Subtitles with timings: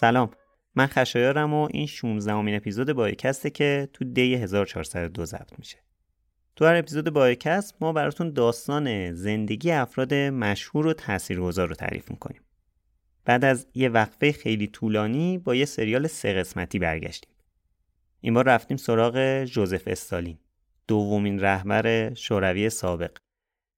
[0.00, 0.30] سلام.
[0.74, 5.76] من خشایارم و این 16 امین اپیزود بایکسته که تو دی 1402 ضبط میشه.
[6.56, 12.40] تو هر اپیزود بایکست ما براتون داستان زندگی افراد مشهور و تاثیرگذار رو تعریف می‌کنیم.
[13.24, 17.32] بعد از یه وقفه خیلی طولانی با یه سریال سه قسمتی برگشتیم.
[18.20, 20.38] این بار رفتیم سراغ جوزف استالین
[20.88, 23.16] دومین رهبر شوروی سابق.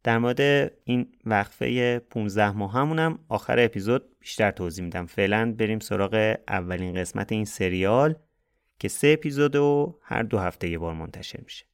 [0.05, 5.07] در مورد این وقفه 15 ماه همونم آخر اپیزود بیشتر توضیح میدم.
[5.07, 8.15] فعلا بریم سراغ اولین قسمت این سریال
[8.79, 11.65] که سه اپیزود و هر دو هفته یه بار منتشر میشه.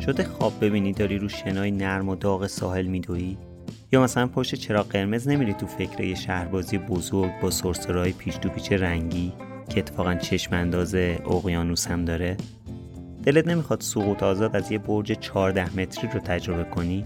[0.00, 3.38] شده خواب ببینی داری رو شنای نرم و داغ ساحل میدویی؟
[3.92, 8.48] یا مثلا پشت چراغ قرمز نمیری تو فکر یه شهربازی بزرگ با سرسرهای پیش تو
[8.48, 9.32] پیچ رنگی
[9.68, 12.36] که اتفاقا چشم انداز اقیانوس هم داره؟
[13.24, 17.04] دلت نمی‌خواد سقوط آزاد از یه برج 14 متری رو تجربه کنی؟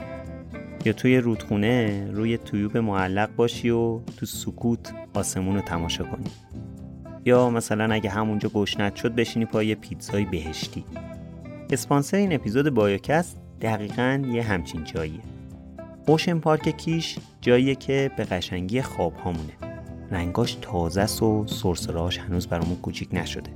[0.84, 6.30] یا توی رودخونه روی تویوب معلق باشی و تو سکوت آسمون رو تماشا کنی؟
[7.24, 10.84] یا مثلا اگه همونجا گشنت شد بشینی پای پیتزای بهشتی؟
[11.70, 15.39] اسپانسر این اپیزود بایوکست دقیقا یه همچین جاییه.
[16.10, 19.52] اوشن پارک کیش جاییه که به قشنگی خواب هامونه.
[20.10, 23.50] رنگاش تازه است و سرسراش هنوز برامون کوچیک نشده.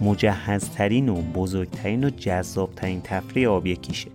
[0.00, 4.10] مجهزترین و بزرگترین و جذابترین تفریح آبی کیشه.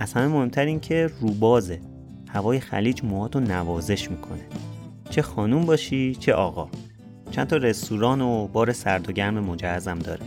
[0.00, 1.80] از همه مهمتر این که روبازه
[2.28, 4.42] هوای خلیج موهاتو نوازش می‌کنه.
[5.10, 6.68] چه خانوم باشی چه آقا.
[7.30, 10.26] چند تا رستوران و بار سرد و گرم مجهزم داره.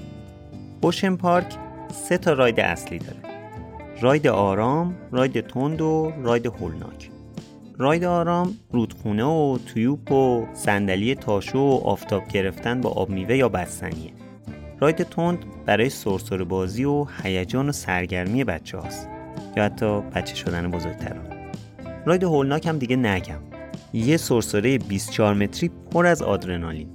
[0.81, 1.55] اوشن پارک
[1.93, 3.34] سه تا راید اصلی داره.
[4.01, 7.09] راید آرام، راید تند و راید هولناک.
[7.77, 13.49] راید آرام رودخونه و تویوپ و صندلی تاشو و آفتاب گرفتن با آب میوه یا
[13.49, 14.11] بستنیه.
[14.79, 19.09] راید تند برای سرسر بازی و هیجان و سرگرمی بچه هاست
[19.57, 21.27] یا حتی بچه شدن بزرگتران
[22.05, 23.39] راید هولناک هم دیگه نگم.
[23.93, 26.89] یه سرسره 24 متری پر از آدرنالین.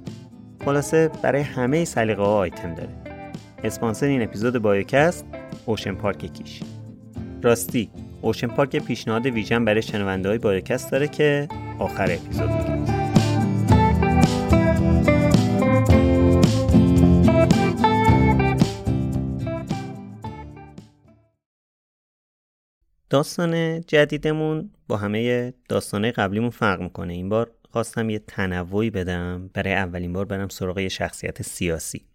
[0.65, 2.89] خلاصه برای همه سلیقه ها آیتم داره.
[3.63, 5.25] اسپانسر این اپیزود بایوکست
[5.65, 6.61] اوشن پارک کیش.
[7.43, 7.89] راستی
[8.21, 11.47] اوشن پارک پیشنهاد ویژن برای شنونده های بایوکست داره که
[11.79, 12.49] آخر اپیزود.
[12.49, 12.85] میگیم
[23.09, 27.13] داستان جدیدمون با همه داستانه قبلیمون فرق می‌کنه.
[27.13, 29.49] این بار خواستم یه تنوعی بدم.
[29.53, 32.10] برای اولین بار برم سراغ یه شخصیت سیاسی.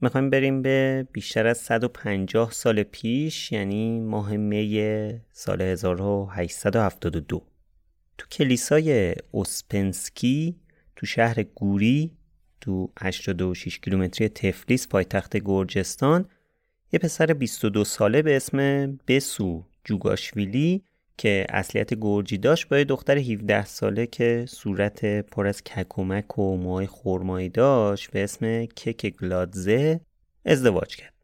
[0.00, 7.42] می‌خوایم بریم به بیشتر از 150 سال پیش یعنی ماه می سال 1872
[8.18, 10.56] تو کلیسای اوسپنسکی
[10.96, 12.10] تو شهر گوری
[12.60, 16.28] تو 86 کیلومتری تفلیس پایتخت گرجستان
[16.92, 20.84] یه پسر 22 ساله به اسم بسو جوگاشویلی
[21.18, 26.56] که اصلیت گرجی داشت با یه دختر 17 ساله که صورت پر از ککومک و
[26.56, 30.00] موهای خرمایی داشت به اسم کک گلادزه
[30.44, 31.14] ازدواج کرد.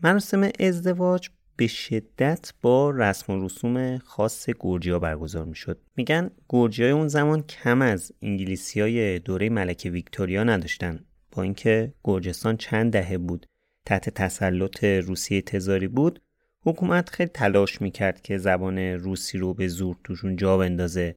[0.00, 5.80] مراسم ازدواج به شدت با رسم و رسوم خاص گرجی برگزار می شد.
[5.96, 11.92] میگن گرجی های اون زمان کم از انگلیسی های دوره ملکه ویکتوریا نداشتن با اینکه
[12.04, 13.46] گرجستان چند دهه بود
[13.86, 16.20] تحت تسلط روسیه تزاری بود
[16.64, 21.16] حکومت خیلی تلاش می‌کرد که زبان روسی رو به زور توشون جا بندازه.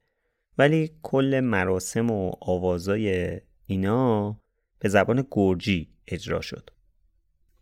[0.58, 4.40] ولی کل مراسم و آوازای اینا
[4.78, 6.70] به زبان گرجی اجرا شد.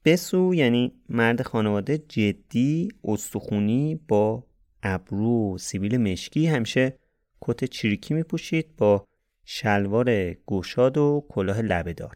[0.04, 4.46] بسو یعنی مرد خانواده جدی استخونی با
[4.82, 6.46] ابرو سیبیل مشکی.
[6.46, 6.98] همیشه
[7.40, 9.04] کت چریکی میپوشید با
[9.44, 12.14] شلوار گشاد و کلاه لبهدار.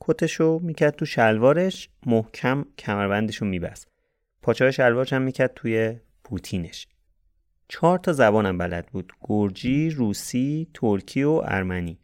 [0.00, 3.93] کتشو می‌کرد تو شلوارش محکم کمربندشو میبست.
[4.44, 6.88] پاچه شلوارش هم می‌کرد توی پوتینش.
[7.68, 9.12] چهار تا زبانم بلد بود.
[9.20, 11.98] گرجی، روسی، ترکی و ارمنی.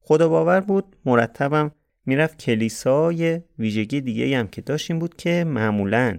[0.00, 1.70] خدا باور بود مرتبم
[2.06, 6.18] می‌رفت کلیسا یه ویژگی دیگه هم که داشت این بود که معمولا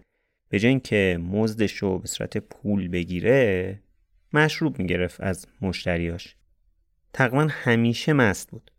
[0.50, 3.80] به جای اینکه مزدش رو به صورت پول بگیره
[4.34, 6.36] مشروب می‌گرفت از مشتریاش.
[7.14, 8.72] تقریبا همیشه مست بود.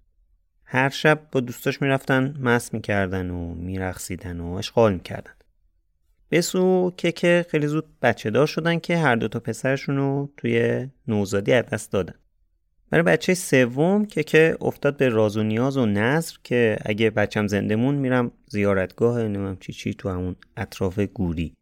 [0.64, 5.32] هر شب با دوستاش می‌رفتن مست می‌کردن و میرقصیدن و اشغال می‌کردن.
[6.30, 11.52] بسو که خیلی زود بچه دار شدن که هر دو تا پسرشون رو توی نوزادی
[11.52, 12.14] از دست دادن.
[12.90, 17.46] برای بچه سوم که که افتاد به راز و نیاز و نظر که اگه بچم
[17.46, 21.56] زنده مون میرم زیارتگاه نمیم چی چی تو همون اطراف گوری.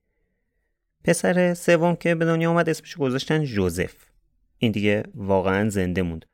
[1.04, 3.94] پسر سوم که به دنیا اومد اسمش گذاشتن جوزف.
[4.58, 6.24] این دیگه واقعا زنده موند.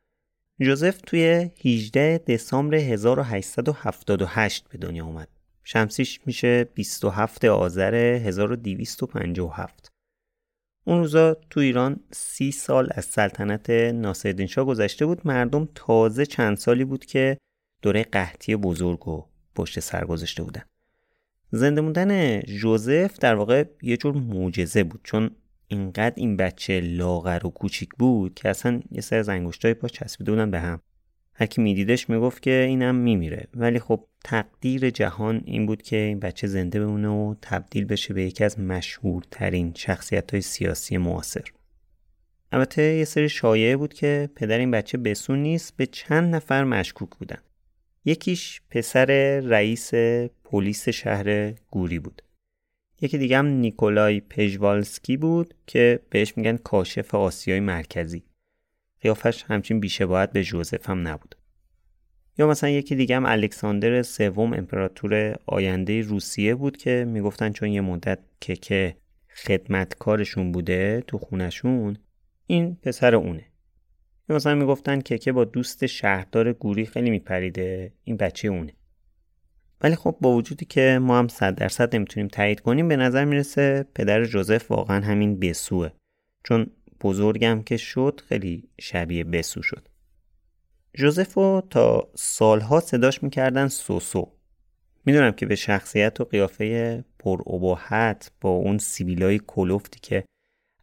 [0.61, 5.27] جوزف توی 18 دسامبر 1878 به دنیا اومد.
[5.63, 9.93] شمسیش میشه 27 آذر 1257
[10.85, 15.27] اون روزا تو ایران سی سال از سلطنت ناصرالدین شاه گذشته بود.
[15.27, 17.37] مردم تازه چند سالی بود که
[17.81, 19.25] دوره قحطی بزرگ و
[19.55, 20.63] پشت سر گذاشته بودن.
[21.51, 25.31] زنده موندن جوزف در واقع یه جور معجزه بود چون
[25.67, 30.51] اینقدر این بچه لاغر و کوچیک بود که اصلا یه سر زنگشتای پاش چسبیده بودن
[30.51, 30.81] به هم.
[31.33, 33.47] هر کی میدیدش می‌گفت که اینم میمیره.
[33.53, 38.23] ولی خب تقدیر جهان این بود که این بچه زنده بمونه و تبدیل بشه به
[38.23, 41.43] یکی از مشهورترین شخصیت های سیاسی معاصر.
[42.51, 47.09] البته یه سری شایعه بود که پدر این بچه بسون نیست به چند نفر مشکوک
[47.09, 47.41] بودن.
[48.05, 49.93] یکیش پسر رئیس
[50.43, 52.21] پلیس شهر گوری بود.
[53.01, 58.23] یکی دیگه هم نیکولای پژوالسکی بود که بهش میگن کاشف آسیای مرکزی.
[59.01, 61.35] قیافش همچین بیشباهت به جوزف هم نبود.
[62.37, 67.81] یا مثلا یکی دیگه هم الکساندر سوم امپراتور آینده روسیه بود که می‌گفتن چون یه
[67.81, 68.95] مدت که که
[69.35, 71.97] خدمتکارشون بوده تو خونشون
[72.47, 73.45] این پسر اونه.
[74.29, 78.73] یا مثلا می‌گفتن که که با دوست شهردار گوری خیلی میپریده این بچه اونه.
[79.81, 83.85] ولی خب با وجودی که ما هم صد درصد نمی‌تونیم تایید کنیم به نظر می‌رسه
[83.95, 85.89] پدر جوزف واقعا همین بسوه
[86.43, 86.67] چون
[87.01, 89.87] بزرگم که شد خیلی شبیه بسو شد.
[90.95, 94.31] جوزفو تا سالها صداش می‌کردن سوسو.
[95.05, 100.23] می‌دونم که به شخصیت و قیافه پر اباحت با اون سیبیلای کلوفتی که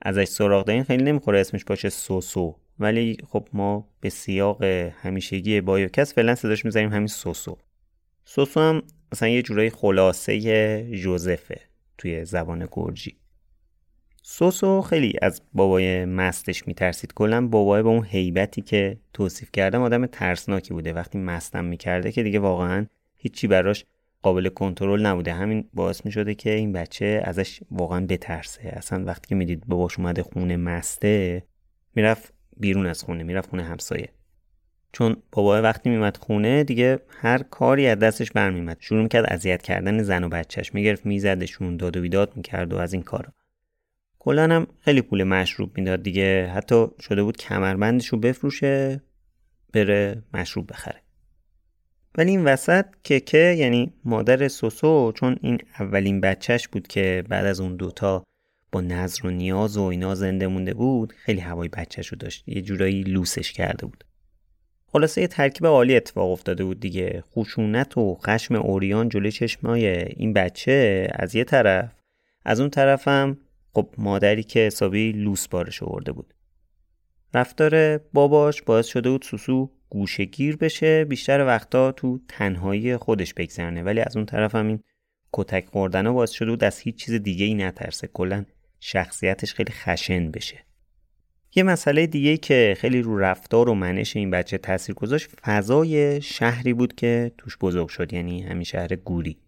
[0.02, 2.56] ازش سراغ دارین خیلی نمی‌خوره اسمش باشه سوسو.
[2.78, 4.62] ولی خب ما به سیاق
[5.02, 7.58] همیشگی بایوکس فعلا صداش می‌ذاریم همین سوسو.
[8.24, 10.40] سوسو هم مثلا یه جورایی خلاصه
[11.02, 11.60] جوزفه
[11.98, 13.16] توی زبان گرجی.
[14.22, 17.12] سوسو خیلی از بابای مستش میترسید.
[17.14, 20.92] کلا بابای با اون هیبتی که توصیف کردم آدم ترسناکی بوده.
[20.92, 22.86] وقتی مستم می‌کرده که دیگه واقعا
[23.16, 23.84] هیچی براش
[24.22, 25.32] قابل کنترل نبوده.
[25.32, 28.68] همین باعث می‌شده که این بچه ازش واقعا بترسه.
[28.68, 31.42] اصلا وقتی که می‌دید باباش اومده خونه مسته
[31.94, 34.08] می‌رفت بیرون از خونه می‌رفت خونه همسایه.
[34.92, 40.02] چون بابا وقتی میمد خونه دیگه هر کاری از دستش برمیمد شروع می‌کرد اذیت کردن
[40.02, 43.32] زن و بچهش می‌گرفت میزدشون داد و بیداد می‌کرد و از این کارا.
[44.22, 46.50] کلا هم خیلی پول مشروب می‌داد دیگه.
[46.54, 49.00] حتی شده بود کمربندش رو بفروشه
[49.72, 51.02] بره مشروب بخره.
[52.18, 57.60] ولی این وسط ککه یعنی مادر سوسو چون این اولین بچهش بود که بعد از
[57.60, 58.24] اون دوتا
[58.72, 62.48] با نظر و نیاز و اینا زنده مونده بود خیلی هوای بچهش رو داشت.
[62.48, 64.04] یه جورایی لوسش کرده بود.
[64.86, 67.24] خلاصه یه ترکیب عالی اتفاق افتاده بود دیگه.
[67.36, 71.92] خشونت و خشم اوریان جلوی چشمای این بچه از یه طرف
[72.44, 73.38] از اون طرفم
[73.74, 76.34] خب مادری که حسابی لوس بارش آورده بود.
[77.34, 83.82] رفتار باباش باعث شده بود سوسو گوشگیر بشه بیشتر وقتا تو تنهایی خودش بگذرنه.
[83.82, 84.80] ولی از اون طرف هم این
[85.32, 88.06] کتک خوردن باعث شده بود از هیچ چیز دیگه ای نترسه.
[88.06, 88.44] کلا
[88.80, 90.64] شخصیتش خیلی خشن بشه.
[91.54, 96.72] یه مسئله دیگه که خیلی رو رفتار و منش این بچه تاثیر گذاشت فضای شهری
[96.72, 99.38] بود که توش بزرگ شد یعنی همین شهر گوری.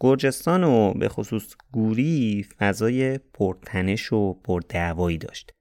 [0.00, 5.52] گرجستان و به خصوص گوری فضای پرتنش و پردعوایی داشت.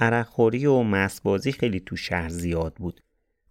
[0.00, 3.00] عرقخوری و مسبازی خیلی تو شهر زیاد بود.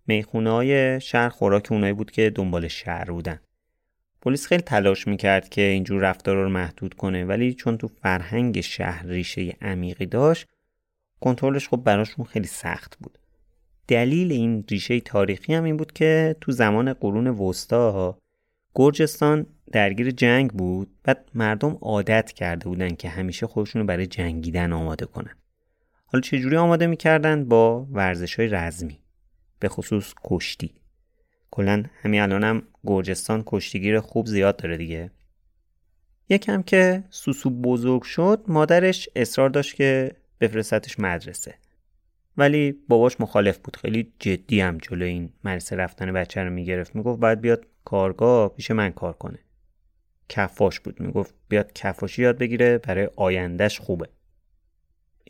[0.07, 3.39] می‌خونه های شهر خوراک اونایی بود که دنبال شهر بودن.
[4.21, 9.05] پلیس خیلی تلاش می‌کرد که اینجور رفتار رو محدود کنه ولی چون تو فرهنگ شهر
[9.05, 10.47] ریشه عمیقی داشت
[11.19, 13.17] کنترلش خب براشون خیلی سخت بود.
[13.87, 18.20] دلیل این ریشه تاریخی هم این بود که تو زمان قرون وسطا
[18.75, 20.89] گرجستان درگیر جنگ بود.
[21.03, 25.35] بعد مردم عادت کرده بودن که همیشه خودشون رو برای جنگیدن آماده کنن.
[26.05, 28.99] حالا چجوری آماده می‌کردن؟ با ورزش های رزمی
[29.59, 30.73] به خصوص کشتی.
[31.51, 35.11] کلا همین الانم گرجستان کشتیگیر خوب زیاد داره دیگه.
[36.29, 41.55] یکم که سوسو بزرگ شد مادرش اصرار داشت که بفرستتش مدرسه.
[42.37, 43.75] ولی باباش مخالف بود.
[43.75, 46.95] خیلی جدی هم جلو این مدرسه رفتن بچه رو می‌گرفت.
[46.95, 49.39] می‌گفت باید بیاد کارگاه پیش من کار کنه.
[50.29, 50.99] کفاش بود.
[50.99, 54.09] می‌گفت بیاد کفاشی یاد بگیره برای آیندهش خوبه.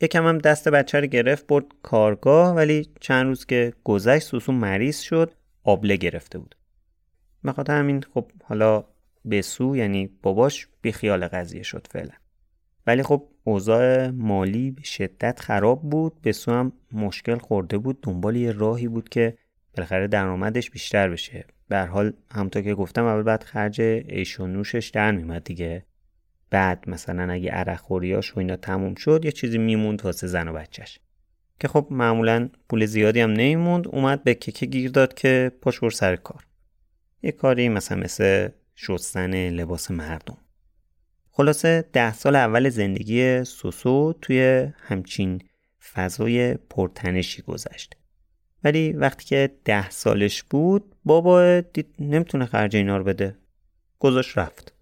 [0.02, 5.00] یکم هم دست بچه رو گرفت برد کارگاه ولی چند روز که گذشت سوسو مریض
[5.00, 6.56] شد آبله گرفته بود.
[7.44, 8.84] بخاطر همین خب حالا
[9.30, 12.12] بسو یعنی باباش بیخیال قضیه شد فعلا.
[12.86, 16.20] ولی خب اوضاع مالی به شدت خراب بود.
[16.22, 17.98] بسو هم مشکل خورده بود.
[18.02, 19.38] دنبال یه راهی بود که
[19.76, 21.44] بالاخره درآمدش بیشتر بشه.
[21.72, 25.84] به حال همونطور که گفتم اول بعد خرج عیش و نوشش در میمد دیگه.
[26.50, 30.52] بعد مثلا اگه عرق خوریاش و اینا تموم شد یه چیزی میموند واسه زن و
[30.52, 30.98] بچهش.
[31.60, 36.16] که خب معمولا پول زیادی هم نمیموند اومد به ککه گیر داد که پاش سر
[36.16, 36.46] کار.
[37.22, 40.38] یه کاری مثلا مثل شستن لباس مردم.
[41.30, 45.42] خلاصه ده سال اول زندگی سوسو توی همچین
[45.92, 47.96] فضای پرتنشی گذشت.
[48.64, 53.36] ولی وقتی که ده سالش بود بابا دید نمی‌تونه خرج اینا رو بده.
[53.98, 54.74] گذاشت رفت.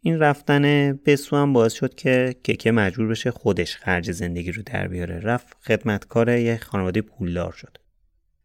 [0.00, 4.88] این رفتن بسو هم باعث شد که ککه مجبور بشه خودش خرج زندگی رو در
[4.88, 5.20] بیاره.
[5.20, 7.78] رفت خدمتکار یه خانواده پولدار شد.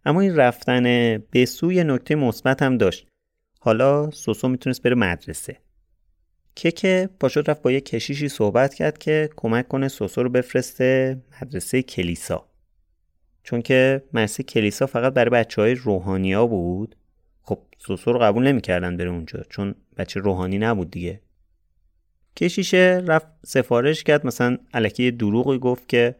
[0.05, 0.83] اما این رفتن
[1.17, 3.07] بسو یه نکته مثبت هم داشت.
[3.59, 5.57] حالا سوسو می‌تونست بره مدرسه.
[6.55, 11.81] ککه پاشد رفت با یه کشیشی صحبت کرد که کمک کنه سوسو رو بفرسته مدرسه
[11.81, 12.48] کلیسا.
[13.49, 16.95] چون که مدرسه کلیسا فقط برای بچه های روحانی ها بود.
[17.41, 21.21] خب سوسو رو قبول نمی‌کردن بره اونجا چون بچه روحانی نبود دیگه.
[22.35, 26.15] کشیشه رفت سفارش کرد مثلا علکی دروغی گفت که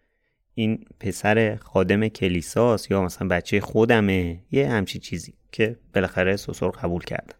[0.53, 6.71] این پسر خادم کلیساست یا مثلا بچه خودمه یه همچی چیزی که بالاخره سوسو رو
[6.71, 7.35] قبول کرد.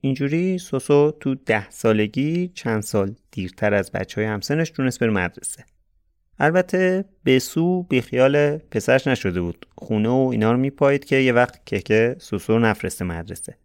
[0.00, 5.64] اینجوری سوسو تو ده سالگی چند سال دیرتر از بچه های همسنش تونست بره مدرسه.
[6.38, 9.66] البته بسو بیخیال پسرش نشده بود.
[9.78, 13.56] خونه و اینا رو میپایید که یه وقت که که سوسو نفرسته مدرسه.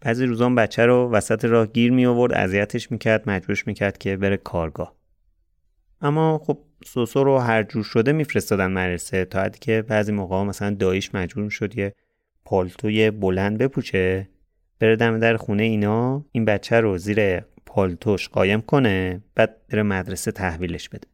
[0.00, 4.36] بعضی روزان بچه رو وسط راه گیر می آورد اذیتش می‌کرد مجبورش می‌کرد که بره
[4.36, 4.94] کارگاه.
[6.00, 10.70] اما خب سوسو رو هر جور شده میفرستادن مدرسه تا حدی که بعضی موقع مثلا
[10.70, 11.94] دایش مجبور شد یه
[12.44, 14.28] پالتوی بلند بپوچه
[14.80, 20.32] بره دم در خونه اینا این بچه رو زیر پالتوش قایم کنه بعد بره مدرسه
[20.32, 21.08] تحویلش بده.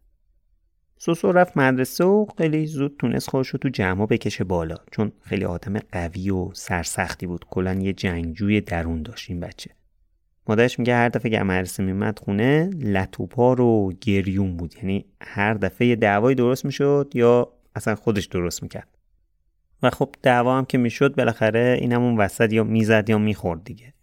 [0.99, 4.77] سوسو رفت مدرسه و خیلی زود تونست خودش رو تو جمع بکشه بالا.
[4.91, 7.45] چون خیلی آدم قوی و سرسختی بود.
[7.51, 9.71] کلا یه جنگجوی درون داشت این بچه.
[10.49, 14.75] مادرش میگه هر دفعه که مدرسه میمد خونه لطوپا رو گریون بود.
[14.77, 18.89] یعنی هر دفعه یه دعوایی درست می‌شد یا اصلا خودش درست می‌کرد.
[19.83, 23.95] و خب دعوا هم که می‌شد بالاخره این همون وسط یا می‌زد یا می‌خورد دیگه.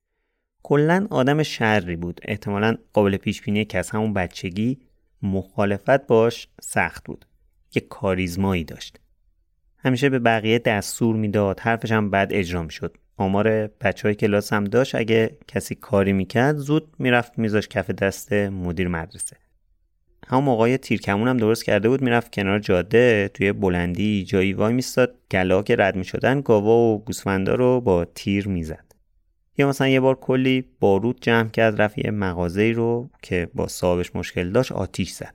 [0.64, 2.22] کلا آدم شری بود.
[2.24, 4.80] احتمالا قابل پیش بینی که از همون بچگی
[5.24, 7.26] مخالفت باش سخت بود
[7.76, 9.00] یه کاریزمایی داشت.
[9.78, 14.64] همیشه به بقیه دستور می‌داد حرفش هم بد اجرا شد آمار بچه های کلاس هم
[14.64, 19.38] داشت اگه کسی کاری می‌کرد زود می‌رفت میذاش کف دست مدیر مدرسه.
[20.28, 25.16] همون موقع تیرکمون هم درست کرده بود می‌رفت کنار جاده توی بلندی جایی وای میستاد
[25.32, 28.91] گلا که رد می‌شدن گاوا و گوسفندا رو با تیر می‌زد.
[29.62, 34.16] یا مثلا یه بار کلی بارود جمع کرد رفت یه مغازه رو که با صاحبش
[34.16, 35.34] مشکل داشت آتیش زد.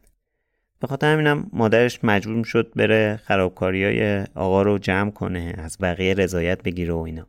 [0.81, 6.15] به خاطر همینم مادرش مجبور شد بره خرابکاری های آقا رو جمع کنه از بقیه
[6.15, 7.27] رضایت بگیره و اینا.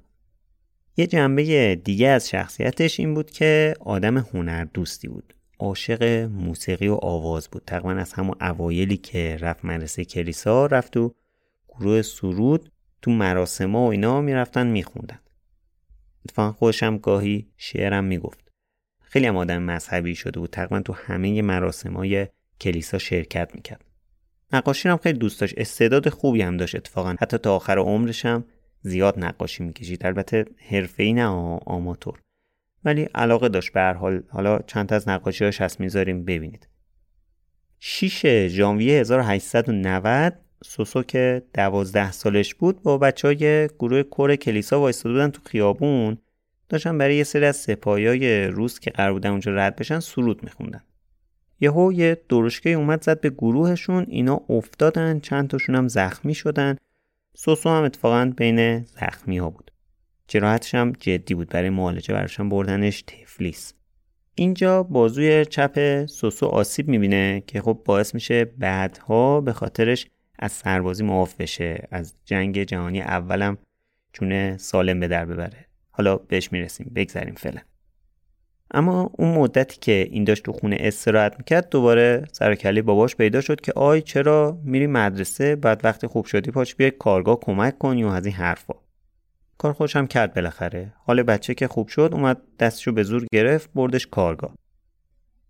[0.98, 5.34] یه جنبه دیگه از شخصیتش این بود که آدم هنر دوستی بود.
[5.60, 7.63] عاشق موسیقی و آواز بود.
[7.68, 11.13] تقریبا از همون اوایلی که رفت مدرسه کلیسا رفت تو
[11.70, 15.20] گروه سرود تو مراسم و اینا می‌رفتن میخوندن.
[16.27, 18.51] اتفاقا خودشم گاهی شعرم می‌گفت.
[19.01, 20.50] خیلی هم آدم مذهبی شده بود.
[20.50, 22.27] تقریبا تو همه مراسم های
[22.62, 23.86] کلیسا شرکت می‌کرد.
[24.53, 25.53] نقاشی هم خیلی دوست داشت.
[25.57, 27.15] استعداد خوبی هم داشت اتفاقا.
[27.22, 28.46] حتی تا آخر عمرش هم
[28.81, 30.05] زیاد نقاشی می‌کشید.
[30.05, 30.46] البته
[30.98, 31.25] ای نه
[31.65, 32.19] آماتور.
[32.84, 33.74] ولی علاقه داشت.
[33.74, 35.79] به هر حال حالا چند تا از نقاشیاش هست.
[35.79, 36.67] می‌ذاریم ببینید.
[37.79, 40.34] 6 ژانویه 1890
[40.64, 46.18] سوسو که دوازده سالش بود با بچه های گروه کور کلیسا وایستاده بودن تو خیابون
[46.70, 50.84] داشتن برای یه سری از سپاهیای روس که قرار بودن اونجا رد بشن سرود میخوندن.
[51.60, 56.78] یهو یه درشکه اومد زد به گروهشون اینا افتادن چند تاشون هم زخمی شدن.
[57.36, 59.72] سوسو هم اتفاقا بین زخمی ها بود.
[60.28, 63.74] جراحتش هم جدی بود برای معالجه براشون بردنش تفلیس.
[64.36, 70.08] اینجا بازوی چپ سوسو آسیب می‌بینه که خب باعث میشه بعدها به خاطرش
[70.39, 73.58] از سربازی معاف بشه از جنگ جهانی اولم
[74.13, 75.65] جون سالم به در ببره.
[75.91, 77.62] حالا بهش می‌رسیم بگذریم فعلا.
[78.72, 83.62] اما اون مدتی که این داشت تو خونه استراحت می‌کرد دوباره سرکلی باباش پیدا شد
[83.62, 88.08] که آی چرا میری مدرسه بعد وقتی خوب شدی پاش بیای کارگاه کمک کنی و
[88.08, 88.74] از این حرفا.
[89.58, 90.94] کار خوشم کرد بالاخره.
[91.06, 94.56] حال بچه که خوب شد اومد دستشو به زور گرفت بردش کارگاه.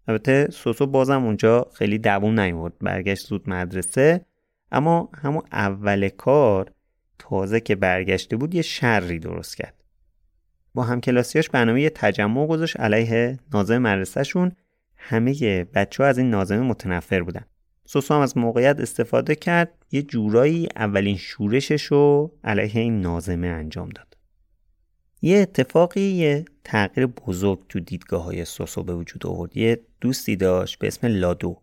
[0.08, 4.26] البته سوسو بازم اونجا خیلی دووم نیورد برگشت زود مدرسه.
[4.72, 6.72] اما همون اول کار
[7.20, 9.84] تازه که برگشته بود یه شری درست کرد.
[10.74, 14.52] با همکلاسیاش برنامه یه تجمع گذاشت علیه نازم مدرسهشون.
[14.98, 17.46] همه بچه ها از این نازمه متنفر بودن.
[17.86, 23.90] سوسو هم از موقعیت استفاده کرد یه جورایی اولین شورشش رو علیه این نازمه انجام
[23.90, 24.18] داد.
[25.22, 29.58] یه اتفاقی یه تغییر بزرگ تو دیدگاه های سوسو به وجود آورد.
[29.58, 31.62] یه دوستی داشت به اسم لادو.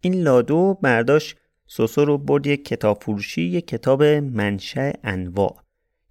[0.00, 1.36] این لادو برداشت
[1.74, 5.62] سوسو رو برد یک کتاب فروشی یک کتاب منشأ انواع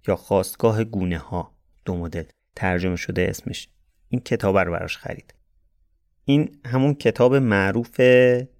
[0.08, 2.24] یا خواستگاه گونه ها دو مدل.
[2.56, 3.68] ترجمه شده اسمش.
[4.08, 5.34] این کتاب رو براش خرید.
[6.24, 8.00] این همون کتاب معروف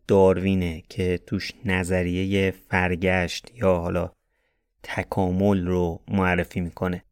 [0.08, 4.10] داروینه که توش نظریه فرگشت یا حالا
[4.82, 7.04] تکامل رو معرفی می‌کنه.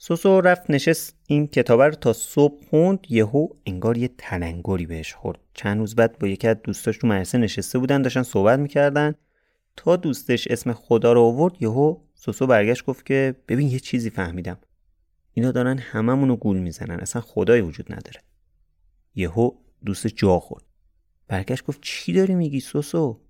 [0.00, 1.16] سوسو رفت نشست.
[1.26, 3.06] این کتاب رو تا صبح خوند.
[3.08, 5.38] یهو انگار یه تلنگری بهش خورد.
[5.54, 9.14] چند روز بعد با یکی از دوستاش تو مدرسه نشسته بودن داشتن صحبت می‌کردن.
[9.76, 14.58] تا دوستش اسم خدا رو آورد یهو سوسو برگشت گفت که ببین یه چیزی فهمیدم.
[15.32, 17.00] اینا دارن هممونو گول می‌زنن.
[17.00, 18.20] اصلا خدایی وجود نداره.
[19.14, 19.50] یهو
[19.84, 20.64] دوست جا خورد.
[21.28, 23.20] برگشت گفت چی داری میگی سوسو؟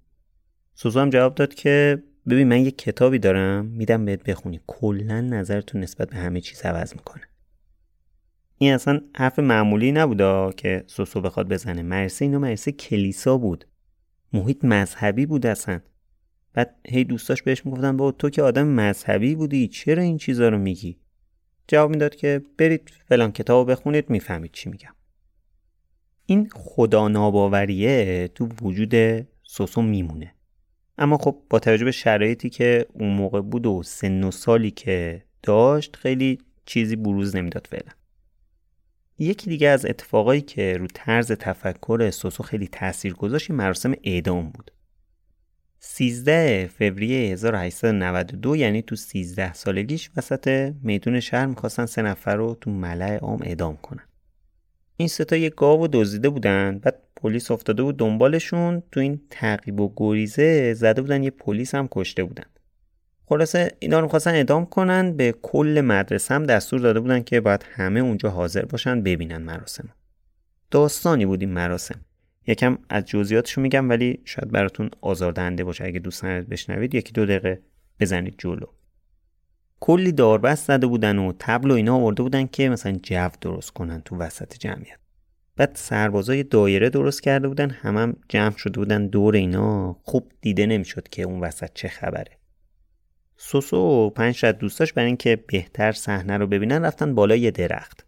[0.75, 4.61] سوسو هم جواب داد که ببین من یه کتابی دارم میدم بهت بخونی.
[4.67, 7.23] کلا نظرتون نسبت به همه چیز عوض می‌کنه.
[8.59, 11.83] این اصلا حرف معمولی نبودا که سوسو بخواد بزنه.
[11.83, 13.65] مرسه اینو مرسه کلیسا بود.
[14.33, 15.81] محیط مذهبی بود اصلا.
[16.53, 19.69] بعد هی دوستاش بهش می‌گفتن با تو که آدم مذهبی بودی.
[19.69, 20.99] چرا این چیزا رو میگی؟
[21.69, 24.95] جواب می‌داد که برید فلان کتاب بخونید می‌فهمید چی میگم.
[26.27, 30.35] این خدا ناباوریه تو وجود سوسو میمونه.
[30.99, 35.23] اما خب با توجه به شرایطی که اون موقع بود و سن و سالی که
[35.43, 37.93] داشت خیلی چیزی بروز نمی‌داد فعلا.
[39.19, 44.71] یکی دیگه از اتفاقایی که رو طرز تفکر سوسو خیلی تاثیر گذاشت مراسم اعدام بود.
[45.81, 52.71] 13 فوریه 1892 یعنی تو 13 سالگیش وسط میدون شهر می‌خواستن سه نفر رو تو
[52.71, 54.09] ملع عام اعدام کنن.
[54.97, 58.83] این ستا یه گاو دزدیده بودن بعد پلیس افتاده بود دنبالشون.
[58.93, 62.45] تو این تعقیب و گریزه زده بودن یه پلیس هم کشته بودن.
[63.27, 67.65] خلاصه اینا رو می‌خواستن اعدام کنن به کل مدرسه هم دستور داده بودن که باید
[67.71, 69.89] همه اونجا حاضر باشن ببینن مراسم
[70.71, 72.01] داستانی بود این مراسم.
[72.47, 75.85] یکم از جزئیاتشو میگم ولی شاید براتون آزاردهنده باشه.
[75.85, 77.63] اگه دوست ندارید بشنوید یکی دو دقیقه
[78.01, 78.67] بزنید جلو.
[79.81, 84.03] کلی داربست زده بودن و تبل و اینا آورده بودن که مثلا جو درست کنن
[84.05, 84.99] تو وسط جمعیت.
[85.59, 89.97] بعد سربازای دایره درست کرده بودن هم, هم جمع شده بودن دور اینا.
[90.03, 92.39] خوب دیده نمی‌شد که اون وسط چه خبره.
[93.37, 98.07] سوسو و پنج شد دوستاش برای اینکه بهتر صحنه رو ببینن رفتن بالای یه درخت.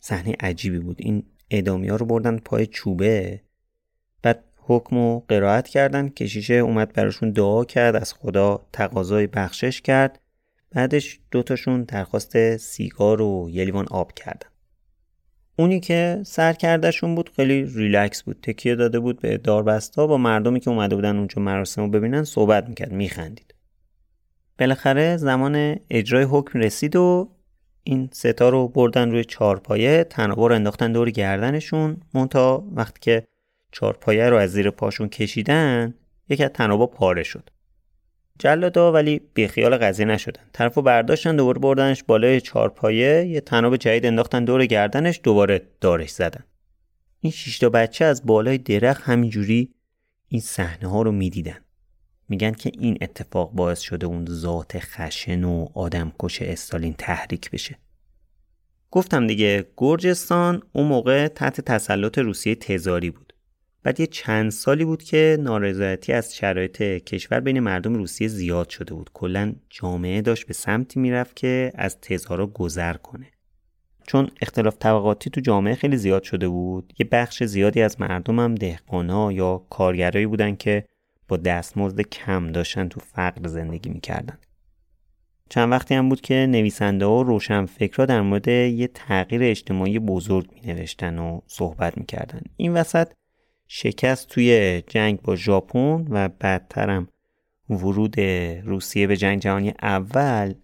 [0.00, 0.96] صحنه عجیبی بود.
[0.98, 3.40] این ادامی ها رو بردن پای چوبه.
[4.22, 10.20] بعد حکم و قرائت کردن کشیشه اومد براشون دعا کرد از خدا تقاضای بخشش کرد.
[10.70, 14.48] بعدش دوتاشون درخواست سیگار و یه لیوان آب کردن.
[15.58, 20.60] اونی که سر کردهشون بود خیلی ریلکس بود تکیه داده بود به داربستا با مردمی
[20.60, 23.54] که اومده بودن اونجا مراسم رو ببینن صحبت می‌کرد میخندید.
[24.58, 27.28] بالاخره زمان اجرای حکم رسید و
[27.82, 31.96] این ستا رو بردن روی چارپایه رو انداختن دور گردنشون.
[32.14, 33.26] مونتا وقتی که
[33.72, 35.94] چارپایه رو از زیر پاشون کشیدن
[36.28, 37.50] یکی از تنابا پاره شد.
[38.38, 40.42] جلادا ولی بیخیال قضیه نشدن.
[40.52, 46.44] طرفو برداشتن دوباره بردنش بالای چارپایه یه تناب جدید انداختن دور گردنش دوباره دارش زدن.
[47.20, 49.74] این شیشتا بچه از بالای درخت همینجوری
[50.28, 51.58] این صحنه ها رو می‌دیدن.
[52.28, 57.78] میگن که این اتفاق باعث شده اون ذات خشن و آدمکش استالین تحریک بشه.
[58.90, 63.25] گفتم دیگه گرجستان اون موقع تحت تسلط روسیه تزاری بود.
[63.86, 68.94] بعد یه چند سالی بود که نارضایتی از شرایط کشور بین مردم روسیه زیاد شده
[68.94, 69.10] بود.
[69.14, 73.26] کلا جامعه داشت به سمتی می‌رفت که از تزارا گذر کنه.
[74.06, 76.92] چون اختلاف طبقاتی تو جامعه خیلی زیاد شده بود.
[76.98, 80.84] یه بخش زیادی از مردم هم دهقانا یا کارگرایی بودن که
[81.28, 84.38] با دستمزد کم داشتن تو فقر زندگی می‌کردن.
[85.48, 90.50] چند وقتی هم بود که نویسنده ها و روشنفکرها در مورد یه تغییر اجتماعی بزرگ
[90.54, 92.40] می نوشتن و صحبت می‌کردن.
[92.56, 93.08] این وسط
[93.68, 97.08] شکست توی جنگ با ژاپن و بعدترم
[97.70, 98.20] ورود
[98.64, 100.54] روسیه به جنگ جهانی اول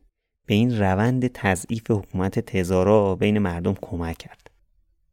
[0.47, 4.51] به این روند تضعیف حکومت تزارا بین مردم کمک کرد.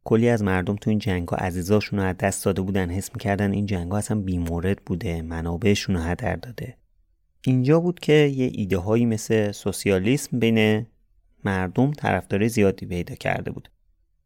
[0.04, 3.52] کلی از مردم تو این جنگ ها عزیزاشون رو از دست داده بودن حس می‌کردن
[3.52, 6.76] این جنگ ها اصلا بیمورد بوده منابعشون رو هدر داده.
[7.44, 10.86] اینجا بود که یه ایده هایی مثل سوسیالیسم بین
[11.44, 13.70] مردم طرفدار زیادی پیدا کرده بود.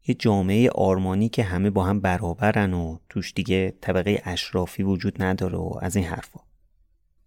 [0.07, 5.57] یه جامعه آرمانی که همه با هم برابرن و توش دیگه طبقه اشرافی وجود نداره
[5.57, 6.39] و از این حرفا.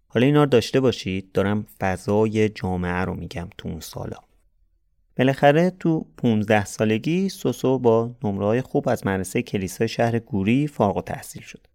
[0.09, 4.17] حالا اینا رو داشته باشید دارم فضای جامعه رو میگم تو اون سالا.
[5.17, 11.03] بالاخره تو 15 سالگی سوسو با نمره خوب از مدرسه کلیسای شهر گوری فارغ و
[11.03, 11.67] تحصیل شد.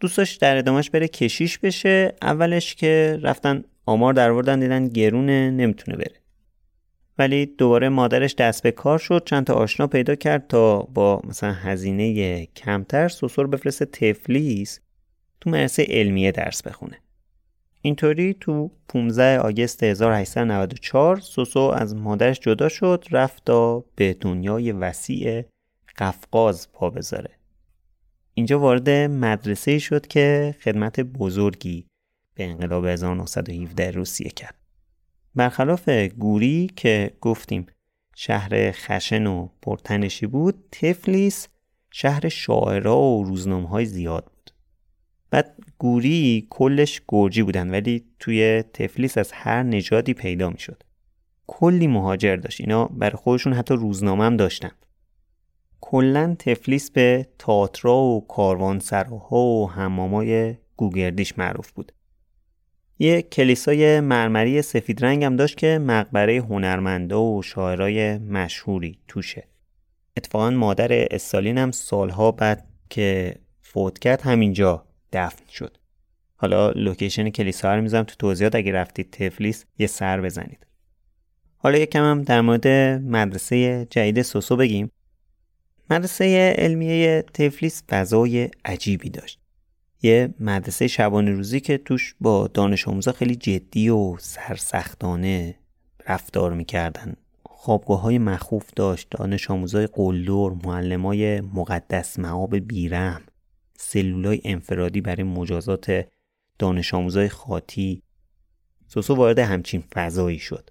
[0.00, 6.21] دوستاش در ادامهش بره کشیش بشه اولش که رفتن آمار در دیدن گرونه نمی‌تونه بره.
[7.18, 11.52] ولی دوباره مادرش دست به کار شد چند تا آشنا پیدا کرد تا با مثلا
[11.52, 14.80] هزینه کمتر سوسو رو بفرسته تفلیس
[15.40, 16.98] تو مدرسه علمیه درس بخونه.
[17.82, 25.44] اینطوری تو 15 آگست 1894 سوسو از مادرش جدا شد رفت تا به دنیای وسیع
[25.98, 27.30] قفقاز پا بذاره.
[28.34, 31.86] اینجا وارد مدرسه شد که خدمت بزرگی
[32.34, 34.61] به انقلاب 1917 روسیه کرد.
[35.34, 37.66] برخلاف گوری که گفتیم
[38.16, 41.48] شهر خشن و پرتنشی بود تفلیس
[41.90, 44.50] شهر شاعرا و روزنامه های زیاد بود.
[45.30, 50.82] بعد گوری کلش گرجی بودن ولی توی تفلیس از هر نژادی پیدا می‌شد.
[51.46, 52.60] کلی مهاجر داشت.
[52.60, 54.70] اینا برای خودشون حتی روزنامه هم داشتن.
[55.80, 61.92] کلا تفلیس به تاترا و کاروانسراها و حمامای گوگردیش معروف بود.
[62.98, 69.48] یه کلیسای مرمری سفید رنگ هم داشت که مقبره هنرمنده و شاعرای مشهوری توشه.
[70.16, 75.76] اتفاقا مادر استالین هم سالها بعد که فوت کرد همینجا دفن شد.
[76.36, 80.66] حالا لوکیشن کلیسا رو می‌ذارم تو توضیحات اگه رفتید تفلیس یه سر بزنید.
[81.56, 84.90] حالا یکم هم در مورد مدرسه جدید سوسو بگیم.
[85.90, 89.41] مدرسه علمیه تفلیس فضای عجیبی داشت.
[90.02, 95.54] یه مدرسه شبانه روزی که توش با دانش آموزا خیلی جدی و سرسختانه
[96.06, 97.16] رفتار می‌کردن.
[97.42, 103.22] خوابگاه های مخوف داشت دانش آموزای قلدر معلم های مقدس معاب بیرم
[103.76, 106.06] سلولای انفرادی برای مجازات
[106.58, 108.02] دانش آموزای خاطی.
[108.86, 110.70] سوسو وارد همچین فضایی شد.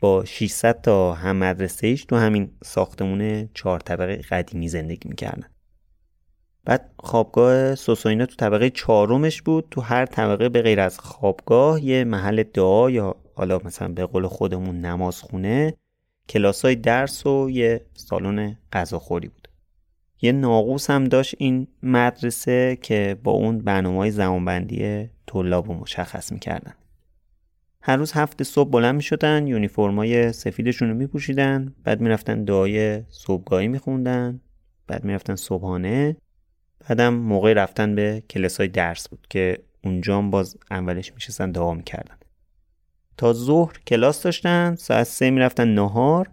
[0.00, 5.55] با 600 تا هم ایش تو همین ساختمون چهار طبقه قدیمی زندگی می‌کردن.
[6.66, 9.68] بعد خوابگاه سوسوینا تو طبقه چهارمش بود.
[9.70, 14.26] تو هر طبقه به غیر از خوابگاه یه محل دعا یا حالا مثلا به قول
[14.26, 15.74] خودمون نمازخونه
[16.28, 19.48] کلاسای درس و یه سالن غذاخوری بود.
[20.22, 26.32] یه ناقوس هم داشت این مدرسه که با اون برنامه های زمانبندی طلاب رو مشخص
[26.32, 26.74] می‌کردن.
[27.82, 32.44] هر روز هفت صبح بلند می شدن یونیفرمای سفیدشون رو می پوشیدن بعد می رفتن
[32.44, 34.40] دعای صبحگاهی می خوندن
[34.86, 36.16] بعد می رفتن صبحانه.
[36.88, 42.16] بعدم موقع رفتن به کلاس های درس بود که اونجا باز اولش میشستن دعا می‌کردن
[43.16, 46.30] تا ظهر کلاس داشتن ساعت سه می‌رفتن نهار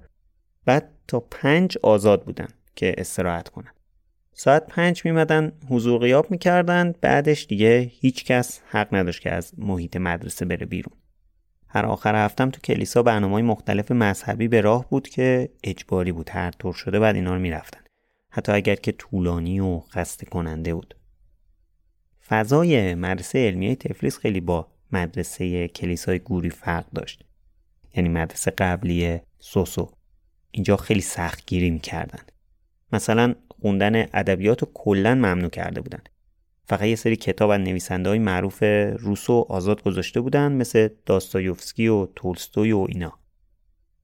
[0.66, 3.72] بعد تا پنج آزاد بودن که استراحت کنن.
[4.34, 9.98] ساعت پنج میمدن حضور غیاب می‌کردن بعدش دیگه هیچ کس حق نداشت که از محیط
[9.98, 10.94] مدرسه بره بیرون.
[11.68, 16.52] هر آخر هفتم تو کلیسا برنامه مختلف مذهبی به راه بود که اجباری بود هر
[16.52, 17.83] طور شده بعد اینا رو می‌رفتن.
[18.36, 20.96] حتی اگر که طولانی و خسته کننده بود.
[22.28, 27.24] فضای مدرسه علمیه تفلیس خیلی با مدرسه کلیسای گوری فرق داشت.
[27.96, 29.92] یعنی مدرسه قبلی سوسو.
[30.52, 32.20] اینجا خیلی سختگیری می‌کردن.
[32.94, 36.02] مثلا خوندن ادبیات رو کلا ممنوع کرده بودن.
[36.66, 38.64] فقط یه سری کتاب از نویسنده های معروف
[39.00, 43.20] روس و آزاد گذاشته بودن مثل داستایوفسکی و تولستوی و اینا.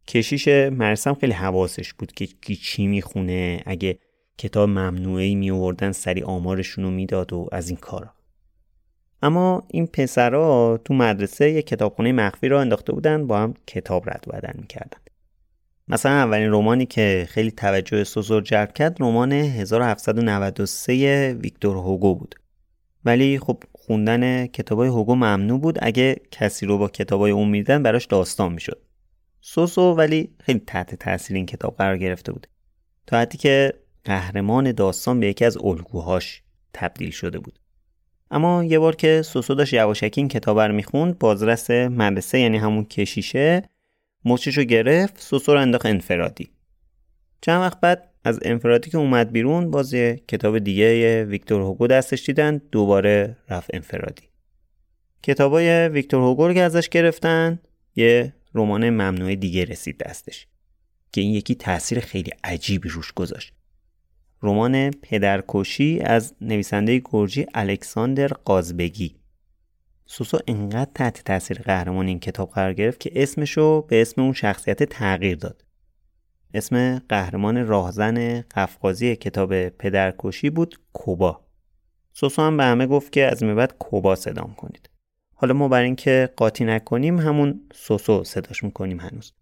[0.07, 3.99] کشیش مرسم خیلی حواسش بود که چی می‌خونه اگه
[4.39, 8.13] کتاب ممنوعی می آوردن سری آمارشون رو می‌داد و از این کارا.
[9.21, 14.25] اما این پسرا تو مدرسه یه کتابخونه مخفی را انداخته بودن با هم کتاب رد
[14.28, 14.97] و بدن می‌کردن.
[15.88, 22.36] مثلا اولین رمانی که خیلی توجه سوزور جلب کرد رمان 1793 ویکتور هوگو بود.
[23.06, 25.80] ولی خب خوندن کتابای هوگو ممنوع بود.
[25.82, 28.82] اگه کسی رو با کتابای اون میدن براش داستان می‌شد.
[29.41, 32.47] سوسو ولی خیلی تحت تاثیر این کتاب قرار گرفته بود.
[33.08, 36.41] تا حدی که قهرمان داستان به یکی از الگوهاش
[36.73, 37.59] تبدیل شده بود.
[38.31, 42.85] اما یه بار که سوسو داشت یواشکی این کتاب رو می‌خوند بازرس مدرسه یعنی همون
[42.85, 43.69] کشیشه
[44.25, 46.51] مچش گرفت سوسو رو انداخت انفرادی.
[47.41, 52.25] چند وقت بعد از انفرادی که اومد بیرون باز یه کتاب دیگه ویکتور هوگو دستش
[52.25, 54.23] دیدن دوباره رفت انفرادی.
[55.23, 57.59] کتابای ویکتور هوگو رو که ازش گرفتن
[57.95, 60.47] یه رمان ممنوع دیگه رسید دستش
[61.12, 63.53] که این یکی تاثیر خیلی عجیبی روش گذاشت.
[64.41, 69.15] رمان پدرکشی از نویسنده گرجی الکساندر قازبگی.
[70.06, 74.84] سوسو انقدر تحت تاثیر قهرمان این کتاب قرار گرفت که اسمشو به اسم اون شخصیت
[74.84, 75.65] تغییر داد.
[76.54, 81.41] اسم قهرمان راهزن قفقازی کتاب پدرکشی بود کوبا.
[82.13, 84.89] سوسو هم به همه گفت که از بعد کوبا صدام کنید.
[85.34, 89.34] حالا ما برای اینکه قاطی نکنیم همون سوسو صداش می‌کنیم هنوز.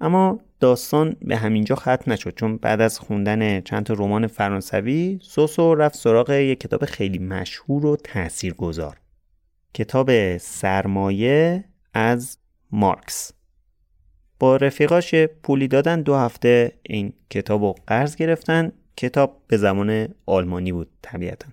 [0.00, 5.74] اما داستان به همینجا ختم نشد چون بعد از خوندن چند تا رمان فرانسوی سوسو
[5.74, 9.00] رفت سراغ یک کتاب خیلی مشهور و تاثیرگذار.
[9.74, 12.38] کتاب سرمایه از
[12.70, 13.32] مارکس.
[14.38, 18.72] با رفیقاش پولی دادن دو هفته این کتاب رو قرض گرفتن.
[18.96, 21.48] کتاب به زمان آلمانی بود طبیعتا.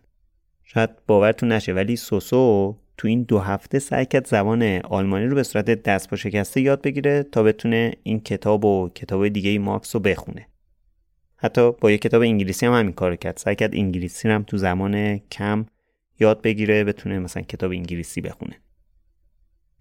[0.63, 5.43] شاید باورتون نشه ولی سوسو تو این دو هفته سعی کرد زبان آلمانی رو به
[5.43, 9.95] صورت دست با شکسته یاد بگیره تا بتونه این کتاب و کتاب دیگه ای مارکس
[9.95, 10.47] رو بخونه.
[11.37, 13.37] حتی با یه کتاب انگلیسی هم همین کارو کرد.
[13.37, 15.65] سعی کرد انگلیسی هم تو زمان کم
[16.19, 18.61] یاد بگیره بتونه مثلا کتاب انگلیسی بخونه.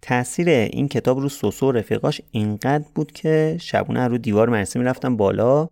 [0.02, 5.16] تاثیر این کتاب رو سوسو و رفیقاش اینقدر بود که شبونه رو دیوار مدرسه می‌رفتن
[5.16, 5.68] بالا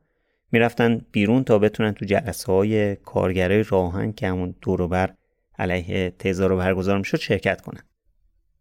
[0.53, 5.11] می‌رفتن بیرون تا بتونن تو جلسه های کارگرای راهن که همون دوروبر
[5.59, 7.83] علیه تزا رو برگزار می‌شد شرکت کنن.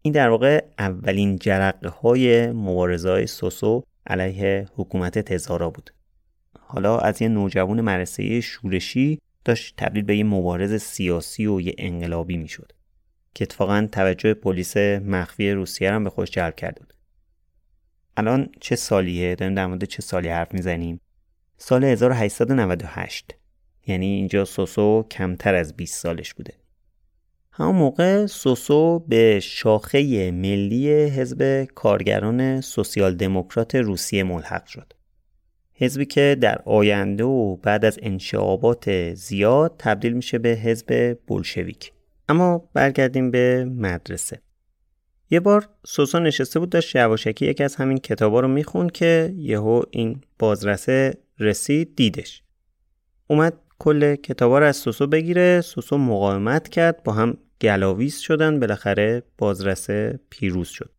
[0.02, 5.94] این در واقع اولین جرقه های مبارزه های سوسو علیه حکومت تزارا بود.
[6.60, 12.38] حالا از یه نوجوان مدرسه شورشی داشت تبدیل به یه مبارز سیاسی و یه انقلابی
[12.38, 12.72] می‌شد
[13.34, 16.94] که اتفاقا توجه پلیس مخفی روسیه هم به خودش جلب کرده بود.
[18.18, 21.02] الان چه سالیه؟ داریم در مورد چه سالی حرف می‌زنیم؟
[21.58, 23.36] سال 1898
[23.88, 26.54] یعنی اینجا سوسو کمتر از 20 سالش بوده.
[27.60, 34.94] همون موقع سوسو به شاخه ملی حزب کارگران سوسیال دموکرات روسیه ملحق شد.
[35.74, 41.92] حزبی که در آینده و بعد از انشعابات زیاد تبدیل میشه به حزب بولشویک.
[42.30, 44.42] اما برگردیم به مدرسه.
[45.30, 49.82] یه بار سوسو نشسته بود داشت یواشکی یکی از همین کتابا رو میخون که یهو
[49.92, 52.44] این بازرسه رسید دیدش.
[53.28, 59.24] اومد کل کتابا رو از سوسو بگیره سوسو مقاومت کرد با هم گلاویز شدن بالاخره
[59.38, 60.90] بازرسه پیروز شد.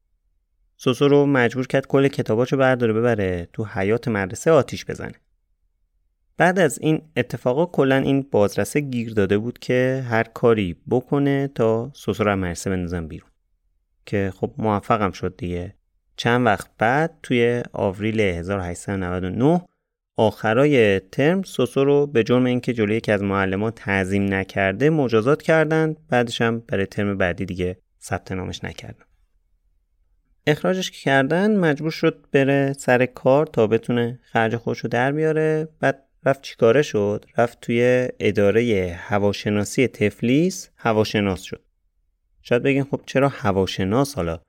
[0.76, 5.14] سوسو رو مجبور کرد کل کتاباشو برداره ببره تو حیات مدرسه آتیش بزنه.
[6.36, 11.90] بعد از این اتفاقا کلا این بازرسه گیر داده بود که هر کاری بکنه تا
[11.94, 13.30] سوسو رو مدرسه بندازن بیرون.
[14.06, 15.74] که خب موفقم شد دیگه.
[16.16, 19.60] چند وقت بعد توی آوریل 1899
[20.20, 25.96] آخرای ترم سوسو رو به جرم اینکه جلوی یکی از معلمان تعظیم نکرده مجازات کردند.
[26.08, 29.04] بعدش هم برای ترم بعدی دیگه ثبت نامش نکردن.
[30.46, 35.68] اخراجش که کردن مجبور شد بره سر کار تا بتونه خرج خودش رو در بیاره.
[35.80, 41.60] بعد رفت چیکاره شد؟ رفت توی اداره هواشناسی تفلیس هواشناس شد.
[42.42, 44.40] شاید بگین خب چرا هواشناس حالا؟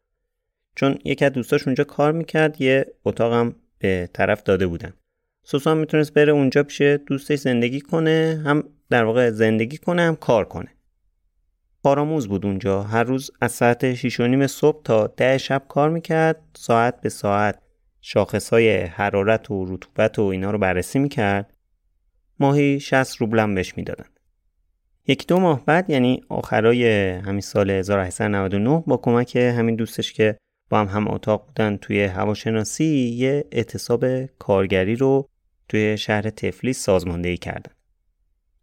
[0.75, 4.93] چون یکی از دوستاش اونجا کار می‌کرد یه اتاقم به طرف داده بودن.
[5.43, 10.45] سوسان می‌تونست بره اونجا پیش دوستش زندگی کنه هم در واقع زندگی کنه هم کار
[10.45, 10.69] کنه.
[11.83, 12.83] کارآموز بود اونجا.
[12.83, 16.41] هر روز از ساعت 6 و نیم صبح تا ده شب کار می‌کرد.
[16.55, 17.61] ساعت به ساعت
[18.01, 21.53] شاخص های حرارت و رطوبت و اینا رو بررسی می‌کرد.
[22.39, 24.05] ماهی 60 روبلم بهش می‌دادن.
[25.07, 30.37] یک دو ماه بعد یعنی آخرای همین سال 1899 با کمک همین دوستش که
[30.69, 35.29] با هم هم اتاق بودن توی هواشناسی یه اعتصاب کارگری رو
[35.69, 37.71] توی شهر تفلیس سازماندهی کردن.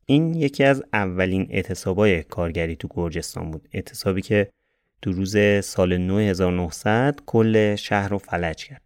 [0.06, 3.68] این یکی از اولین اعتصابای کارگری تو گرجستان بود.
[3.72, 4.50] اعتصابی که
[5.02, 8.82] دو روز سال 9900 کل شهر رو فلج کرد.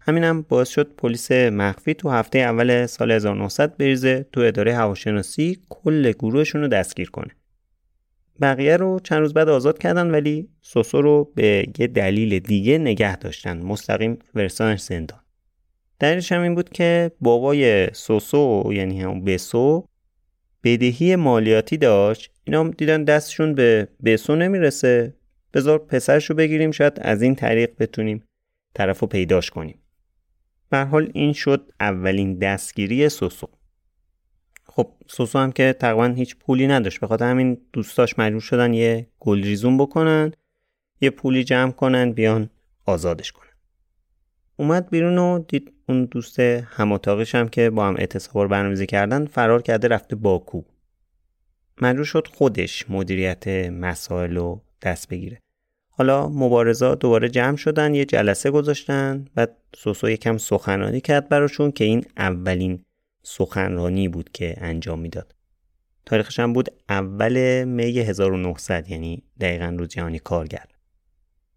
[0.00, 6.12] همینم باعث شد پلیس مخفی تو هفته اول سال 1900 بریزه تو اداره هواشناسی کل
[6.12, 7.37] گروهشون رو دستگیر کنه.
[8.40, 13.16] بقیه رو چند روز بعد آزاد کردن ولی سوسو رو به یه دلیل دیگه نگه
[13.16, 13.58] داشتن.
[13.62, 15.20] مستقیم فرستانش زندان.
[16.00, 19.84] دلیلش هم این بود که بابای سوسو یعنی همون بسو
[20.64, 22.30] بدهی مالیاتی داشت.
[22.44, 25.14] اینا هم دیدن دستشون به بسو نمی‌رسه.
[25.54, 28.24] بذار پسرش رو بگیریم شاید از این طریق بتونیم
[28.74, 29.78] طرف رو پیداش کنیم.
[30.72, 33.48] حال این شد اولین دستگیری سوسو.
[34.68, 37.00] خب سوسو هم که تقریبا هیچ پولی نداشت.
[37.00, 40.32] بخاطر همین دوستاش مجبور شدن یه گلریزون بکنن
[41.00, 42.50] یه پولی جمع کنن بیان
[42.86, 43.48] آزادش کنن.
[44.56, 49.62] اومد بیرون و دید اون دوست هماتاقش هم که با هم اعتصاب برنامه‌ریزی کردن فرار
[49.62, 50.62] کرده رفته باکو.
[51.82, 55.40] مجبور شد خودش مدیریت مسائل رو دست بگیره.
[55.90, 61.84] حالا مبارزا دوباره جمع شدن یه جلسه گذاشتن بعد سوسو یکم سخنرانی کرد براشون که
[61.84, 62.84] این اولین
[63.28, 65.34] سخنرانی بود که انجام می‌داد.
[66.06, 70.64] تاریخش هم بود اول می 1900 یعنی دقیقا روز جهانی کارگر.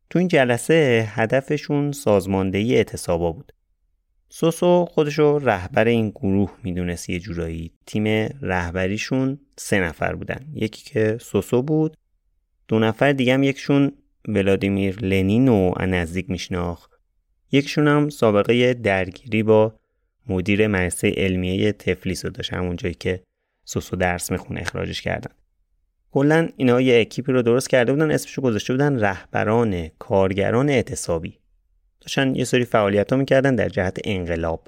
[0.10, 3.54] تو این جلسه هدفشون سازماندهی اعتصابا بود.
[4.30, 7.74] سوسو خودشو رهبر این گروه می‌دونست یه جورایی.
[7.86, 8.08] تیم
[8.42, 10.48] رهبریشون سه نفر بودن.
[10.54, 11.98] یکی که سوسو بود.
[12.68, 13.92] دو نفر دیگه هم یکشون
[14.28, 16.92] ولادیمیر لنین و نزدیک میشناخت.
[17.52, 19.81] یکشون هم سابقه درگیری با
[20.28, 23.24] مدیر مدرسه علمیه تفلیس رو داشت همون جایی که
[23.66, 25.32] سوسو درس می‌خونه اخراجش کردن.
[26.12, 31.40] کلا اینا یه اکیپی رو درست کرده بودن اسمشو گذاشته بودن رهبران کارگران اعتصابی.
[32.02, 34.68] داشتن یه سری فعالیت ها می‌کردن در جهت انقلاب.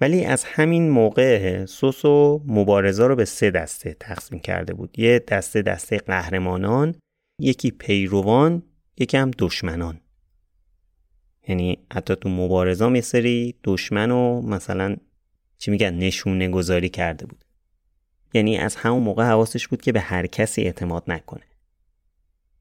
[0.00, 4.98] ولی از همین موقع سوسو مبارزا رو به سه دسته تقسیم کرده بود.
[4.98, 6.94] یه دسته دسته قهرمانان
[7.40, 8.62] یکی پیروان
[8.98, 10.00] یکی هم دشمنان.
[11.48, 14.96] یعنی حتی تو مبارزام یه سری دشمن و مثلا
[15.58, 17.44] چی میگن نشونه گذاری کرده بود.
[18.34, 21.42] یعنی از همون موقع حواسش بود که به هر کسی اعتماد نکنه.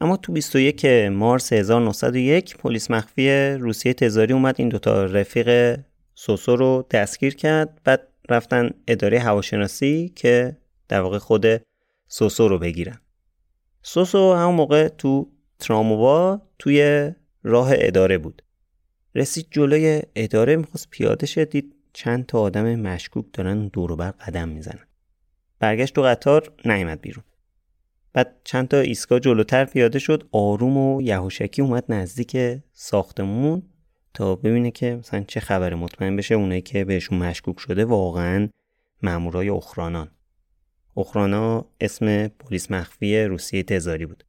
[0.01, 5.79] اما تو 21 مارس 1901 پلیس مخفی روسیه تزاری اومد این دوتا رفیق
[6.15, 7.81] سوسو رو دستگیر کرد.
[7.83, 11.45] بعد رفتن اداره هواشناسی که در واقع خود
[12.07, 12.99] سوسو رو بگیرن.
[13.83, 17.11] سوسو همون موقع تو تراموا توی
[17.43, 18.41] راه اداره بود.
[19.15, 24.49] رسید جلوی اداره می‌خواست پیاده شد دید چند تا آدم مشکوک دارن دور بر قدم
[24.49, 24.87] می‌زنن.
[25.59, 27.23] برگشت تو قطار نیامد بیرون.
[28.13, 32.37] بعد چند تا ایستگاه جلوتر پیاده شد آروم و یهوشکی اومد نزدیک
[32.73, 33.63] ساختمون
[34.13, 38.49] تا ببینه که مثلا چه خبر مطمئن بشه اونایی که بهشون مشکوک شده واقعا
[39.03, 40.11] مامورای اخرانان.
[40.97, 44.23] اخرانا اسم پلیس مخفی روسیه تزاری بود.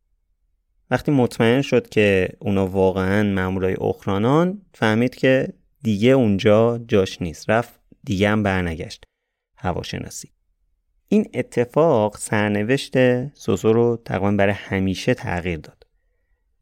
[0.93, 5.49] وقتی مطمئن شد که اونا واقعا مامورای اخرانان فهمید که
[5.83, 7.51] دیگه اونجا جاش نیست.
[7.51, 9.05] رفت دیگه هم برنگشت.
[9.57, 10.29] هواشناسی.
[11.09, 12.95] این اتفاق سرنوشت
[13.35, 15.87] سوسو رو تقریبا برای همیشه تغییر داد.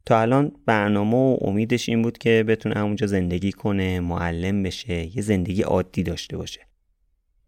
[0.05, 5.21] تا الان برنامه و امیدش این بود که بتونه اونجا زندگی کنه معلم بشه یه
[5.21, 6.61] زندگی عادی داشته باشه.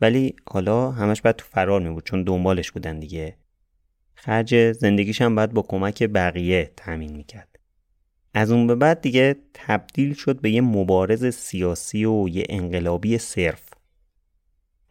[0.02, 3.38] ولی حالا همش باید تو فرار می بود چون دنبالش بودن دیگه.
[4.26, 7.60] خرج زندگیش هم باید با کمک بقیه تامین می‌کرد.
[8.34, 13.64] از اون به بعد دیگه تبدیل شد به یه مبارز سیاسی و یه انقلابی صرف.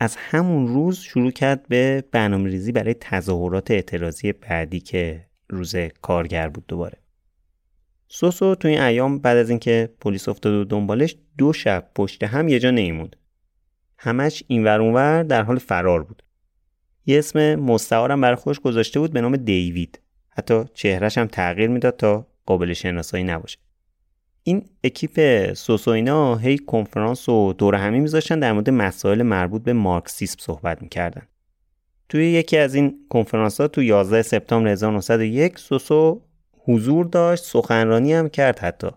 [0.01, 6.49] از همون روز شروع کرد به برنامه ریزی برای تظاهرات اعتراضی بعدی که روز کارگر
[6.49, 6.99] بود دوباره.
[8.09, 12.49] سوسو تو این ایام بعد از اینکه پلیس افتاد و دنبالش دو شب پشت هم
[12.49, 13.17] یه جا نیموند
[13.99, 16.23] همش این اونور در حال فرار بود.
[17.07, 20.01] یه اسم مستعارم برای خودش گذاشته بود به نام دیوید.
[20.31, 23.59] حتی چهرش هم تغییر می‌داد تا قابل شناسایی نباشه.
[24.45, 30.37] این اکیپ سوسوینا هی کنفرانس و دور همی میذاشتن در مورد مسائل مربوط به مارکسیسم
[30.41, 31.23] صحبت می‌کردن.
[32.09, 36.23] توی یکی از این کنفرانس ها تو 11 سپتامبر 1901 سوسو
[36.59, 38.89] حضور داشت سخنرانی هم کرد حتی.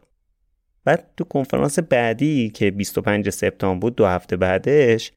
[0.83, 5.11] بعد تو کنفرانس بعدی که 25 سپتامبر بود دو هفته بعدش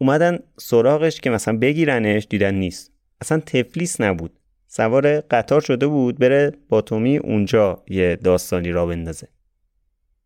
[0.00, 2.92] اومدن سراغش که مثلا بگیرنش دیدن نیست.
[3.20, 4.32] اصلا تفلیس نبود.
[4.66, 9.28] سوار قطار شده بود بره با تومی اونجا یه داستانی را بندازه.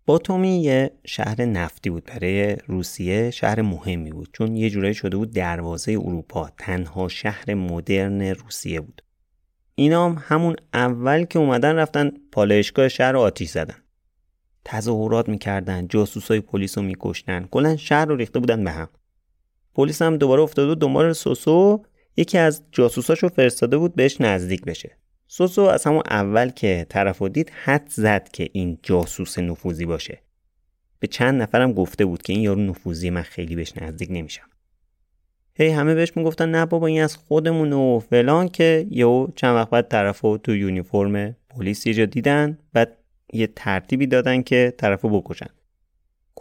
[0.06, 2.04] باتومی یه شهر نفتی بود.
[2.04, 4.28] برای روسیه شهر مهمی بود.
[4.32, 6.50] چون یه جورایی شده بود دروازه اروپا.
[6.58, 9.02] تنها شهر مدرن روسیه بود.
[9.74, 13.82] اینا هم همون اول که اومدن رفتن پالایشگاه شهر رو آتیش زدن.
[14.64, 17.48] تظاهرات می‌کردن جاسوسای پلیس رو میکشتن.
[17.50, 18.88] کلا شهر رو ریخته بودن به هم.
[19.74, 21.84] پلیس هم دوباره افتاده و دنبال سوسو.
[22.16, 24.96] یکی از جاسوساشو فرستاده بود بهش نزدیک بشه.
[25.28, 30.18] سوسو از همون اول که طرف دید حد زد که این جاسوس نفوذی باشه.
[30.98, 34.48] به چند نفرم گفته بود که این یارو نفوذی من خیلی بهش نزدیک نمیشم.
[35.56, 39.70] هی همه بهش می‌گفتن نه بابا این از خودمون و فلان که یهو چند وقت
[39.70, 42.58] بعد طرفو تو یونیفرم پلیس یه جا دیدن.
[42.72, 42.96] بعد
[43.32, 45.48] یه ترتیبی دادن که طرفو بکشن.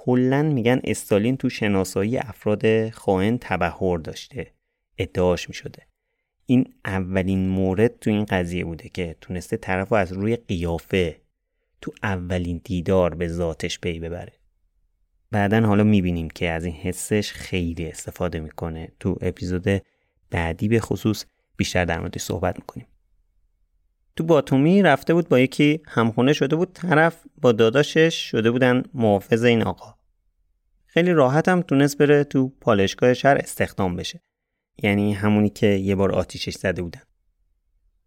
[0.05, 4.51] کلا میگن استالین تو شناسایی افراد خائن تبهر داشته.
[4.97, 5.87] ادعاش می‌شده.
[6.45, 11.21] این اولین مورد تو این قضیه بوده که تونسته طرف از روی قیافه
[11.81, 14.33] تو اولین دیدار به ذاتش پی ببره.
[15.31, 18.91] بعدا حالا می‌بینیم که از این حسش خیلی استفاده می‌کنه.
[18.99, 19.81] تو اپیزود
[20.29, 21.25] بعدی به خصوص
[21.57, 22.85] بیشتر در موردش صحبت می‌کنیم.
[24.15, 29.43] تو باتومی رفته بود با یکی همخونه شده بود طرف با داداشش شده بودن محافظ
[29.43, 29.95] این آقا.
[30.85, 34.21] خیلی راحت هم تونست بره تو پالشگاه شهر استخدام بشه.
[34.83, 37.01] یعنی همونی که یه بار آتیشش زده بودن.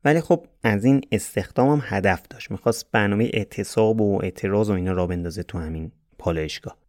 [0.04, 2.50] ولی خب از این استخدام هم هدف داشت.
[2.50, 6.85] می‌خواست برنامه اعتصاب و اعتراض و اینا را بندازه تو همین پالایشگاه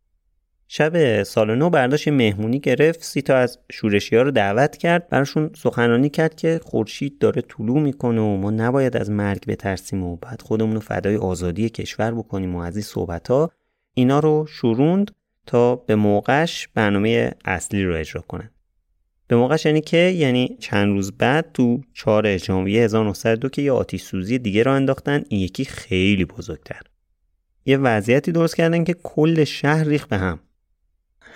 [0.68, 5.50] شب سال نو برداشت مهمونی گرفت سی تا از شورشی ها رو دعوت کرد براشون
[5.56, 10.42] سخنرانی کرد که خورشید داره طلوع می‌کنه و ما نباید از مرگ بترسیم و بعد
[10.42, 13.52] خودمون رو فدای آزادی کشور بکنیم و از این صحبت ها
[13.94, 15.12] اینا رو شروند
[15.46, 18.50] تا به موقعش برنامه اصلی رو اجرا کنن.
[19.28, 24.02] به موقعش یعنی که یعنی چند روز بعد تو 4 ژانویه 1902 که یه آتیش
[24.02, 26.82] سوزی دیگه را انداختن این یکی خیلی بزرگتر.
[27.66, 30.40] یه وضعیتی درست کردن که کل شهر ریخ به هم.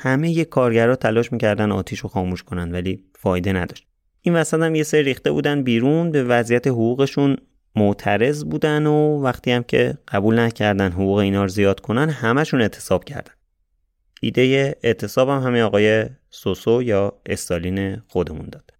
[0.03, 3.87] همه یه کارگرها تلاش می‌کردن آتیش رو خاموش کنن ولی فایده نداشت.
[4.21, 7.37] این وسط هم یه سری ریخته بودن بیرون به وضعیت حقوقشون
[7.75, 13.03] معترض بودن و وقتی هم که قبول نکردن حقوق اینا رو زیاد کنن همشون اعتصاب
[13.03, 13.31] کردن.
[14.21, 18.73] ایده اعتصاب هم همه آقای سوسو یا استالین خودمون داد.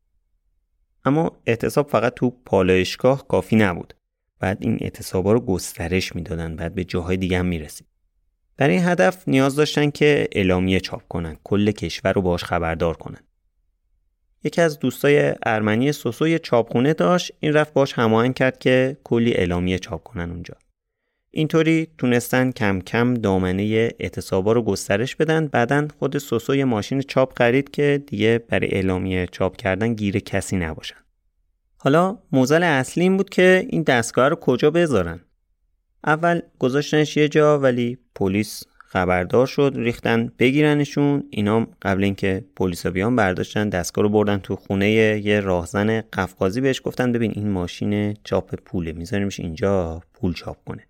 [1.06, 3.94] اما اعتصاب فقط تو پالایشگاه کافی نبود.
[4.40, 7.88] بعد این اعتصابا رو گسترش می‌دادن بعد به جاهای دیگه هم می‌رسید.
[8.62, 13.20] برای این هدف نیاز داشتن که اعلامیه چاپ کنن کل کشور رو باش خبردار کنن.
[14.44, 19.34] یکی از دوستای ارمنی سوسو یه چاپخونه داشت این رفت باش هماهنگ کرد که کلی
[19.34, 20.54] اعلامیه چاپ کنن اونجا.
[21.32, 27.38] اینطوری تونستن کم کم دامنه اعتصابا رو گسترش بدن بعدا خود سوسو یه ماشین چاپ
[27.38, 31.02] خرید که دیگه برای اعلامیه چاپ کردن گیر کسی نباشن.
[31.78, 35.20] حالا موزل اصلی این بود که این دستگاه رو کجا بذارن؟
[36.06, 41.24] اول گذاشتنش یه جا ولی پلیس خبردار شد ریختن بگیرنشون.
[41.30, 46.82] اینا قبل اینکه پلیسا بیان برداشتن دستگاه رو بردن تو خونه یه راهزن قفقازی بهش
[46.86, 50.88] گفتن ببین این ماشین چاپ پوله میذاریمش اینجا پول چاپ کنه.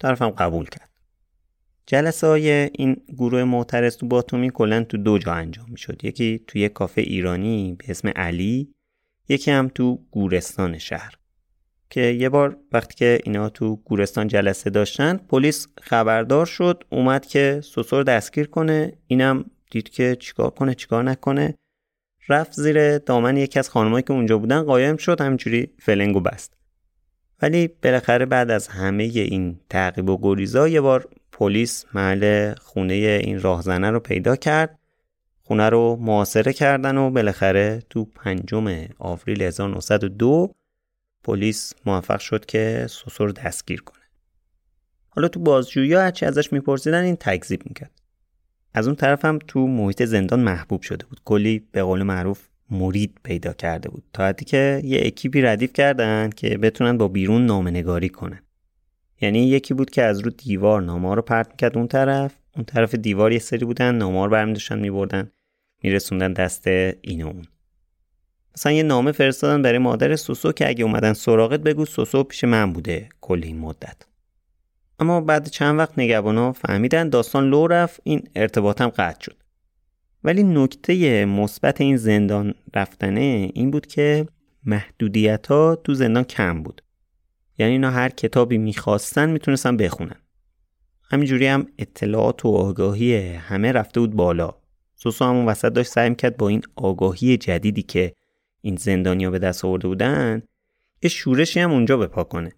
[0.00, 0.90] طرفم قبول کرد.
[1.86, 6.04] جلسه های این گروه معترض تو باتومی کلا تو دو جا انجام می‌شد.
[6.04, 8.74] یکی تو یک کافه ایرانی به اسم علی
[9.28, 11.19] یکی هم تو گورستان شهر.
[11.90, 17.60] که یه بار وقتی که اینا تو گورستان جلسه داشتن پلیس خبردار شد اومد که
[17.64, 18.92] سوسور دستگیر کنه.
[19.06, 21.54] اینم دید که چیکار کنه چیکار نکنه.
[22.28, 26.56] رفت زیر دامن یکی از خانمایی که اونجا بودن قایم شد همینجوری فلنگو بست.
[27.42, 33.40] ولی بالاخره بعد از همه این تعقیب و گریزا یه بار پلیس محل خونه این
[33.40, 34.78] راهزنه رو پیدا کرد.
[35.42, 40.54] خونه رو محاصره کردن و بالاخره تو پنجم آوریل 1902
[41.24, 44.00] پلیس موفق شد که سوسو رو دستگیر کنه.
[45.08, 47.90] حالا تو بازجویی هرچی ازش میپرسیدن این تکذیب می‌کرد.
[48.74, 51.20] از اون طرف هم تو محیط زندان محبوب شده بود.
[51.24, 54.04] کلی به قول معروف مرید پیدا کرده بود.
[54.12, 58.42] تا حدی که یه اکیپی ردیف کردن که بتونن با بیرون نامنگاری کنن.
[59.20, 62.34] یعنی یکی بود که از رو دیوار نامه رو پرت می‌کرد اون طرف.
[62.56, 65.30] اون طرف دیوار یه سری بودن نامه رو برمیداشتن میبردن
[65.82, 67.44] میرسوندن دست این اون.
[68.60, 72.72] مثلا یه نامه فرستادن برای مادر سوسو که اگه اومدن سراغت بگو سوسو پیش من
[72.72, 73.96] بوده کل این مدت.
[74.98, 79.36] اما بعد چند وقت نگهبانا فهمیدن داستان لو رفت این ارتباطم قطع شد.
[80.24, 84.26] ولی نکته مثبت این زندان رفتنه این بود که
[84.64, 86.82] محدودیت ها تو زندان کم بود.
[87.58, 90.20] یعنی اینا هر کتابی می‌خواستن می‌تونستن بخونن.
[91.10, 94.54] همینجوری هم اطلاعات و آگاهی همه رفته بود بالا.
[94.96, 98.12] سوسو همون وسط داشت سعی کرد با این آگاهی جدیدی که
[98.62, 100.42] این زندانیا به دست آورده بودن
[101.02, 102.52] یه شورشی هم اونجا بپا کنه.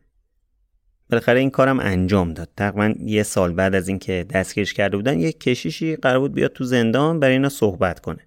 [1.11, 2.49] بالاخره این کارم انجام داد.
[2.57, 6.65] تقریبا یه سال بعد از اینکه دستگیرش کرده بودن یه کشیشی قرار بود بیاد تو
[6.65, 8.27] زندان برای اینا صحبت کنه.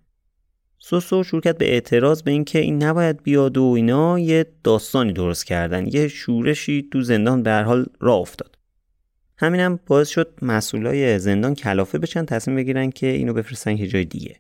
[0.80, 5.46] سوسو شروع کرد به اعتراض به اینکه این نباید بیاد و اینا یه داستانی درست
[5.46, 5.88] کردن.
[5.88, 8.58] یه شورشی تو زندان به هر حال راه افتاد.
[9.38, 14.36] همینم باعث شد مسئولای زندان کلافه بشن تصمیم بگیرن که اینو بفرستن یه جای دیگه.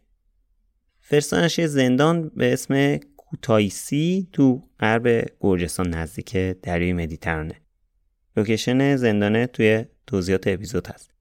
[1.01, 2.99] فرستادنش یه زندان به اسم
[3.35, 7.61] کوتایسی تو غرب گرجستان نزدیک دریای مدیترانه.
[8.37, 11.11] location زندانه توی توضیحات اپیزود هست.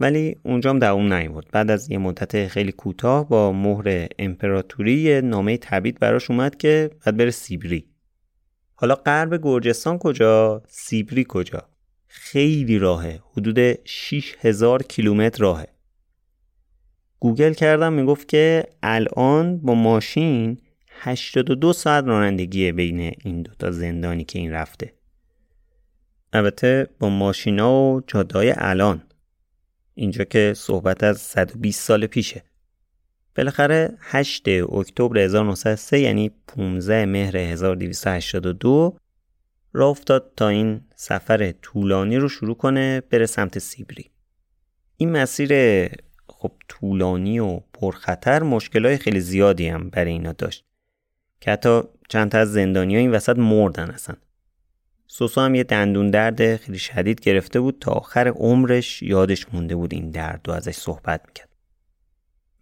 [0.00, 1.46] ولی اونجام دووم نیورد.
[1.52, 7.16] بعد از یه مدت خیلی کوتاه با مهر امپراتوری نامه تبید براش اومد که بعد
[7.16, 7.88] بره سیبری.
[8.74, 11.68] حالا غرب گرجستان کجا؟ سیبری کجا؟
[12.06, 13.20] خیلی راهه.
[13.32, 15.68] حدود 6000 کیلومتر راهه.
[17.18, 20.58] گوگل کردم می‌گفت که الان با ماشین
[21.02, 24.94] 82 ساعت رانندگیه بین این دوتا زندانی که این رفته.
[26.32, 29.02] البته با ماشینا و جادای الان.
[29.94, 32.44] اینجا که صحبت از 120 سال پیشه.
[33.36, 38.96] بالاخره 8 اکتبر 1903 یعنی 15 مهر 1282
[39.72, 44.10] را افتاد تا این سفر طولانی رو شروع کنه بره سمت سیبری.
[44.96, 45.52] این مسیر
[46.28, 50.69] خب طولانی و پرخطر مشکلای خیلی زیادی هم برای اینا داشت.
[51.40, 54.16] که حتی چند تا از زندانی این وسط مردن اصلا
[55.06, 59.94] سوسو هم یه دندون درد خیلی شدید گرفته بود تا آخر عمرش یادش مونده بود
[59.94, 61.48] این درد و ازش صحبت می‌کرد.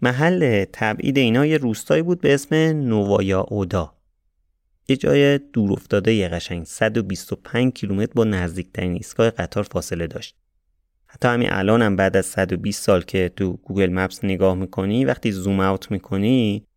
[0.03, 3.95] محل تبعید اینا یه روستایی بود به اسم نووایا اودا.
[4.89, 10.37] یه جای دور افتاده یه قشنگ 125 کیلومتر با نزدیکترین ایستگاه قطار فاصله داشت.
[11.07, 15.33] حتی همین الان هم بعد از 120 سال که تو گوگل مپس نگاه می‌کنی وقتی
[15.33, 16.68] زوم اوت می‌کنی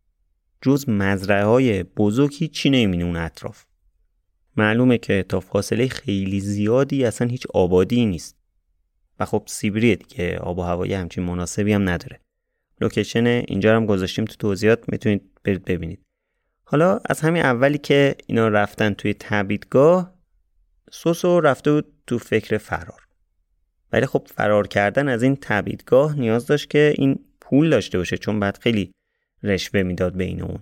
[0.62, 3.64] جز مزرعه های بزرگ چی نمی‌بینی اون اطراف.
[4.56, 8.36] معلومه که تا فاصله خیلی زیادی اصلا هیچ آبادی نیست.
[9.20, 12.20] و خب سیبریه که آب و هوای همچین مناسبی هم نداره.
[12.80, 16.02] لوکیشن اینجا هم گذاشتیم تو توضیحات می‌تونید برید ببینید.
[16.64, 20.14] حالا از همین اولی که اینا رفتن توی تبیدگاه
[20.90, 23.06] سوسو رفته بود تو فکر فرار.
[23.92, 28.40] ولی خب فرار کردن از این تبیدگاه نیاز داشت که این پول داشته باشه چون
[28.40, 28.92] بعد خیلی
[29.42, 30.58] رشوه می‌داد بین اون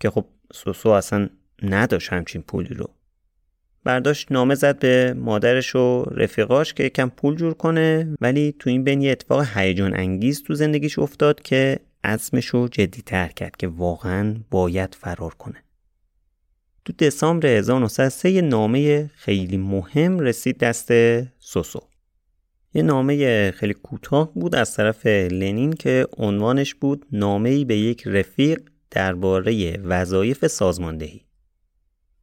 [0.00, 1.28] که خب سوسو اصلا
[1.62, 2.90] نداشت همچین پولی رو.
[3.84, 8.84] برداشت نامه زد به مادرش و رفیقاش که یکم پول جور کنه ولی تو این
[8.84, 13.68] بین یه اتفاق هیجان انگیز تو زندگیش افتاد که عزمش رو جدی تر کرد که
[13.68, 15.64] واقعا باید فرار کنه.
[16.84, 20.92] تو دسامبر 1903 یه نامه خیلی مهم رسید دست
[21.38, 21.80] سوسو.
[22.76, 28.60] یه نامه خیلی کوتاه بود از طرف لنین که عنوانش بود نامه‌ای به یک رفیق
[28.90, 31.24] درباره وظایف سازماندهی.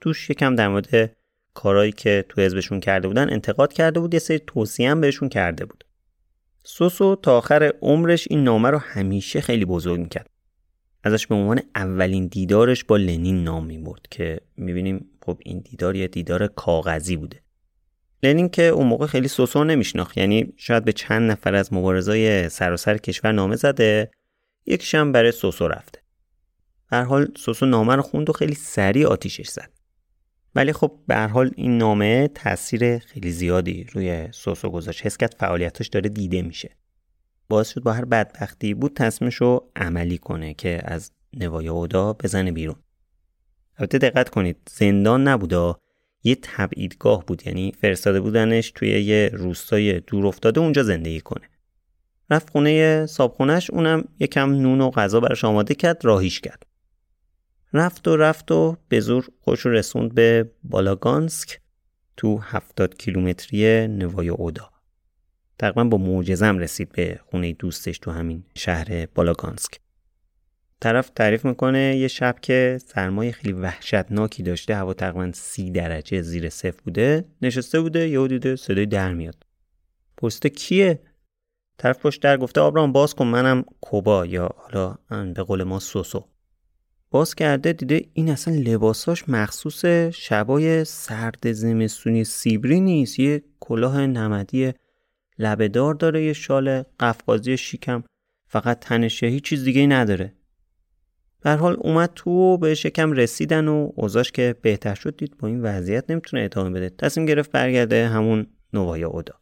[0.02, 1.18] توش یکم در مورد
[1.54, 5.66] کارایی که تو حزبشون کرده بودن انتقاد کرده بود یه سری توصیه هم بهشون کرده
[5.66, 5.86] بود.
[6.64, 10.30] سوسو تا آخر عمرش این نامه رو همیشه خیلی بزرگ می‌کرد.
[11.04, 16.08] ازش به عنوان اولین دیدارش با لنین نام می‌برد که می‌بینیم خب این دیدار یه
[16.08, 17.42] دیدار کاغذی بوده.
[18.24, 20.18] لنین که اون موقع خیلی سوسو نمیشناخت.
[20.18, 24.12] یعنی شاید به چند نفر از مبارزای سراسر کشور نامه زده
[24.66, 26.02] یکیش هم برای سوسو رفته
[26.92, 29.70] هر حال سوسو نامه رو خوند و خیلی سریع آتیشش زد.
[30.56, 35.06] ولی خب به هر حال این نامه تاثیر خیلی زیادی روی سوسو گذاشت.
[35.06, 36.70] حس کرد فعالیتش داره دیده میشه.
[37.50, 42.52] باعث شد با هر بدبختی بود تصمیمش رو عملی کنه که از نوای اودا بزنه
[42.52, 42.76] بیرون.
[43.78, 45.76] البته دقت کنید زندان نبوده
[46.24, 51.50] یه تبعیدگاه بود یعنی فرستاده بودنش توی یه روستای دور افتاده اونجا زندگی کنه.
[52.30, 56.66] رفت خونه صابخونش اونم یکم نون و غذا براش آماده کرد راهیش کرد.
[57.74, 61.60] رفت و رفت و به زور خوش رسوند به بالاگانسک
[62.18, 64.70] تو هفتاد کیلومتری نوای اودا.
[65.60, 69.80] تقریبا با معجزم رسید به خونه دوستش تو همین شهر بالاگانسک.
[70.82, 76.50] طرف تعریف می‌کنه یه شب که سرمایه خیلی وحشتناکی داشته هوا تقریبا سی درجه زیر
[76.50, 77.26] صفر بوده.
[77.42, 79.36] نشسته بوده یهو دیده صدای در میاد.
[80.18, 81.00] پرسیده کیه؟
[81.78, 84.96] طرف پشت در گفته آبرام باز کن منم کوبا یا حالا
[85.34, 86.26] به قول ما سوسو.
[87.12, 93.20] باز کرده دیده این اصلا لباساش مخصوص شبای سرد زمستونی سیبری نیست.
[93.20, 94.74] یه کلاه نمدی
[95.40, 98.04] لبهدار داره یه شال قفقازی شیکم.
[98.48, 100.34] فقط تنشه هیچ چیز دیگه نداره.
[101.42, 105.48] در حال اومد تو و به شکم رسیدن و اوزاش که بهتر شد دید با
[105.48, 106.90] این وضعیت نمی‌تونه ادامه بده.
[106.90, 109.36] تصمیم گرفت برگرده همون نوای اودا.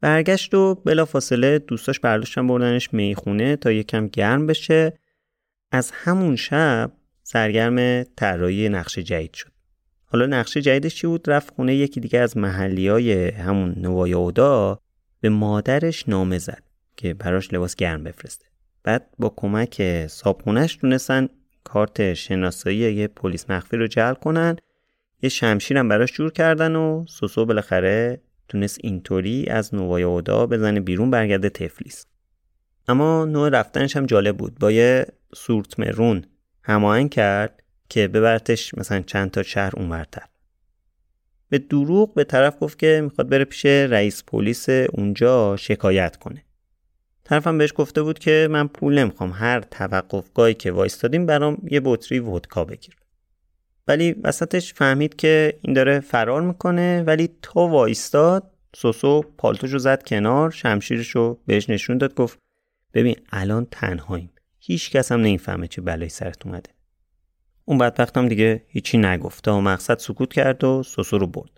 [0.00, 4.92] برگشت و بلا فاصله دوستاش برداشتن بردنش می‌خونه تا یکم گرم بشه.
[5.72, 6.92] از همون شب
[7.22, 9.52] سرگرم طراحی نقش جدید شد.
[10.04, 14.80] حالا نقشه جدیدش چی بود؟ رفت خونه یکی دیگه از محلی های همون نوایا اودا
[15.20, 16.62] به مادرش نامه زد
[16.96, 18.46] که براش لباس گرم بفرسته.
[18.86, 21.28] بعد با کمک صابخونش تونستن
[21.64, 24.56] کارت شناسایی یه پلیس مخفی رو جعل کنن.
[25.22, 31.10] یه شمشیرم براش جور کردن و سوسو بالاخره تونست اینطوری از نوایا اودا بزنه بیرون
[31.10, 32.06] برگرده تفلیس.
[32.88, 34.58] اما نوع رفتنش هم جالب بود.
[34.58, 36.24] با یه سورت مرون
[36.62, 40.26] هماهنگ کرد که ببرتش مثلا چند تا شهر اونورتر.
[41.48, 46.45] به دروغ به طرف گفت که می‌خواد بره پیش رئیس پلیس اونجا شکایت کنه.
[47.26, 52.18] طرفم بهش گفته بود که من پول نمی‌خوام هر توقفگاهی که وایستادیم برام یه بطری
[52.18, 52.96] ودکا بگیر.
[53.88, 60.50] ولی وسطش فهمید که این داره فرار می‌کنه ولی تا وایستاد سوسو پالتوشو زد کنار
[60.50, 62.38] شمشیرشو بهش نشون داد گفت
[62.94, 64.30] ببین الان تنهاییم.
[64.58, 66.70] هیچ کس هم نمی‌فهمه چه بلایی سرت اومده.
[67.64, 69.48] اون بدبختم دیگه هیچی نگفت.
[69.48, 71.55] و مقصد سکوت کرد و سوسو رو برد.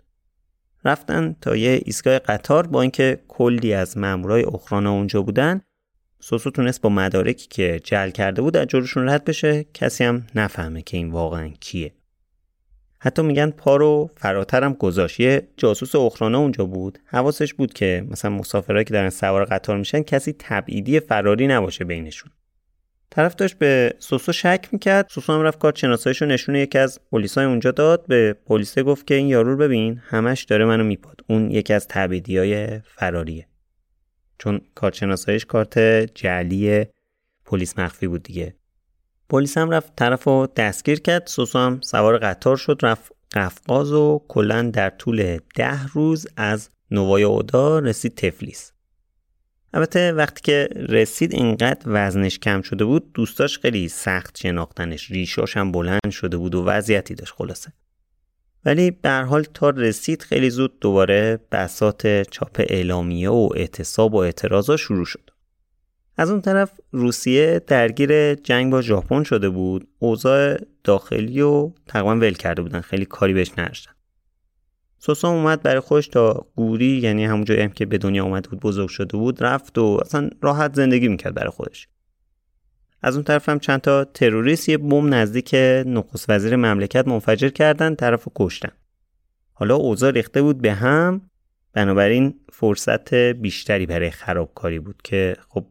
[0.85, 5.61] رفتن تا یه ایستگاه قطار با اینکه کلی از مامورای اخرانا اونجا بودن
[6.19, 9.65] سوسو تونست با مدارکی که جل کرده بود از جلوشون رد بشه.
[9.73, 11.93] کسی هم نفهمه که این واقعا کیه.
[12.99, 15.19] حتی میگن پا رو فراترم گذاشت.
[15.19, 16.99] یه جاسوس اخرانا اونجا بود.
[17.05, 22.31] حواسش بود که مثلا مسافرهایی که دارن سوار قطار میشن کسی تبعیدی فراری نباشه بینشون.
[23.19, 25.07] طرف داشت به سوسو شک می‌کرد.
[25.09, 28.05] سوسو هم رفت کارت شناساییشو نشون یکی از پلیسای اونجا داد.
[28.07, 31.21] به پلیسه گفت که این یارو رو ببین همش داره منو میپاد.
[31.29, 31.87] اون یکی از
[32.27, 33.47] های فراریه
[34.37, 35.79] چون کارت شناساییش کارت
[36.15, 36.85] جعلی
[37.45, 38.55] پلیس مخفی بود دیگه.
[39.29, 41.27] پلیس هم رفت طرف رو دستگیر کرد.
[41.27, 47.23] سوسو هم سوار قطار شد رفت قفقاز و کلا در طول ده روز از نوای
[47.23, 48.73] اودا رسید تفلیس.
[49.73, 55.71] البته وقتی که رسید اینقدر وزنش کم شده بود دوستاش خیلی سخت شناختنش ریشاش هم
[55.71, 57.73] بلند شده بود و وضعیتی داشت خلاصه.
[58.65, 64.77] ولی به حال تا رسید خیلی زود دوباره بسات چاپ اعلامیه و اعتصاب و اعتراضا
[64.77, 65.29] شروع شد.
[66.17, 69.87] از اون طرف روسیه درگیر جنگ با ژاپن شده بود.
[69.99, 73.91] اوضاع داخلی و تقریبا ول کرده بودن خیلی کاری بهش نداشتن.
[75.01, 78.59] سوسا اومد برای خوش تا گوری یعنی همون جایی هم که به دنیا اومده بود
[78.59, 81.87] بزرگ شده بود رفت و اصلا راحت زندگی می‌کرد برای خودش.
[83.01, 87.95] از اون طرف هم چند تا تروریست یه بم نزدیک نخست وزیر مملکت منفجر کردن
[87.95, 88.71] طرف و کشتن.
[89.53, 91.21] حالا اوضاع ریخته بود به هم
[91.73, 95.65] بنابراین فرصت بیشتری برای خرابکاری بود که خب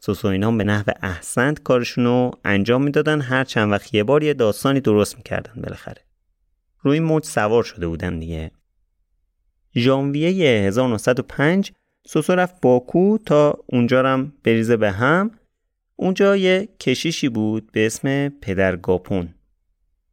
[0.00, 3.20] سوسو اینا به نحو احسنت کارشون رو انجام می‌دادن.
[3.20, 6.02] هر چند وقت یه بار یه داستانی درست می‌کردن بالاخره.
[6.80, 8.50] روی موج سوار شده بودن دیگه.
[9.76, 11.72] ژانویه 1905
[12.06, 15.30] سوسو رفت باکو تا اونجا رم بریزه به هم.
[15.96, 19.34] اونجا یه کشیشی بود به اسم پدر گاپون.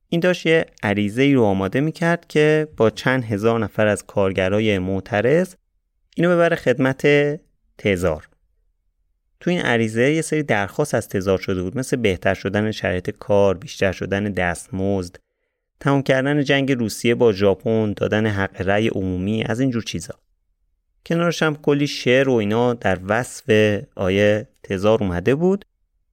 [0.10, 4.80] این داشت یه عریضه ای رو آماده می‌کرد که با چند هزار نفر از کارگرای
[4.80, 5.56] معترض
[6.16, 7.08] اینو ببره خدمت
[7.78, 8.30] تزار.
[9.40, 13.58] تو این عریضه یه سری درخواست از تزار شده بود مثل بهتر شدن شرایط کار،
[13.58, 15.16] بیشتر شدن دستمزد،
[15.80, 20.14] تمام کردن جنگ روسیه با ژاپن، دادن حق رأی عمومی از اینجور چیزا.
[21.06, 25.66] کنارش هم کلی شعر و اینا در وصف آیه تزار اومده بود.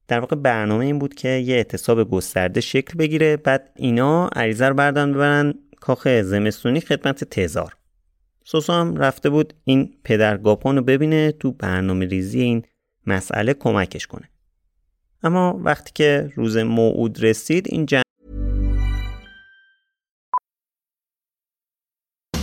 [0.09, 4.75] در واقع برنامه این بود که یه اعتصاب گسترده شکل بگیره بعد اینا عریضه رو
[4.75, 7.77] بردن ببرن کاخ زمستونی خدمت تزار.
[8.45, 12.63] سوسو هم رفته بود این پدر گاپان رو ببینه تو برنامه ریزی این
[13.07, 14.29] مسئله کمکش کنه.
[15.23, 17.87] اما وقتی که روز موعود رسید این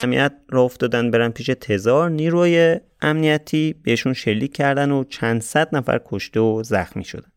[0.00, 6.00] امنیت را افتادن برن پیش تزار نیروی امنیتی بهشون شلیک کردن و چند صد نفر
[6.04, 7.32] کشته و زخمی شدن.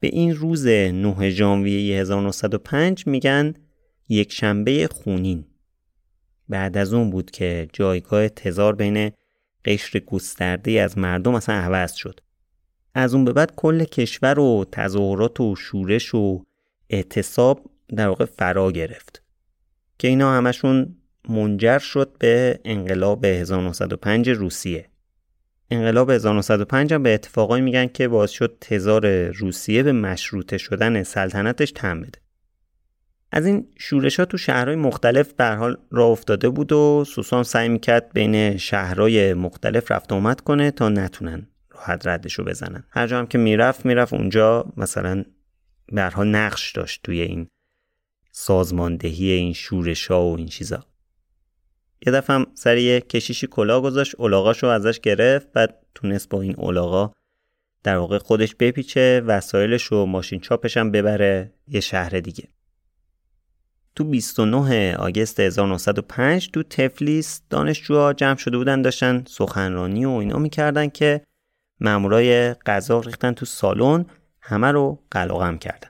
[0.00, 3.54] به این روز 9 ژانویه 1905 میگن
[4.08, 5.44] یک شنبه خونین.
[6.48, 9.10] بعد از اون بود که جایگاه تزار بین
[9.64, 12.20] قشر گسترده از مردم اصلا عوض شد.
[12.94, 16.44] از اون به بعد کل کشور و تظاهرات و شورش و
[16.90, 19.22] اعتصاب در واقع فرا گرفت.
[19.98, 24.86] که اینا همشون منجر شد به انقلاب 1905 روسیه.
[25.70, 31.72] انقلاب 1905 هم به اتفاقایی میگن که باعث شد تزار روسیه به مشروطه شدن سلطنتش
[31.72, 32.18] تم بده.
[33.32, 37.68] از این شورش ها تو شهرهای مختلف به حال راه افتاده بود و سوسان سعی
[37.68, 42.84] می‌کرد بین شهرهای مختلف رفت آمد کنه تا نتونن راحت ردش رو بزنن.
[42.90, 45.24] هر جا هم که می‌رفت می‌رفت اونجا مثلا
[45.92, 47.46] به حال نقش داشت توی این
[48.32, 50.89] سازماندهی این شورش ها و این چیزا.
[52.06, 56.54] یه دفعه هم سر یه کشیشی کلا گذاشت اولاغاشو ازش گرفت بعد تونست با این
[56.56, 57.12] اولاغا
[57.82, 62.48] در واقع خودش بپیچه وسایلش و ماشین چاپش هم ببره یه شهر دیگه.
[63.94, 70.88] تو 29 آگست 1905 تو تفلیس دانشجوها جمع شده بودن داشتن سخنرانی و اینا می‌کردن
[70.88, 71.24] که
[71.80, 74.06] مامورای قضا ریختن تو سالن
[74.40, 75.88] همه رو قلقم کردن.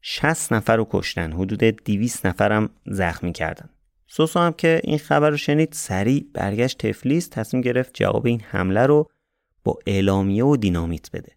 [0.00, 3.70] 60 نفر رو کشتن حدود 200 نفرم زخمی کردن.
[4.10, 8.86] سوسو هم که این خبر رو شنید سریع برگشت تفلیس تصمیم گرفت جواب این حمله
[8.86, 9.10] رو
[9.64, 11.32] با اعلامیه و دینامیت بده.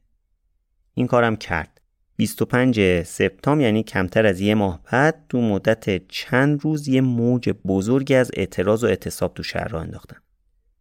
[0.94, 1.82] این کارم کرد.
[2.16, 8.16] 25 سپتامبر یعنی کمتر از یه ماه بعد تو مدت چند روز یه موج بزرگی
[8.16, 10.18] از اعتراض و اعتصاب تو شهر را انداختن.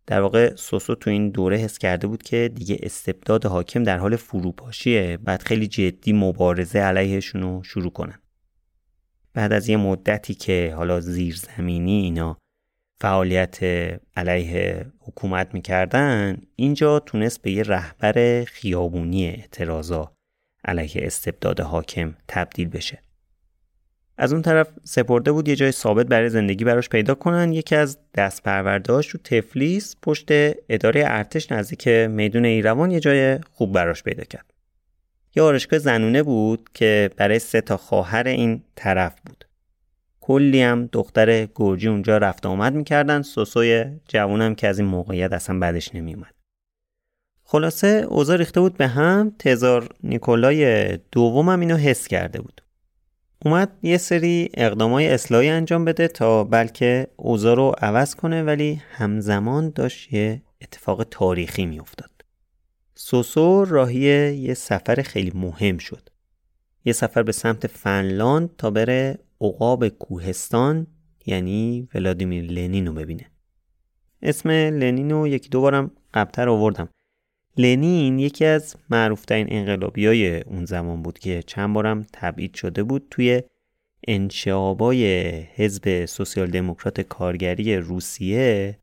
[0.06, 4.16] در واقع سوسو تو این دوره حس کرده بود که دیگه استبداد حاکم در حال
[4.16, 8.18] فروپاشیه بعد خیلی جدی مبارزه علیهشون رو شروع کنن.
[9.34, 12.36] بعد از یه مدتی که حالا زیرزمینی اینا
[13.00, 13.58] فعالیت
[14.16, 20.12] علیه حکومت می‌کردن اینجا تونست به یه رهبر خیابونی اعتراضا
[20.64, 23.02] علیه استبداد حاکم تبدیل بشه.
[24.18, 27.52] از اون طرف سپرده بود یه جای ثابت برای زندگی براش پیدا کنن.
[27.52, 28.42] یکی از دست
[28.78, 30.28] تو تفلیس پشت
[30.68, 34.49] اداره ارتش نزدیک میدون ایروان یه جای خوب براش پیدا کرد.
[35.36, 39.44] یه آرشگاه زنونه بود که برای سه تا خواهر این طرف بود.
[40.20, 43.22] کلی هم دختر گرجی اونجا رفت آمد می‌کردن.
[43.22, 46.34] سوسوی جوونم که از این موقعیت اصلا بعدش نمیومد
[47.44, 49.32] خلاصه اوضاع ریخته بود به هم.
[49.38, 52.62] تزار نیکولای دومم اینو حس کرده بود.
[53.44, 59.72] اومد یه سری اقدامای اصلاحی انجام بده تا بلکه اوضاع رو عوض کنه ولی همزمان
[59.74, 62.10] داشت یه اتفاق تاریخی میافتاد.
[63.02, 64.00] سوسو راهی
[64.36, 66.08] یه سفر خیلی مهم شد.
[66.84, 70.86] یه سفر به سمت فنلاند تا بره عقاب کوهستان
[71.26, 73.30] یعنی ولادیمیر لنین رو ببینه.
[74.22, 76.88] اسم لنین رو یکی دوبارم قبلتر آوردم.
[77.56, 83.06] لنین یکی از معروفترین انقلابی های اون زمان بود که چند بارم تبعید شده بود
[83.10, 83.42] توی
[84.08, 88.78] انشعابای حزب سوسیال دموکرات کارگری روسیه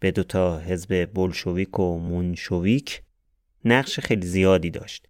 [0.00, 3.02] به دوتا حزب بولشویک و مونشویک
[3.64, 5.08] نقش خیلی زیادی داشت.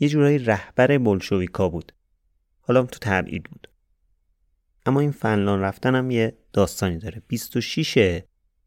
[0.00, 1.92] یه جورایی رهبر بولشویکا بود.
[2.60, 3.68] حالا تو تبعید بود.
[4.86, 7.22] اما این فنلان رفتن یه داستانی داره.
[7.28, 8.22] 26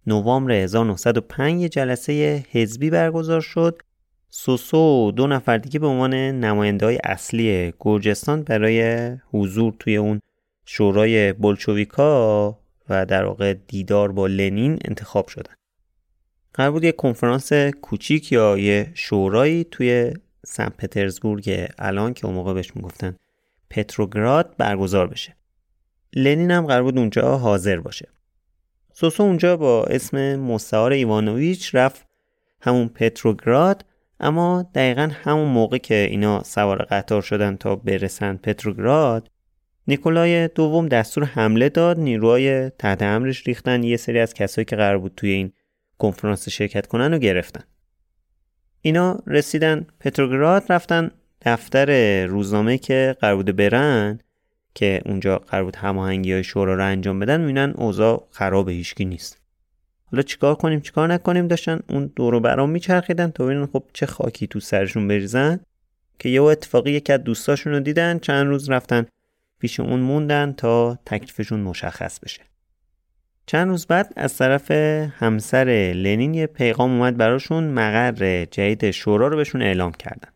[0.08, 3.82] نوامبر 1905 یه جلسه حزبی برگزار شد.
[4.30, 10.22] سوسو و دو نفر دیگه به عنوان نماینده های اصلی گرجستان برای حضور توی اون
[10.66, 12.50] شورای بولشویکا
[12.90, 15.54] و در واقع دیدار با لنین انتخاب شدن.
[16.60, 20.14] قرار بود یه کنفرانس کوچیک یا یه شورایی توی
[20.46, 23.16] سن پترزبورگ الان که اون موقع بهش می‌گفتن
[23.70, 25.36] پتروگراد برگزار بشه.
[26.16, 28.08] لنین هم قرار بود اونجا حاضر باشه.
[28.94, 32.06] سوسو اونجا با اسم مستعار ایوانوویچ رفت
[32.62, 33.86] همون پتروگراد
[34.20, 39.30] اما دقیقا همون موقع که اینا سوار قطار شدن تا برسن پتروگراد
[39.88, 44.98] نیکولای دوم دستور حمله داد نیروهای تحت امرش ریختن یه سری از کسایی که قرار
[44.98, 45.52] بود توی این
[46.00, 47.64] کنفرانس شرکت کنن و گرفتن.
[48.82, 54.20] اینا رسیدن پتروگراد رفتن دفتر روزنامه که قرار بوده برن
[54.76, 59.38] که اونجا قرار بود هماهنگی های شورا رو انجام بدن می‌بینن اوضاع خراب هیچکی نیست.
[60.12, 64.48] حالا چیکار کنیم چیکار نکنیم؟ داشتن اون دورو برام میچرخیدن تا ببینن خب چه خاکی
[64.48, 65.60] تو سرشون بریزن
[66.20, 69.06] که یه اتفاقی یکی از دوستاشون رو دیدن چند روز رفتن
[69.60, 72.42] پیش اون موندن تا تکلیفشون مشخص بشه.
[73.50, 74.72] چند روز بعد از طرف
[75.22, 80.30] همسر لنین یه پیغام اومد براشون مقر جدید شورا رو بهشون اعلام کردن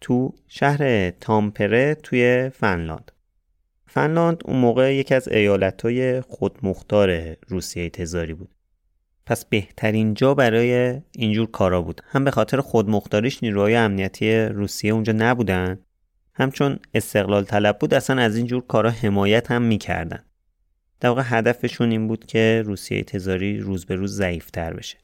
[0.00, 3.12] تو شهر تامپره توی فنلاند
[3.86, 8.50] فنلاند اون موقع یکی از ایالتهای خودمختار روسیه تزاری بود.
[9.26, 12.00] پس بهترین جا برای اینجور کارا بود.
[12.06, 15.78] هم به خاطر خودمختاریش نیروهای امنیتی روسیه اونجا نبودن
[16.34, 20.24] همچون استقلال طلب بود اصلا از این جور کارا حمایت هم می‌کردن
[21.02, 24.98] در واقع هدفشون این بود که روسیه تزاری روز به روز ضعیفتر بشه.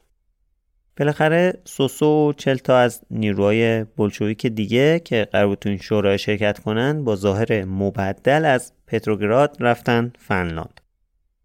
[0.97, 7.03] بالاخره سوسو و چل تا از نیروهای بلشویک دیگه که قرار بود شورای شرکت کنن
[7.03, 10.81] با ظاهر مبدل از پتروگراد رفتن فنلاند.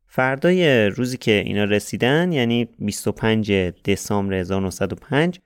[0.07, 3.53] فردای روزی که اینا رسیدن یعنی 25
[3.85, 5.41] دسامبر 1905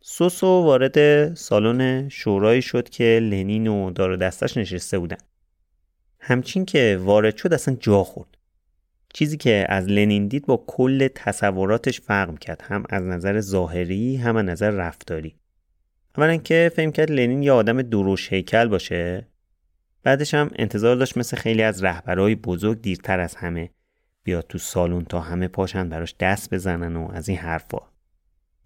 [0.00, 5.18] سوسو وارد سالن شورایی شد که لنین و دار دستش نشسته بودن.
[6.20, 8.34] همچین که وارد شد اصلا جا خورد.
[9.16, 14.36] چیزی که از لنین دید با کل تصوراتش فرق کرد هم از نظر ظاهری هم
[14.36, 15.34] از نظر رفتاری.
[16.18, 19.26] اولا که فهم کرد لنین یه آدم دروش هیکل باشه.
[20.02, 23.70] بعدش هم انتظار داشت مثل خیلی از رهبرهای بزرگ دیرتر از همه
[24.24, 27.78] بیاد تو سالن تا همه پاشن براش دست بزنن و از این حرفا.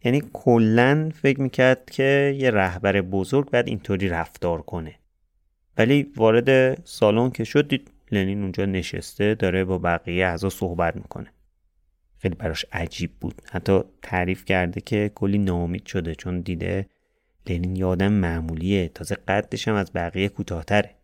[0.05, 4.94] یعنی کلا فکر می‌کرد که یه رهبر بزرگ باید اینطوری رفتار کنه.
[5.78, 11.32] ولی وارد سالن که شد دید لنین اونجا نشسته داره با بقیه اعضا صحبت می‌کنه.
[12.18, 13.42] خیلی براش عجیب بود.
[13.50, 16.88] حتی تعریف کرده که کلی ناامید شده چون دیده
[17.48, 18.88] لنین یه آدم معمولیه.
[18.88, 20.94] تازه قدش هم از بقیه کوتاهتره.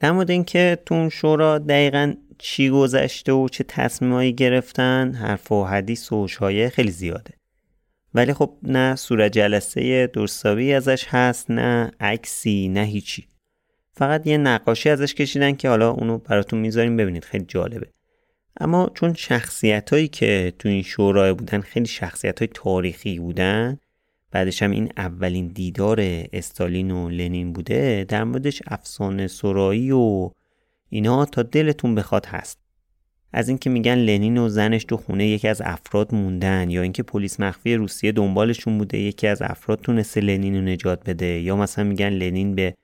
[0.00, 5.64] در مورد اینکه تو اون شورا دقیقا چی گذشته و چه تصمیمایی گرفتن حرف و
[5.64, 7.34] حدیث و شایع خیلی زیاده.
[8.14, 13.26] ولی خب نه صورت جلسه درستاوی ازش هست نه عکسی نه هیچی.
[13.92, 17.86] فقط یه نقاشی ازش کشیدن که حالا اونو براتون می‌ذاریم ببینید خیلی جالبه.
[18.60, 23.78] اما چون شخصیت هایی که تو این شورای بودن خیلی شخصیت های تاریخی بودن
[24.30, 25.98] بعدش هم این اولین دیدار
[26.32, 30.30] استالین و لنین بوده در موردش افسانه سرایی و
[30.88, 32.58] اینا تا دلتون بخواد هست.
[33.32, 37.40] از اینکه میگن لنین و زنش تو خونه یکی از افراد موندن یا اینکه پلیس
[37.40, 42.08] مخفی روسیه دنبالشون بوده یکی از افراد تونسته لنین رو نجات بده یا مثلا میگن
[42.08, 42.74] لنین به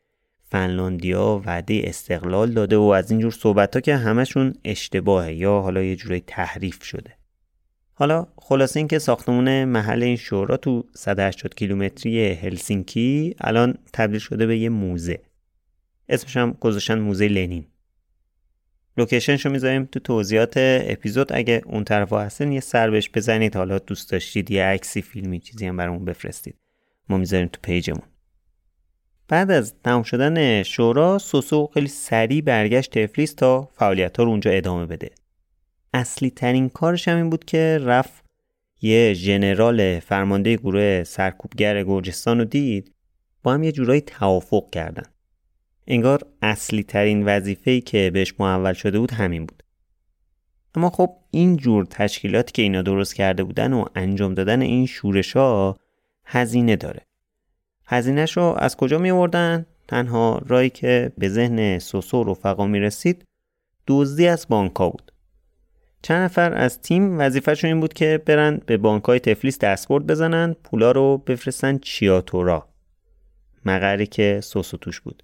[0.57, 5.97] فنلاندیا وعده استقلال داده و از اینجور صحبت ها که همشون اشتباهه یا حالا یه
[5.97, 7.17] جورایی تحریف شده.
[7.93, 14.59] حالا خلاصه اینکه ساختمون محل این شورا تو 180 کیلومتری هلسینکی الان تبدیل شده به
[14.59, 15.21] یه موزه.
[16.09, 17.67] اسمش هم گذاشتن موزه لنین.
[18.97, 21.33] لوکیشنشو می‌ذاریم تو توضیحات اپیزود.
[21.33, 23.57] اگه اون طرف هستن یه سر بهش بزنید.
[23.57, 26.57] حالا دوست داشتید یه عکسی فیلمی چیزی هم برامون بفرستید.
[27.09, 28.16] ما می‌ذاریم تو پیجمون.
[29.29, 34.51] بعد از تمام شدن شورا سوسو خیلی سریع برگشت تفلیس تا فعالیت ها رو اونجا
[34.51, 35.11] ادامه بده.
[35.95, 38.24] اصلی ترین کارش هم این بود که رفت
[38.83, 42.95] یه ژنرال فرمانده گروه سرکوبگر گرجستان رو دید.
[43.43, 45.07] با هم یه جورایی توافق کردن.
[45.87, 49.62] انگار اصلی ترین وظیفه‌ای که بهش محول شده بود همین بود.
[50.74, 55.37] اما خب این جور تشکیلاتی که اینا درست کرده بودن و انجام دادن این شورش
[55.37, 55.77] ها
[56.24, 57.07] هزینه داره.
[57.87, 63.24] هزینهش رو از کجا می آوردن؟ تنها رایی که به ذهن سوسو رفقا می رسید
[63.87, 65.12] دزدی از بانکا بود.
[66.03, 70.93] چند نفر از تیم وظیفهشون این بود که برن به بانکای تفلیس دستبرد بزنن پولا
[70.93, 72.68] رو بفرستن چیاتورا.
[73.64, 75.22] مقری که سوسو توش بود.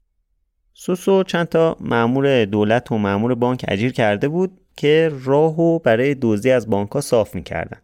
[0.75, 6.51] سوسو چند تا مامور دولت و مامور بانک اجیر کرده بود که راهو برای دزدی
[6.51, 7.79] از بانک صاف می‌کردن.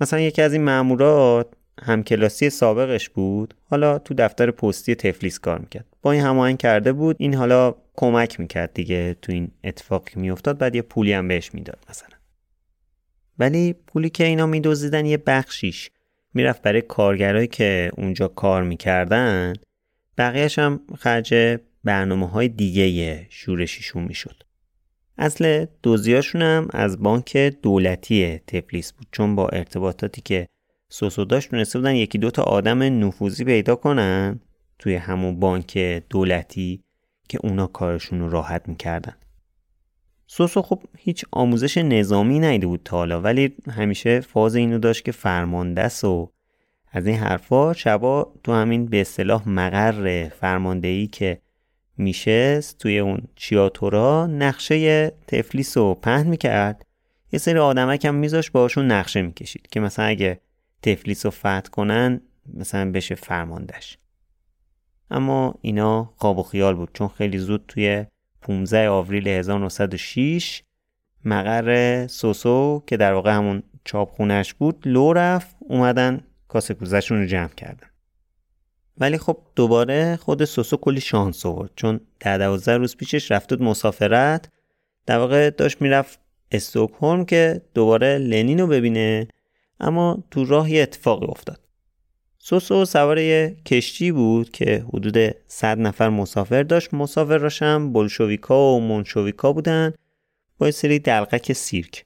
[0.00, 1.46] مثلا یکی از این مامورات
[1.82, 3.54] همکلاسی سابقش بود.
[3.70, 5.86] حالا تو دفتر پستی تفلیس کار می‌کرد.
[6.02, 7.16] با این هماهنگ کرده بود.
[7.18, 10.58] این حالا کمک می‌کرد دیگه تو این اتفاقی میافتاد.
[10.58, 12.16] بعد یه پولی هم بهش می‌داد مثلا.
[13.38, 15.90] ولی پولی که اینا میدزدیدن یه بخشیش.
[16.34, 19.52] می‌رفت برای کارگرایی که اونجا کار می‌کردن.
[20.18, 24.42] بقیهش هم خرج برنامه های دیگه شورشیشون می‌شد.
[25.18, 29.06] اصل دوزیاشون هم از بانک دولتی تفلیس بود.
[29.12, 30.46] چون با ارتباطاتی که
[30.88, 34.40] سوسو داشت تونسته بودن یکی دوتا آدم نفوذی پیدا کنن
[34.78, 35.78] توی همون بانک
[36.10, 36.84] دولتی
[37.28, 39.16] که اونا کارشون رو راحت می‌کردن.
[40.26, 45.12] سوسو خب هیچ آموزش نظامی نیده بود تا حالا ولی همیشه فاز اینو داشت که
[45.12, 46.32] فرماندهس و
[46.92, 51.40] از این حرفا شبا تو همین به اصطلاح مقر فرماندهی که
[51.96, 56.86] میشست توی اون چیاتورا نقشه تفلیس رو پهن می‌کرد.
[57.32, 60.40] یه سری آدمک هم میذاش باشون نقشه می‌کشید که مثلا اگه
[60.82, 62.20] تفلیس رو فتح کنن
[62.54, 63.98] مثلا بشه فرماندش
[65.10, 68.06] اما اینا خواب و خیال بود چون خیلی زود توی
[68.40, 70.62] 15 آوریل 1906
[71.24, 77.48] مقر سوسو که در واقع همون چاپخونش بود لو رفت اومدن کاسه کوزشون رو جمع
[77.48, 77.86] کردن.
[78.98, 84.48] ولی خب دوباره خود سوسو کلی شانس آورد چون در دوازده روز پیشش رفت مسافرت.
[85.06, 86.20] در واقع داشت می‌رفت
[86.52, 89.28] استوکهلم که دوباره لنین رو ببینه
[89.80, 91.60] اما تو راه یه اتفاقی افتاد.
[92.38, 96.94] سوسو سوار یه کشتی بود که حدود 100 نفر مسافر داشت.
[96.94, 99.94] مسافراش هم بلشویکا و منشویکا بودن
[100.58, 102.04] با سری دلقک سیرک.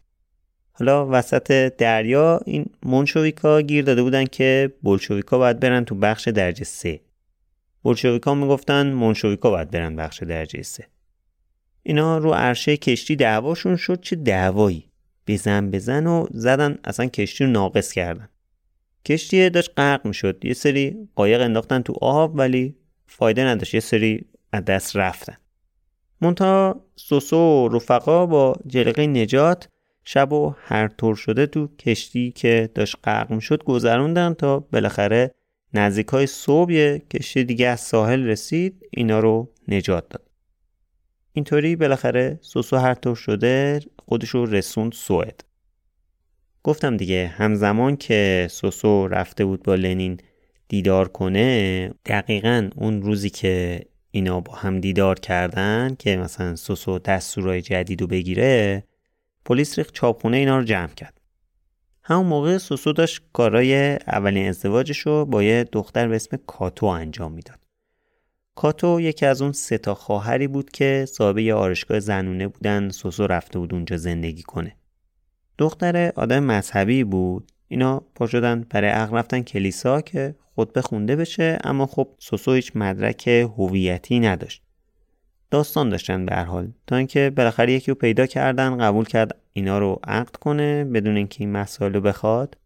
[0.73, 6.65] حالا وسط دریا این منشویکا گیر داده بودن که بلشویکا باید برن تو بخش درجه
[6.65, 7.01] سه.
[7.85, 10.87] بلشویکا می‌گفتن منشویکا باید برن بخش درجه سه.
[11.83, 14.90] اینا رو عرشه کشتی دعواشون شد چه دعوایی؟
[15.31, 18.29] بزن بزن و زدن اصلا کشتی رو ناقص کردن.
[19.07, 20.45] کشتی داشت غرق می‌شد.
[20.45, 22.77] یه سری قایق انداختن تو آب ولی
[23.07, 23.75] فایده نداشت.
[23.75, 25.37] یه سری از دست رفتن.
[26.23, 29.69] مونتا سوسو و رفقا با جلقه نجات
[30.05, 35.35] شب و هر طور شده تو کشتی که داشت غرق می‌شد گذروندن تا بالاخره
[35.75, 38.87] نزدیک های صبح کشتی دیگه از ساحل رسید.
[38.91, 40.30] اینا رو نجات داد.
[41.33, 45.45] اینطوری بالاخره سوسو هر طور شده خودش رو رسوند سوئد.
[46.63, 50.21] گفتم دیگه همزمان که سوسو رفته بود با لنین
[50.69, 57.63] دیدار کنه دقیقا اون روزی که اینا با هم دیدار کردن که مثلا سوسو دستورای
[57.63, 58.85] جدید رو بگیره
[59.45, 61.21] پلیس ریخت چاپخونه اینا رو جمع کرد.
[62.03, 67.33] همون موقع سوسو داشت کارای اولین ازدواجش رو با یه دختر به اسم کاتو انجام
[67.33, 67.60] می‌داد.
[68.61, 73.27] کاتو یکی از اون سه تا خواهری بود که صاحب یه آرشگاه زنونه بودن سوسو
[73.27, 74.77] رفته بود اونجا زندگی کنه.
[75.59, 77.53] دختر آدم مذهبی بود.
[77.69, 82.73] اینا پا شدن برای عقل رفتن کلیسا که خود خونده بشه اما خب سوسو هیچ
[82.75, 84.63] مدرک هویتی نداشت.
[85.51, 86.73] داستان داشتن به حال.
[86.87, 91.37] تا اینکه بالاخره یکی رو پیدا کردن قبول کرد اینا رو عقد کنه بدون اینکه
[91.41, 92.57] این مسائل رو بخواد.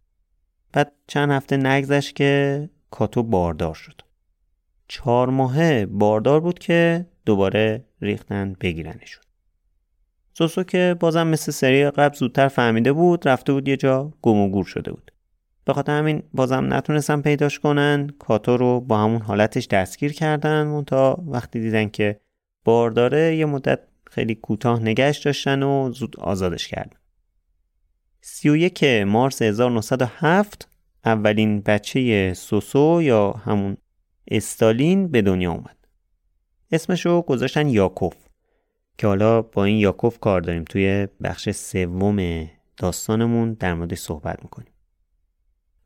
[0.72, 4.03] بعد چند هفته نگذشت که کاتو باردار شد.
[4.88, 9.24] چهار ماهه باردار بود که دوباره ریختن بگیرنشون.
[10.32, 14.48] سوسو که بازم مثل سری قبل زودتر فهمیده بود رفته بود یه جا گم و
[14.48, 15.10] گور شده بود.
[15.64, 18.10] به خاطر همین بازم نتونستن پیداش کنن.
[18.18, 20.84] کاتو رو با همون حالتش دستگیر کردن.
[20.84, 22.20] تا وقتی دیدن که
[22.64, 23.80] بارداره یه مدت
[24.10, 26.96] خیلی کوتاه نگهش داشتن و زود آزادش کردن.
[28.20, 30.68] 31 مارس 1907
[31.04, 33.76] اولین بچه سوسو یا همون
[34.28, 35.76] استالین به دنیا اومد.
[36.72, 38.16] اسمشو گذاشتن یاکوف
[38.98, 40.64] که حالا با این یاکوف کار داریم.
[40.64, 44.72] توی بخش سوم داستانمون در موردش صحبت می‌کنیم.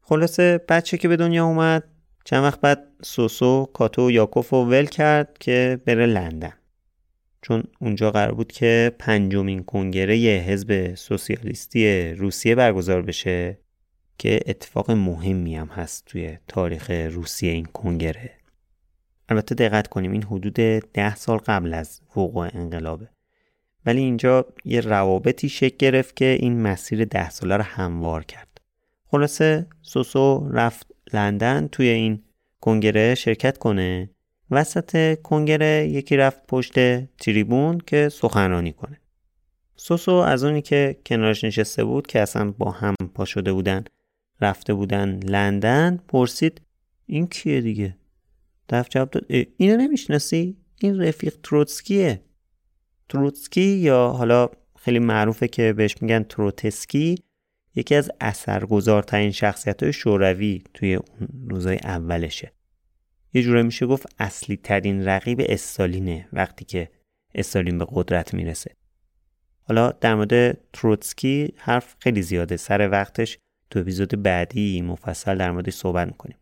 [0.01, 1.84] خلاصه بچه که به دنیا اومد
[2.24, 6.53] چند وقت بعد سوسو کاتو یاکوف رو ول کرد که بره لندن.
[7.43, 13.59] چون اونجا قرار بود که پنجمین کنگره حزب سوسیالیستی روسیه برگزار بشه.
[14.19, 18.31] که اتفاق مهمی هم هست توی تاریخ روسیه این کنگره.
[19.29, 20.55] البته دقت کنیم این حدود
[20.95, 23.09] ده سال قبل از وقوع انقلابه.
[23.87, 28.61] ولی اینجا یه روابطی شکل گرفت که این مسیر ده ساله رو هموار کرد.
[29.11, 32.23] خلاصه سوسو رفت لندن توی این
[32.61, 34.11] کنگره شرکت کنه.
[34.51, 36.75] وسط کنگره یکی رفت پشت
[37.16, 39.01] تریبون که سخنرانی کنه.
[39.77, 43.85] سوسو از اونی که کنارش نشسته بود که اصلا با هم پا شده بودن
[44.41, 46.61] رفته بودن لندن پرسید
[47.07, 47.97] این کیه دیگه؟
[48.68, 49.24] دفت جواب داد
[49.57, 52.22] اینو نمی‌شناسی؟ این رفیق تروتسکیه.
[53.09, 57.22] تروتسکی یا حالا خیلی معروفه که بهش میگن تروتسکی
[57.74, 62.53] یکی از اثرگذارترین شخصیت های شوروی توی اون روزای اولشه.
[63.34, 66.91] یه جوره میشه گفت اصلی ترین رقیب استالینه وقتی که
[67.34, 68.76] استالین به قدرت می‌رسه.
[69.62, 73.39] حالا در مورد تروتسکی حرف خیلی زیاده سر وقتش
[73.71, 76.37] تو اپیزود بعدی مفصل در موردش صحبت می‌کنیم.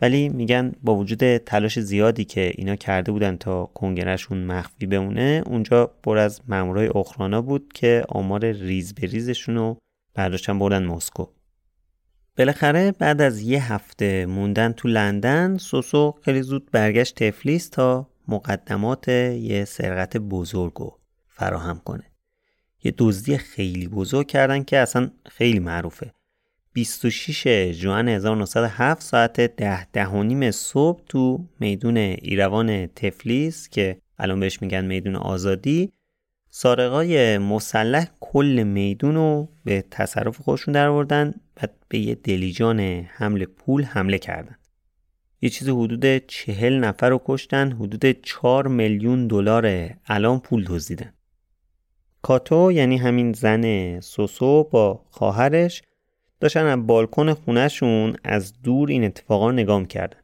[0.00, 5.86] ولی میگن با وجود تلاش زیادی که اینا کرده بودن تا کنگرهشون مخفی بمونه اونجا
[5.86, 9.78] پر از مامورای اخرانا بود که آمار ریز به ریزشون رو
[10.14, 11.26] برداشتن بردن مسکو.
[12.38, 19.08] بالاخره بعد از یه هفته موندن تو لندن سوسو خیلی زود برگشت تفلیس تا مقدمات
[19.08, 20.98] یه سرقت بزرگ رو
[21.28, 22.13] فراهم کنه.
[22.84, 26.12] یه دزدی خیلی بزرگ کردن که اصلا خیلی معروفه.
[26.72, 27.46] 26
[27.80, 34.62] جوان 1907 ساعت ده ده و نیم صبح تو میدون ایروان تفلیس که الان بهش
[34.62, 35.92] میگن میدون آزادی
[36.50, 43.44] سارقای مسلح کل میدون رو به تصرف خودشون در آوردن و به یه دلیجان حمل
[43.44, 44.56] پول حمله کردن.
[45.40, 51.12] یه چیز حدود چهل نفر رو کشتن حدود چهار میلیون دلار الان پول دزدیدن.
[52.24, 55.82] کاتو یعنی همین زن سوسو با خواهرش
[56.40, 60.18] داشتن از بالکن خونهشون از دور این اتفاقا نگاه کردن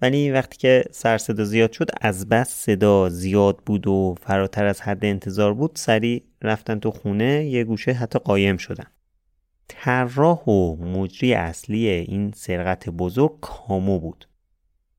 [0.00, 4.80] ولی وقتی که سر صدا زیاد شد از بس صدا زیاد بود و فراتر از
[4.80, 8.86] حد انتظار بود سریع رفتن تو خونه یه گوشه حتی قایم شدن.
[9.68, 14.28] طراح و مجری اصلی این سرقت بزرگ کامو بود.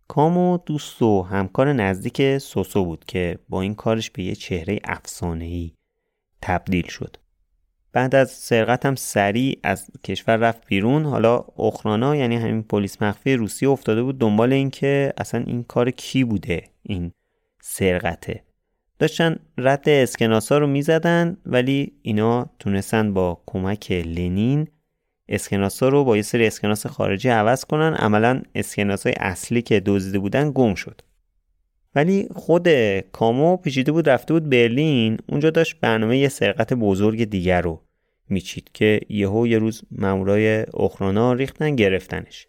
[0.07, 5.71] کامو دوست و همکار نزدیک سوسو بود که با این کارش به یه چهره افسانه‌ای
[6.43, 7.17] تبدیل شد.
[7.93, 11.05] بعد از سرقت هم سریع از کشور رفت بیرون.
[11.05, 16.23] حالا اخرانا یعنی همین پلیس مخفی روسیه افتاده بود دنبال اینکه اصلا این کار کی
[16.23, 17.11] بوده این
[17.61, 18.43] سرقته.
[18.99, 24.67] داشتن رد اسکناسا رو می‌زدن ولی اینا تونستن با کمک لنین
[25.29, 27.93] اسکناسا رو با یه سری اسکناس خارجی عوض کنن.
[27.93, 31.01] عملا اسکناس های اصلی که دزدیده بودن گم شد.
[31.95, 32.67] ولی خود
[32.99, 35.17] کامو پیچیده بود رفته بود برلین.
[35.29, 37.81] اونجا داشت برنامه یه سرقت بزرگ دیگر رو
[38.29, 42.47] میچید که یهو یه روز مامورای اخرانا ریختن گرفتنش.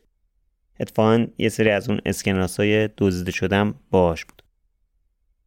[0.81, 4.43] اتفاقا یه سری از اون اسکناس های دزدیده شدم باش بود.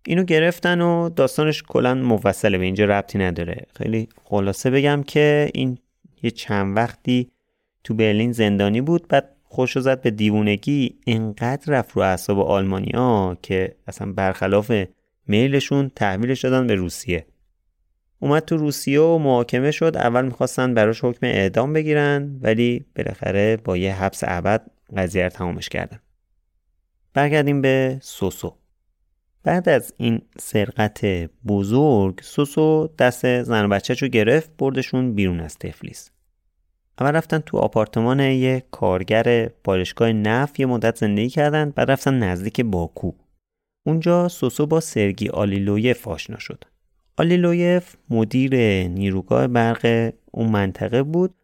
[0.05, 3.65] اینو گرفتن و داستانش کلا مفصله به اینجا ربطی نداره.
[3.75, 5.77] خیلی خلاصه بگم که این
[6.23, 7.31] یه چند وقتی
[7.83, 13.75] تو برلین زندانی بود بعد خوش زد به دیوونگی انقدر رفت رو اعصاب آلمانیا که
[13.87, 14.71] اصلا برخلاف
[15.27, 17.25] میلشون تحویلش دادن به روسیه.
[18.19, 19.91] اومد تو روسیه و محاکمه شد.
[19.95, 25.99] اول می‌خواستن براش حکم اعدام بگیرن ولی بالاخره با یه حبس ابد قضیه تمامش کردن.
[27.13, 28.53] برگردیم به سوسو.
[29.43, 31.05] بعد از این سرقت
[31.47, 36.11] بزرگ سوسو دست زن و بچه رو گرفت بردشون بیرون از تفلیس.
[36.99, 42.61] اول رفتن تو آپارتمان یه کارگر پالایشگاه نفت یه مدت زندگی کردن بعد رفتن نزدیک
[42.61, 43.11] باکو.
[43.85, 46.63] اونجا سوسو با سرگی آلیلویف آشنا شد.
[47.17, 48.55] آلیلویف مدیر
[48.87, 51.35] نیروگاه برق اون منطقه بود.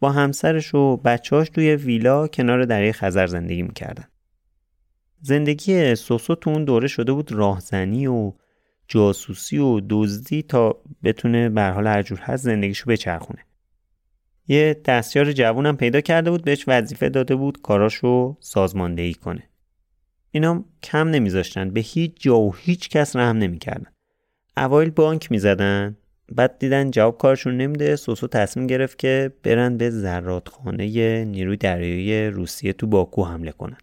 [0.00, 4.04] با همسرش و بچهاش توی ویلا کنار دریای خزر زندگی می‌کردن.
[5.20, 8.32] زندگی سوسو تو اون دوره شده بود راهزنی و
[8.88, 13.44] جاسوسی و دزدی تا بتونه به حال هر جور هست زندگیشو بچرخونه.
[14.50, 19.42] یه دستیار جوونم پیدا کرده بود بهش وظیفه داده بود کاراشو سازماندهی کنه.
[20.30, 23.92] اینا کم نمیذاشتن به هیچ جا و هیچ کس رحم نمی‌کردن.
[24.56, 25.96] اوایل بانک می‌زدن
[26.32, 32.72] بعد دیدن جواب کارشون نمیده سوسو تصمیم گرفت که برن به زرادخانه نیروی دریایی روسیه
[32.72, 33.78] تو باکو حمله کنن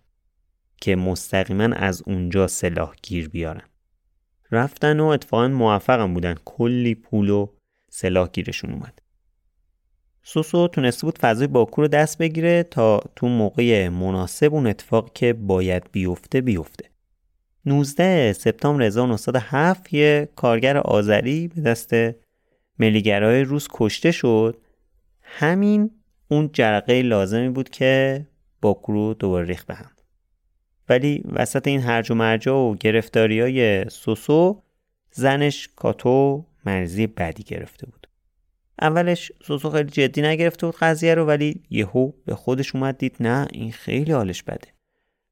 [0.82, 3.68] که مستقیما از اونجا سلاح گیر بیارن.
[4.52, 7.48] رفتن و اتفاقا موفقم بودن کلی پول و
[7.90, 9.07] سلاح گیرشون اومد.
[10.30, 15.34] سوسو تونسته بود فضای باکو رو دست بگیره تا تو موقع مناسب اون اتفاق که
[15.34, 16.90] باید بیفته بیفته.
[17.66, 21.94] 19 سپتامبر 1907 یه کارگر آذری به دست
[22.80, 24.58] ملیگرای روس کشته شد.
[25.22, 25.92] همین
[26.28, 28.26] اون جرقه لازمی بود که
[28.62, 29.92] باکو رو دوباره ریخت به هم.
[30.90, 34.64] ولی وسط این هرج و مرجا و گرفتاری های سوسو
[35.12, 37.97] زنش کاتو مرزی بدی گرفته بود.
[38.82, 43.48] اولش سوسو خیلی جدی نگرفته بود قضیه رو ولی یهو به خودش اومد دید نه
[43.52, 44.68] این خیلی حالش بده.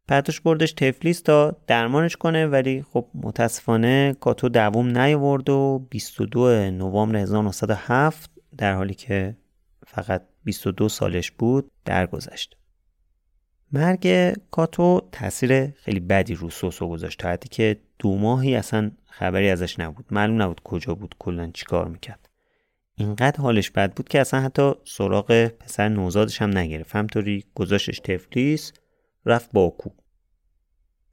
[0.07, 7.15] پرتش بردش تفلیس تا درمانش کنه ولی خب متاسفانه کاتو دووم نیاورد و 22 نوامبر
[7.15, 9.37] 1907 در حالی که
[9.87, 12.57] فقط 22 سالش بود درگذشت.
[13.71, 19.49] مرگ کاتو تاثیر خیلی بدی رو سوسو گذاشت تا حدی که دو ماهی اصلا خبری
[19.49, 20.05] ازش نبود.
[20.11, 22.24] معلوم نبود کجا بود کلا چیکار می‌کرد.
[22.95, 26.95] اینقدر حالش بد بود که اصلا حتی سراغ پسر نوزادش هم نگرفت.
[26.95, 28.73] همطوری گذاشتش تفلیس
[29.25, 29.89] رفت باکو.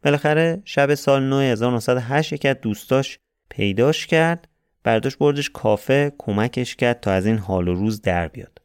[0.02, 3.18] بالاخره شب سال 9908 یکی از دوستاش
[3.48, 4.48] پیداش کرد
[4.84, 8.58] برداشت بردش کافه کمکش کرد تا از این حال و روز در بیاد.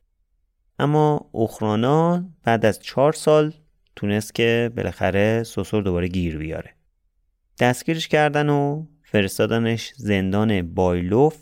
[0.79, 3.53] اما اخرانا بعد از چهار سال
[3.95, 6.73] تونست که بالاخره سوسور دوباره گیر بیاره.
[7.59, 11.37] دستگیرش کردن و فرستادنش زندان بایلوف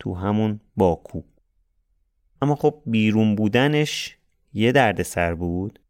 [0.00, 1.22] تو همون باکو.
[2.42, 4.16] اما خب بیرون بودنش
[4.52, 5.80] یه دردسر بود.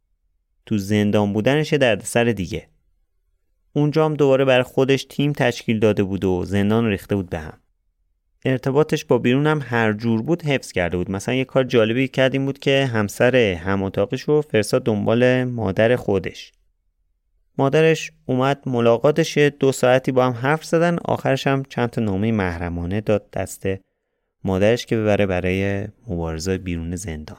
[0.66, 2.68] تو زندان بودنش یه دردسر دیگه.
[3.72, 7.58] اونجا هم دوباره برای خودش تیم تشکیل داده بود و زندان ریخته بود به هم.
[8.44, 11.10] ارتباطش با بیرون هم هر جور بود حفظ کرده بود.
[11.10, 13.90] مثلا یه کار جالبی کردیم بود که همسر هم
[14.26, 16.52] رو فرستاد دنبال مادر خودش.
[17.58, 23.00] مادرش اومد ملاقاتش دو ساعتی با هم حرف زدن آخرش هم چند تا نامه محرمانه
[23.00, 23.66] داد دست
[24.44, 27.38] مادرش که ببره برای مبارزه بیرون زندان.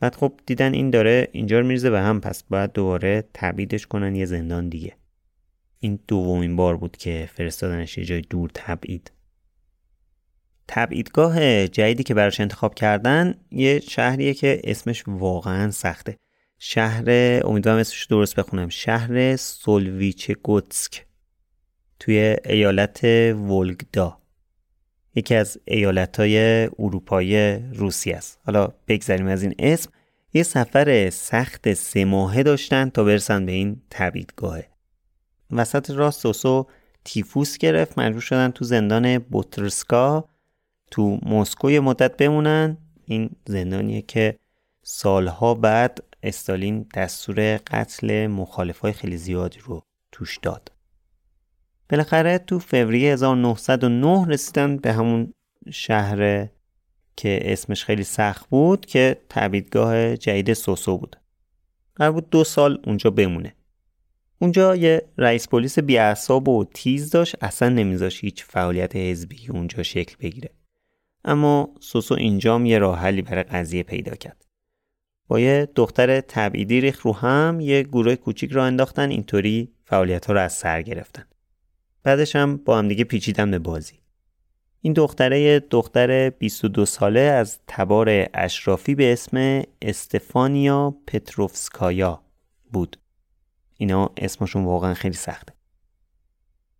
[0.00, 4.14] بعد خب دیدن این داره اینجا رو میرزه به هم پس باید دوباره تبعیدش کنن
[4.14, 4.96] یه زندان دیگه.
[5.80, 9.12] این دومین بار بود که فرستادنش یه جای دور تبعید.
[10.68, 16.16] تبعیدگاه جدیدی که براش انتخاب کردن یه شهریه که اسمش واقعا سخته.
[16.58, 17.04] شهر
[17.44, 18.68] امیدوارم اسمش درست بخونم.
[18.68, 21.06] شهر سولویچگوتسک
[22.00, 23.04] توی ایالت
[23.34, 24.18] ولگدا.
[25.14, 28.40] یکی از ایالتهای اروپایی روسیه است.
[28.46, 29.90] حالا بگذریم از این اسم.
[30.34, 34.68] یه سفر سخت سه ماهه داشتن تا برسن به این تبیدگاهه
[35.50, 36.66] وسط راه سوسو
[37.04, 40.28] تیفوس گرفت مجبور شدن تو زندان بوترسکا
[40.90, 42.76] تو مسکو مدت بمونن.
[43.04, 44.38] این زندانیه که
[44.82, 49.82] سالها بعد استالین دستور قتل مخالفای خیلی زیادی رو
[50.12, 50.72] توش داد.
[51.90, 55.32] بالاخره تو فوریه 1909 رسیدن به همون
[55.70, 56.48] شهر
[57.16, 61.16] که اسمش خیلی سخت بود که تبیدگاه جدید سوسو بود.
[61.96, 63.54] قرار بود دو سال اونجا بمونه.
[64.38, 70.16] اونجا یه رئیس پلیس بیعصاب و تیز داشت اصلا نمیذاش هیچ فعالیت حزبی اونجا شکل
[70.20, 70.50] بگیره.
[71.24, 74.44] اما سوسو اینجام یه راه حلی برای قضیه پیدا کرد.
[75.28, 80.32] با یه دختر تبعیدی ریخ رو هم یه گروه کوچیک را انداختن اینطوری فعالیت ها
[80.32, 81.24] رو از سر گرفتن.
[82.02, 83.98] بعدش هم با هم دیگه پیچیدن به بازی.
[84.80, 92.22] این دختره دختر 22 ساله از تبار اشرافی به اسم استفانیا پتروفسکایا
[92.72, 92.96] بود.
[93.76, 95.52] اینا اسمشون واقعا خیلی سخته.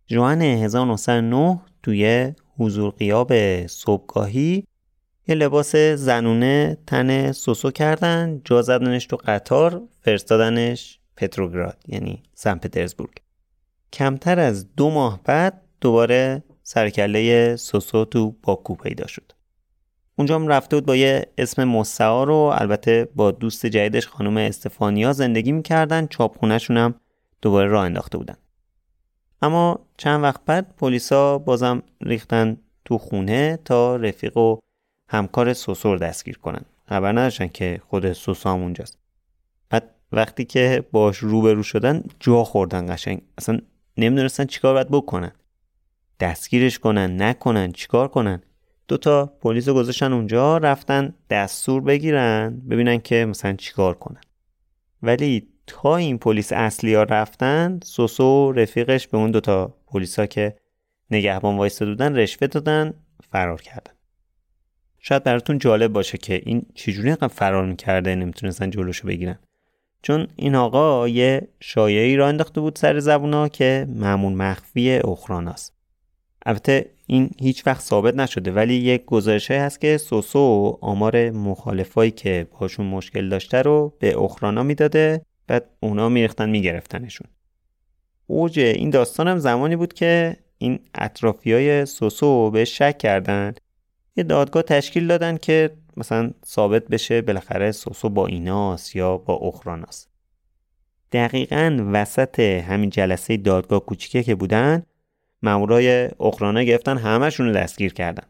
[0.07, 3.33] جوان 1909 توی حضور قیاب
[3.67, 4.63] صبحگاهی
[5.27, 13.28] یه لباس زنونه تن سوسو کردن جا زدنش تو قطار فرستادنش پتروگراد یعنی سن پترزبورگ.
[13.93, 19.31] کمتر از دو ماه بعد دوباره سرکله سوسو تو باکو پیدا شد.
[20.15, 25.13] اونجا هم رفته بود با یه اسم مستعار و البته با دوست جدیدش خانم استفانیا
[25.13, 26.95] زندگی می‌کردن چاپخونهشون هم
[27.41, 28.35] دوباره راه انداخته بودن.
[29.41, 34.57] اما چند وقت بعد پلیسا بازم ریختن تو خونه تا رفیق و
[35.09, 36.61] همکار سوسو رو دستگیر کنن.
[36.89, 38.97] خبر نداشتن که خود سوسو هم اونجاست.
[39.69, 43.21] بعد وقتی که باش روبرو شدن جا خوردن قشنگ.
[43.37, 43.59] اصلا
[43.99, 45.31] نمی‌دونستن چیکار باید بکنن.
[46.19, 48.41] دستگیرش کنن نکنن چیکار کنن.
[48.87, 54.21] دوتا پلیس رو گذاشتن اونجا رفتن دستور بگیرن ببینن که مثلا چیکار کنن.
[55.01, 60.55] ولی تا این پلیس اصلی ها رفتن سوسو رفیقش به اون دوتا پلیسا که
[61.11, 62.93] نگهبان وایسته بودن رشوه دادن
[63.31, 63.93] فرار کردن.
[64.99, 69.39] شاید براتون جالب باشه که این چجوری اینقدر فرار می‌کرده نمی‌تونستن جلوشو بگیرن.
[70.01, 75.73] چون این آقا یه شایعی را انداخته بود سر زبونا که معمول مخفی اخراناست
[76.45, 82.47] البته این هیچ وقت ثابت نشده ولی یک گزارش هست که سوسو آمار مخالفایی که
[82.59, 87.27] باشون مشکل داشته رو به اخرانا می‌داده بعد اونا میریختن میگرفتنشون.
[88.27, 93.53] اوج این داستان هم زمانی بود که این اطرافی های سوسو به شک کردن
[94.15, 95.69] یه دادگاه تشکیل دادن که
[95.99, 100.09] مثلا ثابت بشه بالاخره سوسو با ایناست یا با اخراناست
[101.11, 104.83] دقیقا وسط همین جلسه دادگاه کوچیکه که بودن
[105.43, 108.23] مامورای اخرانا گرفتن همشون رو دستگیر کردن.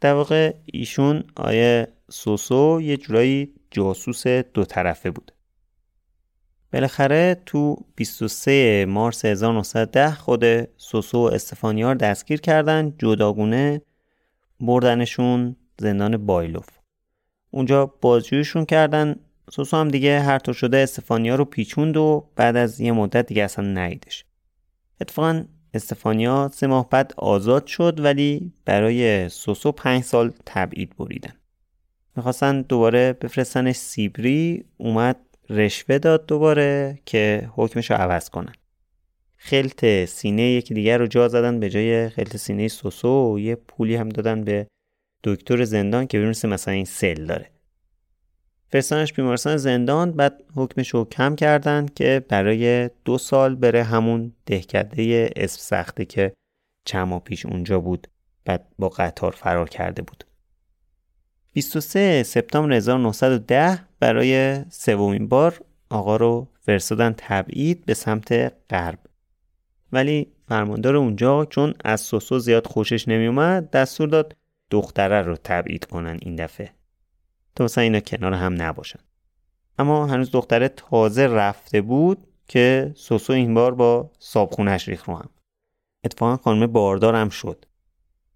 [0.00, 5.32] در واقع ایشون آیه سوسو یه جورایی جاسوس دو طرفه بود.
[6.72, 10.44] بالاخره تو 23 مارس 1910 خود
[10.76, 13.82] سوسو و استفانیار دستگیر کردن جداگونه
[14.60, 16.68] بردنشون زندان بایلوف.
[17.50, 19.16] اونجا بازجویشون کردن.
[19.52, 23.42] سوسو هم دیگه هر طور شده استفانیا رو پیچوند و بعد از یه مدت دیگه
[23.42, 24.24] اصلا نیدش.
[25.00, 25.44] اتفاقا
[25.74, 31.32] استفانیا سه ماه بعد آزاد شد ولی برای سوسو پنج سال تبعید بریدن.
[32.16, 35.16] می‌خواستن دوباره بفرستنش سیبری اومد
[35.50, 38.52] رشوه داد دوباره که حکمش رو عوض کنن.
[39.36, 43.96] خلط سینه یکی دیگر رو جا زدن به جای خلط سینه سوسو و یه پولی
[43.96, 44.66] هم دادن به
[45.26, 47.50] دکتر زندان که ببینید مثلا این سل داره.
[48.68, 55.30] فرستانش بیمارستان زندان بعد حکمش رو کم کردن که برای دو سال بره همون دهکده
[55.36, 56.32] اسب سخته که
[56.84, 58.06] چند ماه پیش اونجا بود
[58.44, 60.24] بعد با قطار فرار کرده بود.
[61.52, 68.98] 23 سپتامبر 1910 برای سومین بار آقا رو فرستادن تبعید به سمت غرب.
[69.92, 74.36] ولی فرماندار اونجا چون از سوسو زیاد خوشش نمیومد دستور داد
[74.70, 76.70] دختره رو تبعید کنن این دفعه.
[77.54, 79.00] تا مثلا اینا کنار هم نباشن.
[79.78, 85.28] اما هنوز دختره تازه رفته بود که سوسو این بار با صابخونش ریخ رو هم.
[86.04, 87.64] اتفاقا خانم باردار هم شد.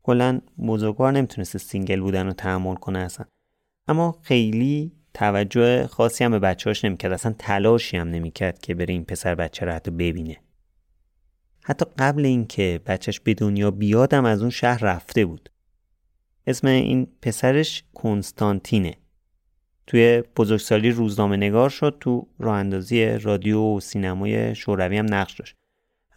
[0.02, 3.26] کلا بزرگوار نمی‌تونست single بودن رو تحمل کنه اصلا.
[3.88, 7.12] اما خیلی توجه خاصی هم به بچهاش نمی‌کرد.
[7.12, 10.36] اصلا تلاشی هم نمی‌کرد که بره این پسر بچه رو حتی ببینه.
[11.62, 15.50] حتی قبل اینکه بچهش به دنیا بیادم از اون شهر رفته بود.
[16.46, 18.94] اسم این پسرش کنستانتینه.
[19.86, 25.54] توی بزرگسالی روزنامه نگار شد تو راه اندازی رادیو و سینمای شوروی هم نقش داشت.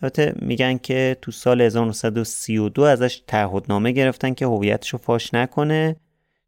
[0.01, 5.95] البته میگن که تو سال 1932 ازش تعهدنامه گرفتن که هویتش رو فاش نکنه.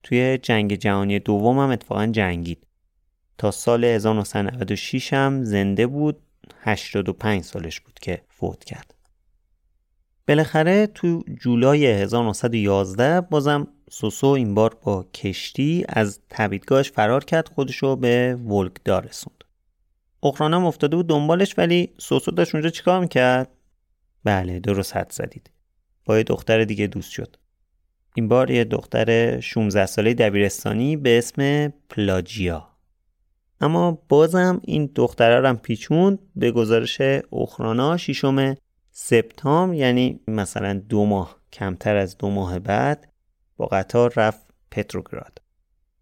[0.04, 2.68] توی جنگ جهانی دوم هم اتفاقا جنگید.
[3.38, 6.22] تا سال 1996 هم زنده بود.
[6.62, 8.95] 85 سالش بود که فوت کرد.
[10.28, 17.96] بالاخره تو جولای 1911 بازم سوسو این بار با کشتی از تبیدگاهش فرار کرد خودشو
[17.96, 19.44] به ولگدا رسوند.
[20.24, 23.50] اخرانم افتاده بود دنبالش ولی سوسو داشت اونجا چیکار می‌کرد؟
[24.24, 25.50] بله درست حد زدید.
[26.06, 27.36] با یه دختر دیگه دوست شد.
[28.16, 32.68] این بار یه دختر 16 ساله دبیرستانی به اسم پلاجیا.
[33.62, 38.56] اما بازم این دختره هم پیچوند به گزارش اخرانا شیشم
[38.98, 43.14] سپتامبر یعنی مثلا دو ماه کمتر از دو ماه بعد
[43.58, 45.42] با قطار رفت پتروگراد.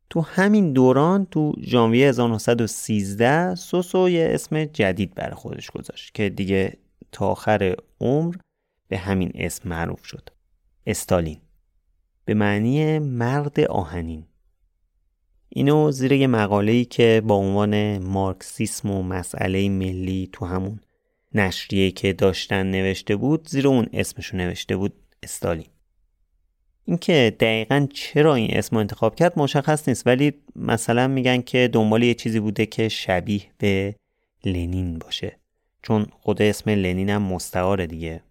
[0.10, 6.78] تو همین دوران تو ژانویه 1913 سوسو یه اسم جدید برای خودش گذاشت که دیگه
[7.12, 8.36] تا آخر عمر
[8.88, 10.30] به همین اسم معروف شد.
[10.88, 11.42] استالین.
[12.26, 14.26] به معنی مرد آهنین.
[15.50, 20.80] اینو زیر یه مقاله‌ای که با عنوان مارکسیسم و مسئله ملی تو همون
[21.36, 24.94] نشریه که داشتن نوشته بود زیر اون اسمشو نوشته بود
[25.24, 25.68] استالین.
[26.86, 32.14] اینکه دقیقا چرا این اسم انتخاب کرد مشخص نیست ولی مثلا میگن که دنبال یه
[32.14, 33.96] چیزی بوده که شبیه به
[34.46, 35.40] لنین باشه.
[35.82, 38.24] چون خود اسم لنین هم مستعاره دیگه.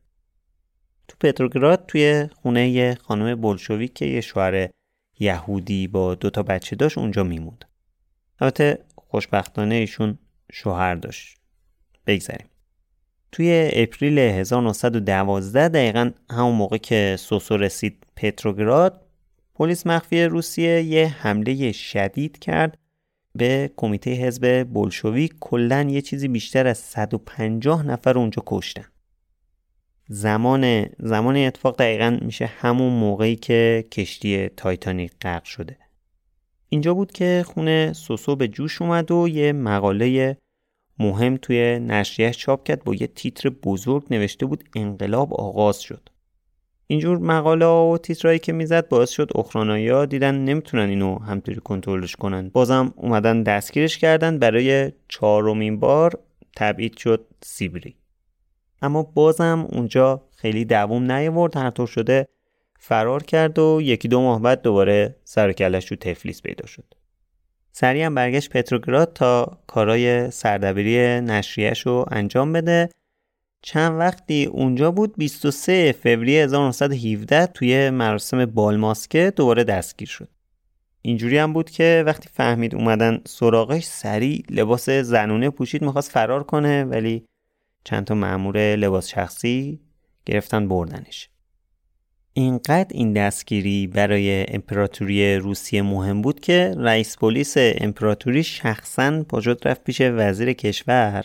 [1.09, 4.69] تو پتروگراد توی خونه یه خانم بلشویک که یه شوهر
[5.19, 7.65] یهودی با دو تا بچه داشت اونجا میموند.
[8.41, 10.19] البته خوشبختانه ایشون
[10.53, 11.39] شوهر داشت.
[12.07, 12.47] بگذریم.
[13.33, 19.01] توی April 1912 دقیقا همون موقع که سوسو رسید پتروگراد
[19.55, 22.79] پلیس مخفی روسیه یه حمله شدید کرد
[23.35, 25.33] به کمیته حزب بلشویک.
[25.41, 28.85] کلا یه چیزی بیشتر از 150 نفر اونجا کشتن.
[30.09, 35.77] زمان زمان اتفاق دقیقا میشه همون موقعی که کشتی تایتانیک غرق شده.
[36.69, 40.37] اینجا بود که خون سوسو به جوش اومد و یه مقاله
[40.99, 46.09] مهم توی نشریهش چاپ کرد با یه تیتر بزرگ نوشته بود انقلاب آغاز شد.
[46.87, 52.49] اینجور مقاله و تیترهایی که می‌زد باعث شد ها دیدن نمی‌تونن اینو همطوری کنترلش کنن.
[52.49, 56.19] بازم اومدن دستگیرش کردن برای چهارمین بار
[56.57, 57.97] تبعید شد سیبری.
[58.83, 62.29] اما بازم اونجا خیلی دووم نیاورد هر طور شده
[62.79, 66.85] فرار کرد و یکی دو ماه بعد دوباره سر کلش تفلیس پیدا شد.
[67.73, 72.89] سریع هم برگشت پتروگراد تا کارای سردبیری نشریهش رو انجام بده.
[73.63, 80.29] چند وقتی اونجا بود 23 فوریه 1917 توی مراسم بالماسکه دوباره دستگیر شد.
[81.03, 86.85] اینجوری هم بود که وقتی فهمید اومدن سراغش سریع لباس زنونه پوشید می‌خواست فرار کنه
[86.85, 87.27] ولی
[87.85, 89.81] چند تا مأمور لباس شخصی
[90.27, 91.32] گرفتن بردنش.
[92.35, 99.85] اینقدر این دستگیری برای امپراتوری روسیه مهم بود که رئیس پلیس امپراتوری شخصا پاجد رفت
[99.85, 101.25] پیش وزیر کشور.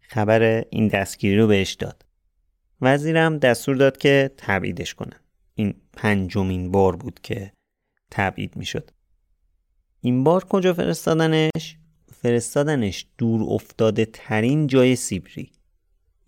[0.00, 2.04] خبر این دستگیری رو بهش داد.
[2.80, 5.20] وزیرم دستور داد که تبعیدش کنن.
[5.54, 7.52] این پنجمین بار بود که
[8.10, 8.90] تبعید می‌شد.
[10.00, 11.76] این بار کجا فرستادنش؟
[12.12, 15.52] فرستادنش دور افتاده ترین جای سیبری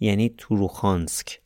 [0.01, 1.41] یعنی توروخانسک.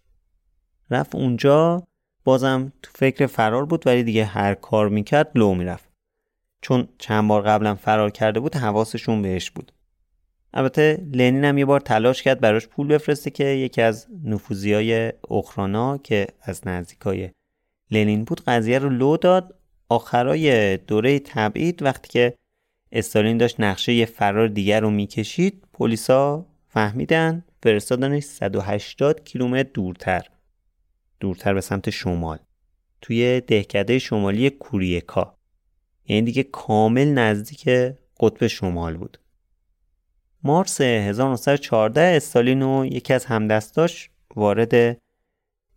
[0.90, 1.84] رفت اونجا
[2.24, 5.88] بازم تو فکر فرار بود ولی دیگه هر کار می‌کرد لو می‌رفت.
[6.62, 9.72] چون چند بار قبلا فرار کرده بود حواسشون بهش بود.
[10.54, 15.12] البته لنین هم یه بار تلاش کرد براش پول بفرسته که یکی از نفوزی های
[15.30, 17.30] اخرانا که از نزدیکای
[17.90, 19.54] لنین بود قضیه رو لو داد.
[19.88, 22.34] آخرای دوره تبعید وقتی که
[22.92, 30.26] استالین داشت نقشه یه فرار دیگر رو می‌کشید پلیسا فهمیدن فرستادنش 180 کیلومتر دورتر.
[31.24, 32.38] دورتر به سمت شمال.
[33.00, 35.38] توی دهکده شمالی کوریکا
[36.08, 37.68] یعنی دیگه کامل نزدیک
[38.20, 39.18] قطب شمال بود.
[40.42, 44.98] مارس 1914 استالین و یکی از همدستاش وارد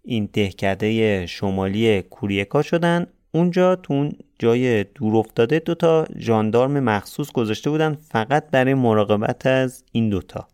[0.02, 3.08] این دهکده شمالی کوریکا شدن.
[3.32, 9.84] اونجا تو اون جای دور افتاده دوتا جاندارم مخصوص گذاشته بودن فقط برای مراقبت از
[9.92, 10.48] این دوتا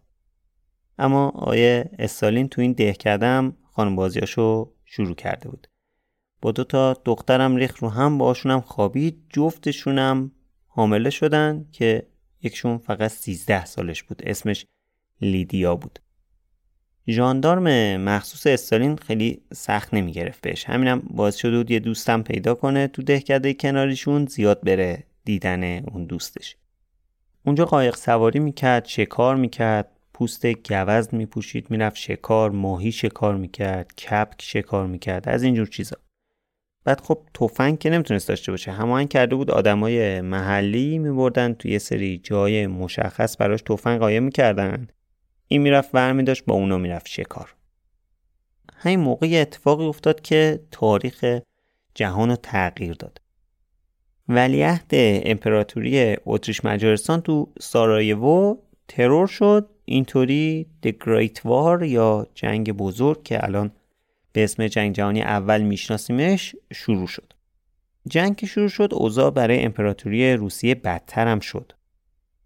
[0.99, 5.67] اما آیه استالین تو این دهکده هم خانبازیاشو شروع کرده بود.
[6.41, 9.23] با دو تا دخترم ریخ رو هم باشونم خوابید.
[9.29, 10.31] جفتشونم
[10.67, 12.07] حامله شدن که
[12.41, 14.21] یکشون فقط 13 سالش بود.
[14.25, 14.65] اسمش
[15.21, 15.99] لیدیا بود.
[17.07, 20.65] ژاندارم مخصوص استالین خیلی سخت نمی گرفت بهش.
[20.65, 26.05] همینم باعث شده بود یه دوستم پیدا کنه تو دهکده کناریشون زیاد بره دیدن اون
[26.05, 26.57] دوستش.
[27.45, 29.92] اونجا قایق سواری می‌کرد شکار می‌کرد.
[30.13, 35.97] پوست گوزن میپوشید می‌رفت شکار ماهی شکار می‌کرد کپک شکار می‌کرد از اینجور چیزا.
[36.83, 41.77] بعد خب تفنگ که نمی‌تونست داشته باشه هماهنگ کرده بود آدمای محلی میبردن توی یه
[41.77, 44.87] سری جای مشخص براش تفنگ قایم می‌کردن.
[45.47, 47.55] این می‌رفت برمی داشت با اونا می‌رفت شکار.
[48.75, 51.39] همین موقع اتفاقی افتاد که تاریخ
[51.95, 53.21] جهان رو تغییر داد.
[54.29, 58.57] ولیعهد امپراتوری اتریش مجارستان تو سارایوو
[58.87, 63.71] ترور شد اینطوری The Great War یا جنگ بزرگ که الان
[64.31, 67.33] به اسم جنگ جهانی اول میشناسیمش شروع شد.
[68.07, 71.73] جنگ که شروع شد اوضاع برای امپراتوری روسیه بدتر هم شد.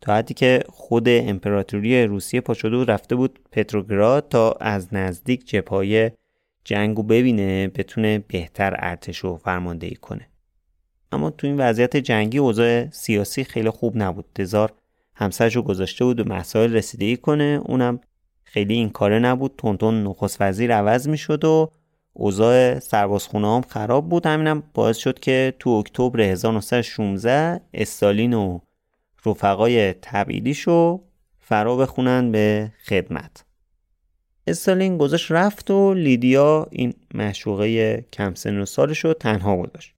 [0.01, 6.11] تا حدی که خود امپراتوری روسیه پا رفته بود پتروگراد تا از نزدیک جپای
[6.64, 10.27] جنگو ببینه بتونه بهتر ارتش رو فرماندهی کنه.
[11.11, 14.26] اما تو این وضعیت جنگی اوضاع سیاسی خیلی خوب نبود.
[14.35, 14.73] تزار
[15.18, 17.61] همسرش رو گذاشته بود و مسائل رسیدگی کنه.
[17.65, 17.99] اونم
[18.44, 19.53] خیلی این کاره نبود.
[19.57, 21.72] تونتون نخست وزیر عوض می شد و
[22.14, 24.26] اوضاع سربازخونه هم خراب بود.
[24.26, 28.60] همینم باعث شد که تو اکتبر 1916 استالین و
[29.26, 31.02] رفقای تبعیدیشو
[31.39, 33.45] فرا بخونن به خدمت.
[34.48, 39.94] استالین گذاشت رفت و لیدیا این مشوقه کم سن و سالش رو تنها گذاشت.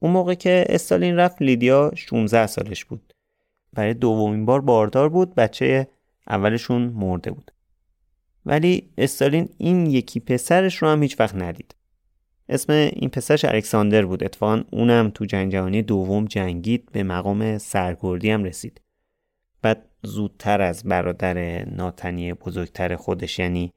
[0.00, 3.05] اون موقع که استالین رفت لیدیا 16 سالش بود.
[3.76, 5.88] برای دومین بار باردار بود بچه
[6.28, 7.50] اولشون مرده بود.
[8.46, 11.74] ولی استالین این یکی پسرش رو هم هیچ وقت ندید.
[12.48, 14.24] اسم این پسرش الکساندر بود.
[14.24, 18.80] اتفاقا اونم تو جنگ جهانی دوم جنگید به مقام سرگردی هم رسید.
[19.62, 23.72] بعد زودتر از برادر ناتنی بزرگتر خودش یعنی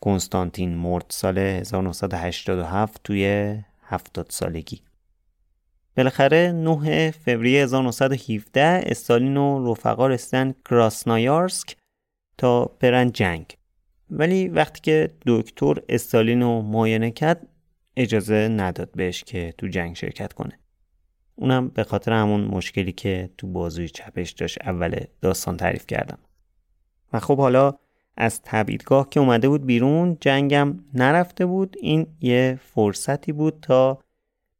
[0.00, 4.80] کنستانتین مرد سال 1987 توی 70 سالگی.
[6.00, 11.76] بالاخره 9 فوریه 1917 استالین و رفقا رسیدن کراسنایارسک
[12.38, 13.56] تا برن جنگ
[14.10, 17.46] ولی وقتی که دکتر استالین رو معاینه کرد
[17.96, 20.58] اجازه نداد بهش که تو جنگ شرکت کنه.
[21.34, 26.18] اونم به خاطر همون مشکلی که تو بازوی چپش داشت اول داستان تعریف کردم.
[27.12, 27.74] و خب حالا
[28.16, 31.76] از تبعیدگاه که اومده بود بیرون جنگم نرفته بود.
[31.80, 33.98] این یه فرصتی بود تا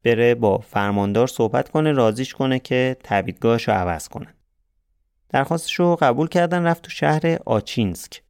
[0.02, 4.34] بره با فرماندار صحبت کنه رازیش کنه که تبعیدگاهش رو عوض کنه
[5.28, 8.22] درخواستش رو قبول کردن رفت تو شهر آچینسک.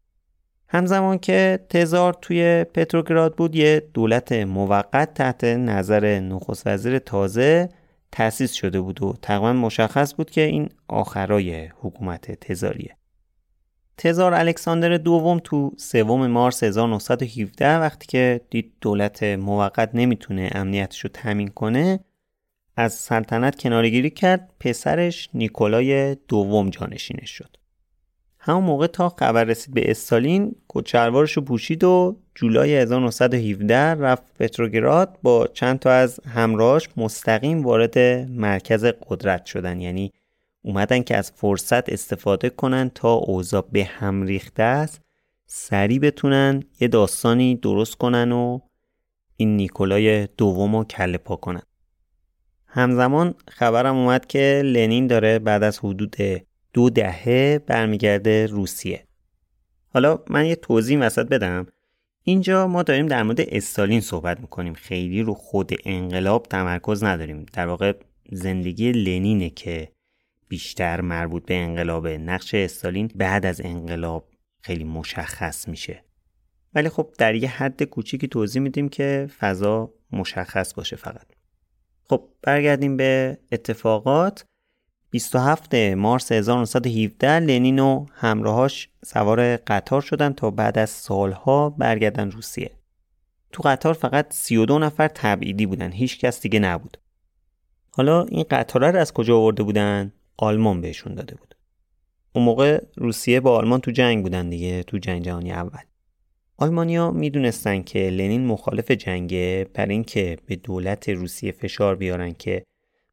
[0.68, 7.68] همزمان که تزار توی پتروگراد بود یه دولت موقت تحت نظر نخست وزیر تازه
[8.12, 12.99] تأسیس شده بود و تقریبا مشخص بود که این آخرای حکومت تزاریه.
[14.02, 21.10] تزار الکساندر دوم تو سوم مارس 1917 وقتی که دید دولت موقت نمی‌تونه امنیتش رو
[21.12, 22.00] تامین کنه
[22.76, 27.56] از سلطنت کنارگیری کرد پسرش نیکولای دوم جانشینش شد.
[28.38, 35.18] همون موقع تا خبر رسید به استالین کچلوارش رو پوشید و جولای 1917 رفت پتروگراد
[35.22, 37.98] با چند تا از همراهاش مستقیم وارد
[38.28, 40.12] مرکز قدرت شدن یعنی
[40.62, 45.00] اومدن که از فرصت استفاده کنن تا اوضاع به هم ریخته است
[45.46, 48.60] سریع بتونن یه داستانی درست کنن و
[49.36, 51.62] این نیکولای دوم رو کله پا کنن.
[52.66, 56.16] همزمان خبرم اومد که لنین داره بعد از حدود
[56.72, 59.06] دو دهه برمیگرده روسیه.
[59.88, 61.66] حالا من یه توضیح وسط بدم.
[62.24, 64.74] اینجا ما داریم در مورد استالین صحبت می‌کنیم.
[64.74, 67.46] خیلی رو خود انقلاب تمرکز نداریم.
[67.52, 67.92] در واقع
[68.32, 69.88] زندگی لنینه که
[70.50, 74.28] بیشتر مربوط به انقلاب نقش استالین بعد از انقلاب
[74.60, 76.04] خیلی مشخص میشه
[76.74, 81.26] ولی خب در یه حد کوچیکی توضیح میدیم که فضا مشخص باشه فقط
[82.04, 84.44] خب برگردیم به اتفاقات
[85.10, 92.70] 27 مارس 1917 لنین و همراهاش سوار قطار شدن تا بعد از سالها برگردن روسیه.
[93.52, 95.92] تو قطار فقط 32 نفر تبعیدی بودن.
[95.92, 96.96] هیچ کس دیگه نبود.
[97.92, 101.54] حالا این قطاره رو از کجا آورده بودن؟ آلمان بهشون داده بود.
[102.34, 105.80] اون موقع روسیه با آلمان تو جنگ بودن دیگه تو جنگ جهانی اول.
[106.56, 112.64] آلمانیا می‌دونستن که لنین مخالف جنگه برای اینکه به دولت روسیه فشار بیارن که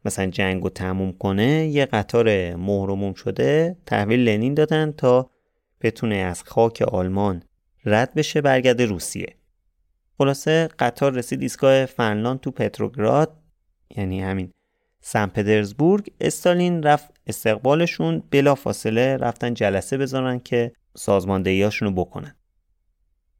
[0.05, 5.29] مثلا جنگ رو تموم کنه یه قطار مهرموم شده تحویل لنین دادن تا
[5.81, 7.43] بتونه از خاک آلمان
[7.85, 9.35] رد بشه برگرده روسیه
[10.17, 13.37] خلاصه قطار رسید ایستگاه فنلاند تو پتروگراد
[13.97, 14.51] یعنی همین
[15.01, 22.35] سن پترزبورگ استالین رفت استقبالشون بلا فاصله رفتن جلسه بذارن که سازماندهیاشون رو بکنن.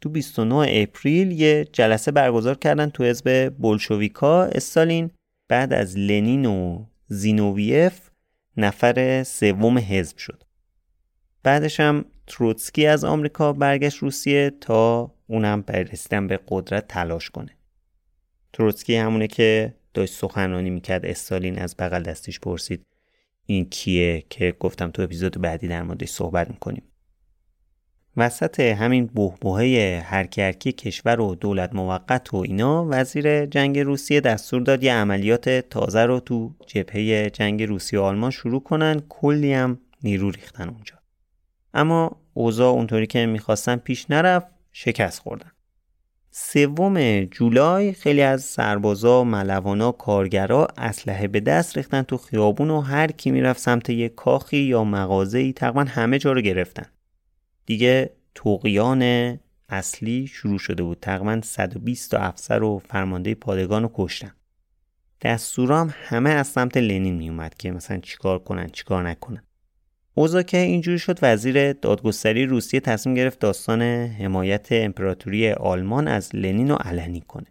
[0.02, 5.12] تو 29 اپریل یه جلسه برگزار کردن تو حزب بولشویکا استالین
[5.48, 8.10] بعد از لنین و زینوویف
[8.58, 10.44] نفر سوم حزب شد.
[11.44, 17.58] بعدش هم تروتسکی از آمریکا برگشت روسیه تا اونم برای رسیدن به قدرت تلاش کنه.
[18.54, 21.06] تروتسکی همونه که داشت سخنرانی می‌کرد.
[21.06, 22.84] استالین از بغل دستش پرسید.
[23.50, 26.84] این کیه که گفتم تو اپیزود بعدی در موردش صحبت می‌کنیم.
[28.18, 34.84] وسط همین بهبهه هرکی کشور و دولت موقت و اینا وزیر جنگ روسیه دستور داد
[34.84, 40.32] یه عملیات تازه رو تو جبهه جنگ روسیه و آلمان شروع کنن کلی هم نیرو
[40.32, 40.96] ریختن اونجا.
[41.74, 45.52] اما اوضاع اونطوری که می‌خواستن پیش نرفت شکست خوردن.
[46.40, 53.12] سوم جولای خیلی از سربازا، ملوانا، کارگرا اسلحه به دست ریختن تو خیابون و هر
[53.12, 56.86] کی می‌رفت سمت یک کاخی یا مغازه‌ای تقریبا همه جا رو گرفتن.
[57.66, 59.40] دیگه توقیان
[59.70, 60.98] اصلی شروع شده بود.
[61.02, 64.32] تقریبا 120 تا افسر و فرمانده پادگان رو کشتن.
[65.22, 69.44] دستورام همه از سمت لنین میومد که مثلا چیکار کنن چیکار نکنن.
[70.18, 76.70] اوضاع که اینجوری شد وزیر دادگستری روسیه تصمیم گرفت داستان حمایت امپراتوری آلمان از لنین
[76.70, 77.46] رو علنی کنه.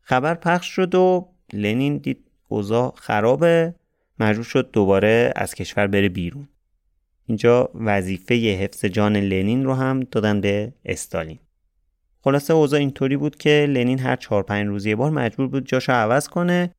[0.00, 3.74] خبر پخش شد و لنین دید اوضاع خرابه.
[4.20, 6.48] مجبور شد دوباره از کشور بره بیرون.
[7.26, 11.38] اینجا وظیفه حفظ جان لنین رو هم دادن به استالین.
[12.20, 15.92] خلاصه اوضاع اینطوری بود که لنین هر چهار پنج روز یه بار مجبور بود جاشو
[15.92, 16.70] عوض کنه.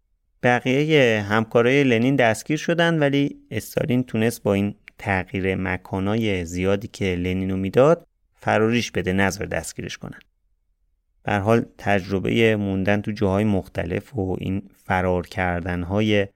[0.46, 7.58] بقیه همکارای لنین دستگیر شدن ولی استالین تونست با این تغییر مکانای زیادی که لنینو
[7.58, 10.20] می‌داد فراریش بده نظر دستگیرش کنن.
[11.24, 16.28] بر حال تجربه موندن تو جاهای مختلف و این فرار کردن های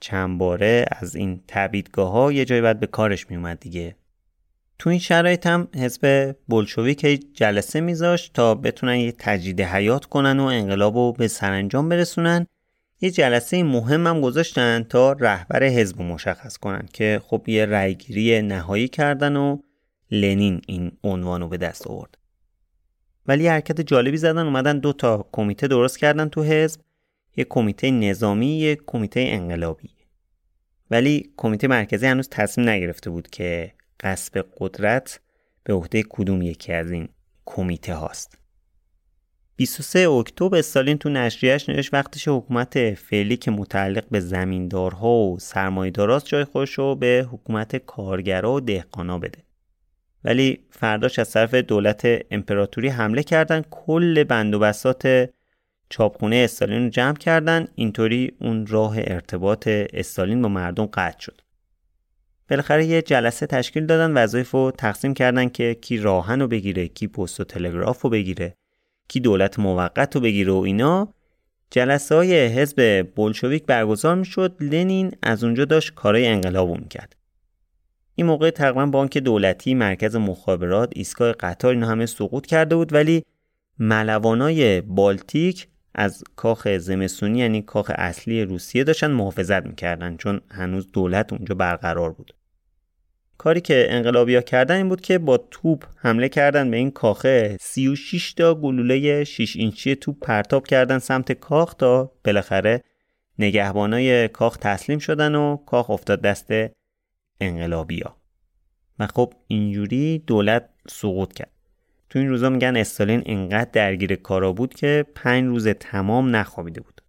[0.00, 3.96] چند باره از این تبیدگاه ها یه جایی باید به کارش میومد دیگه.
[4.78, 6.36] تو این شرایط هم حزب
[6.98, 12.46] که جلسه میذاشت تا بتونن یه تجدید حیات کنن و انقلاب رو به سرانجام برسونن.
[13.04, 18.88] یه جلسه مهم هم گذاشتن تا رهبر حزب مشخص کنن که خب یه رأیگیری نهایی
[18.88, 19.58] کردن و
[20.10, 22.18] لنین این عنوان رو به دست آورد.
[23.26, 26.80] ولی حرکت جالبی زدن اومدن دو تا کمیته درست کردن تو حزب.
[27.36, 29.90] یه کمیته نظامی یه کمیته انقلابی.
[30.90, 35.20] ولی کمیته مرکزی هنوز تصمیم نگرفته بود که قصب قدرت
[35.64, 37.08] به عهده کدوم یکی از این
[37.44, 38.41] کمیته هاست.
[39.56, 46.26] 23 اکتبر استالین تو نشریهش نوشت وقتش حکومت فعلی که متعلق به زمیندارها و سرمایه‌داراست
[46.26, 49.38] جای خودش رو به حکومت کارگرا و دهقانا بده.
[50.24, 55.30] ولی فرداش از طرف دولت امپراتوری حمله کردن کل بند و بسات
[55.88, 57.66] چاپخونه استالین رو جمع کردن.
[57.74, 61.40] اینطوری اون راه ارتباط استالین با مردم قطع شد.
[62.50, 67.06] بالاخره یه جلسه تشکیل دادن وظایف رو تقسیم کردن که کی راهن رو بگیره کی
[67.06, 68.54] پست و تلگراف رو بگیره.
[69.08, 71.14] کی دولت موقت رو بگیره و اینا.
[71.70, 74.56] جلسه های حزب بولشویک برگزار می‌شد.
[74.60, 77.16] لنین از اونجا داشت کارای انقلاب می‌کرد.
[78.14, 82.92] این موقع تقریبا بانک دولتی مرکز مخابرات ایستگاه قطار اینا همه سقوط کرده بود.
[82.92, 83.22] ولی
[83.78, 91.32] ملوانای بالتیک از کاخ زمستونی یعنی کاخ اصلی روسیه داشتن محافظت می‌کردن چون هنوز دولت
[91.32, 92.34] اونجا برقرار بود.
[93.42, 97.56] کاری که انقلابیا کردن این بود که با توپ حمله کردن به این کاخه.
[97.60, 102.82] 36 تا گلوله 6 اینچی توپ پرتاب کردن سمت کاخ تا بالاخره
[103.38, 106.50] نگهبانای کاخ تسلیم شدن و کاخ افتاد دست
[107.40, 108.16] انقلابیا.
[108.98, 111.52] و خب اینجوری دولت سقوط کرد.
[112.10, 117.02] تو این روزا میگن استالین انقدر درگیر کارا بود که پنج روز تمام نخوابیده بود.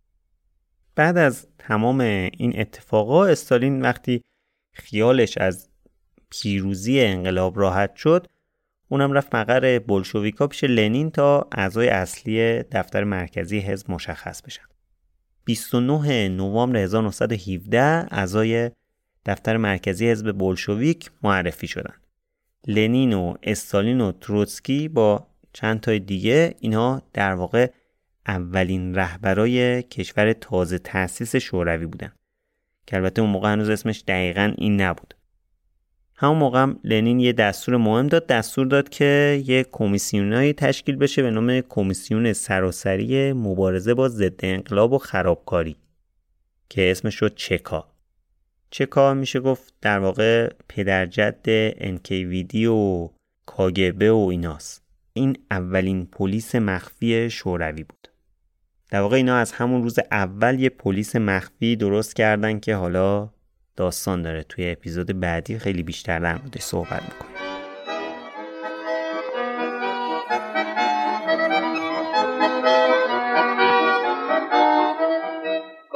[0.95, 4.21] بعد از تمام این اتفاقا استالین وقتی
[4.73, 5.72] خیالش از
[6.41, 8.27] پیروزی انقلاب راحت شد.
[8.89, 14.63] اونم رفت مقر بلشویکا پیش لنین تا اعضای اصلی دفتر مرکزی حزب مشخص بشن.
[15.45, 17.81] 29 نوامبر 1917
[18.11, 18.71] اعضای
[19.25, 21.93] دفتر مرکزی حزب بلشویک معرفی شدن
[22.67, 27.69] لنین و استالین و تروتسکی با چند تای دیگه اینها در واقع
[28.27, 32.11] اولین رهبرای کشور تازه تأسیس شوروی بودن.
[32.87, 35.15] که البته اون موقع هنوز اسمش دقیقا این نبود.
[36.23, 38.27] همون موقع هم لنین یه دستور مهم داد.
[38.27, 44.93] دستور داد که یه کمیسیونایی تشکیل بشه به نام کمیسیون سراسری مبارزه با ضد انقلاب
[44.93, 45.75] و خرابکاری
[46.69, 47.87] که اسمش شد چکا.
[48.69, 53.09] چکا میشه گفت در واقع پدرجد NKVD و
[53.45, 54.83] کاگبه و ایناست.
[55.13, 58.07] این اولین پلیس مخفی شوروی بود.
[58.91, 63.29] در واقع اینا از همون روز اول یه پلیس مخفی درست کردن که حالا
[63.76, 67.38] داستان داره توی اپیزود بعدی خیلی بیشتر در موردش صحبت میکنیم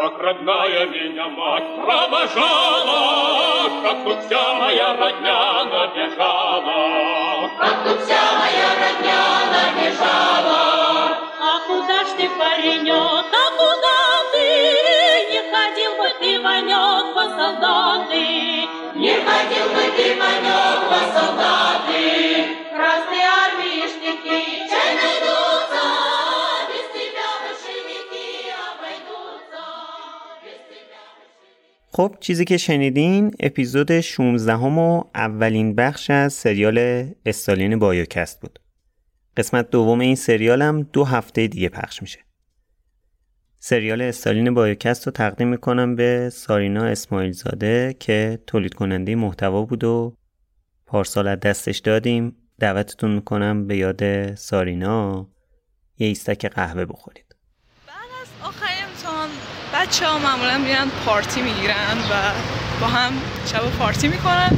[0.03, 3.03] Как родная меня мать провожала,
[3.85, 6.36] как тут вся моя родня набежала.
[19.97, 22.03] ходил бы ты, Ванек, по солдаты.
[22.75, 24.39] Красные армишники,
[24.71, 25.85] чай найдутся.
[26.71, 28.29] Без тебя большевики
[28.67, 29.65] обойдутся.
[30.45, 37.07] Без тебя большевики خب چیزی که شنیدین اپیزود 16 هم و اولین بخش از سریال
[37.27, 38.59] استالین بایوکست بود.
[39.37, 42.19] قسمت دوم این سریال هم دو هفته دیگه پخش میشه.
[43.70, 49.84] سریال استالین بایوکست رو تقدیم می‌کنم به سارینا اسماعیل زاده که تولید کننده محتوا بود
[49.84, 50.16] و
[50.86, 52.36] پارسال از دستش دادیم.
[52.60, 55.28] دعوتتون می‌کنم به یاد سارینا
[55.98, 57.36] یه ایستک قهوه بخورید.
[57.88, 59.30] بعد از آخرین امتحان
[59.74, 62.32] بچه ها معمولا میرن پارتی می‌گیرن و
[62.82, 63.14] با هم
[63.46, 64.52] شب پارتی می‌کنن.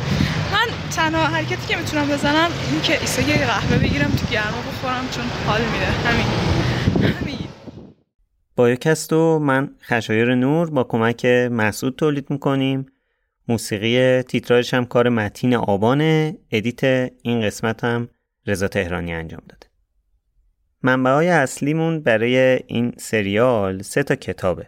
[0.53, 5.09] من تنها حرکتی که می‌تونم بزنم این که ایسا یه قهوه بگیرم تو گرما بخورم
[5.11, 5.85] چون حال میده.
[5.85, 6.25] همین.
[7.13, 7.38] همین.
[8.59, 12.85] بایوکست و من خشایار نور با کمک مسعود تولید می‌کنیم.
[13.47, 16.37] موسیقی تیتراژش هم کار متین آبانه.
[16.51, 18.09] edit این قسمت هم
[18.47, 19.67] رضا تهرانی انجام داده.
[20.83, 24.67] منبع های اصلیمون برای این سریال سه تا کتابه.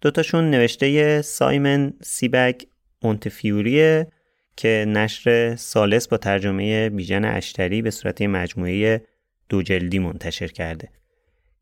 [0.00, 2.66] دوتاشون نوشته سایمن سیبک
[3.02, 4.06] مونتفیوریه
[4.56, 9.02] که نشر سالس با ترجمه بیژن اشتری به صورت مجموعه
[9.48, 10.97] دو جلدی منتشر کرده.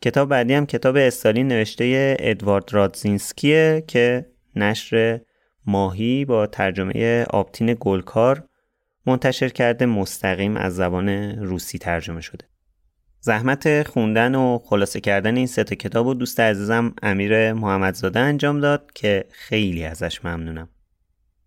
[0.02, 5.20] کتاب بعدی هم کتاب استالین نوشته ادوارد رادزینسکیه که نشر
[5.66, 8.48] ماهی با ترجمه آبتین گلکار
[9.06, 11.08] منتشر کرده مستقیم از زبان
[11.44, 12.44] روسی ترجمه شده.
[13.20, 18.90] زحمت خوندن و خلاصه کردن این سه کتاب و دوست عزیزم امیر محمدزاده انجام داد
[18.94, 20.68] که خیلی ازش ممنونم.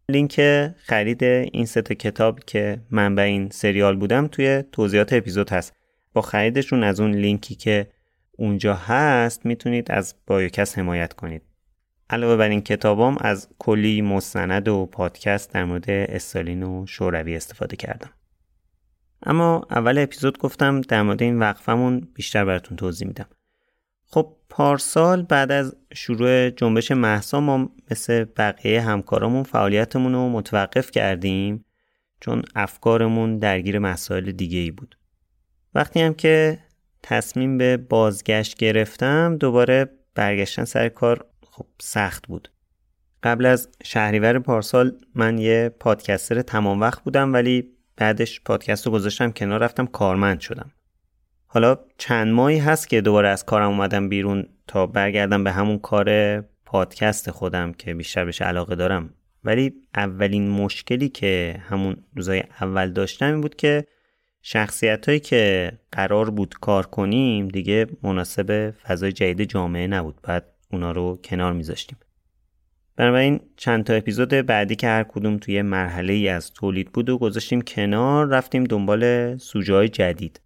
[0.10, 0.42] لینک
[0.78, 5.74] خرید این سه کتاب که من به این سریال بودم توی توضیحات اپیزود هست.
[6.14, 7.88] با خریدشون از اون لینکی که
[8.40, 11.42] اونجا هست می‌تونید از بایوکس حمایت کنید.
[12.10, 17.76] علاوه بر این کتابام از کلی مستند و پادکست در مورد استالین و شوروی استفاده
[17.76, 18.10] کردم.
[19.26, 23.30] اما اول اپیزود گفتم در مورد این وقفمون بیشتر براتون توضیح میدم.
[24.06, 31.66] خب پارسال بعد از شروع جنبش محسا ما مثل بقیه همکارامون فعالیتمون رو متوقف کردیم
[32.20, 34.98] چون افکارمون درگیر مسائل دیگه ای بود.
[35.76, 36.60] وقتی هم که
[37.04, 42.52] تصمیم به بازگشت گرفتم دوباره برگشتن سر کار خب سخت بود.
[43.24, 49.32] قبل از شهریور پارسال من یه پادکستر تمام وقت بودم ولی بعدش پادکست رو گذاشتم
[49.32, 50.72] کنار رفتم کارمند شدم.
[51.48, 56.42] حالا چند ماهی هست که دوباره از کارم اومدم بیرون تا برگردم به همون کار
[56.42, 59.14] پادکست خودم که بیشتر بهش علاقه دارم.
[59.44, 63.86] ولی اولین مشکلی که همون روزای اول داشتم این بود که
[64.42, 70.20] شخصیت هایی که قرار بود کار کنیم دیگه مناسب فضای جدید جامعه نبود.
[70.24, 71.98] بعد اونا رو کنار میذاشتیم.
[72.96, 77.18] بنابراین چند تا اپیزود بعدی که هر کدوم توی مرحله ای از تولید بود و
[77.18, 80.42] گذاشتیم کنار رفتیم دنبال سوژه جدید.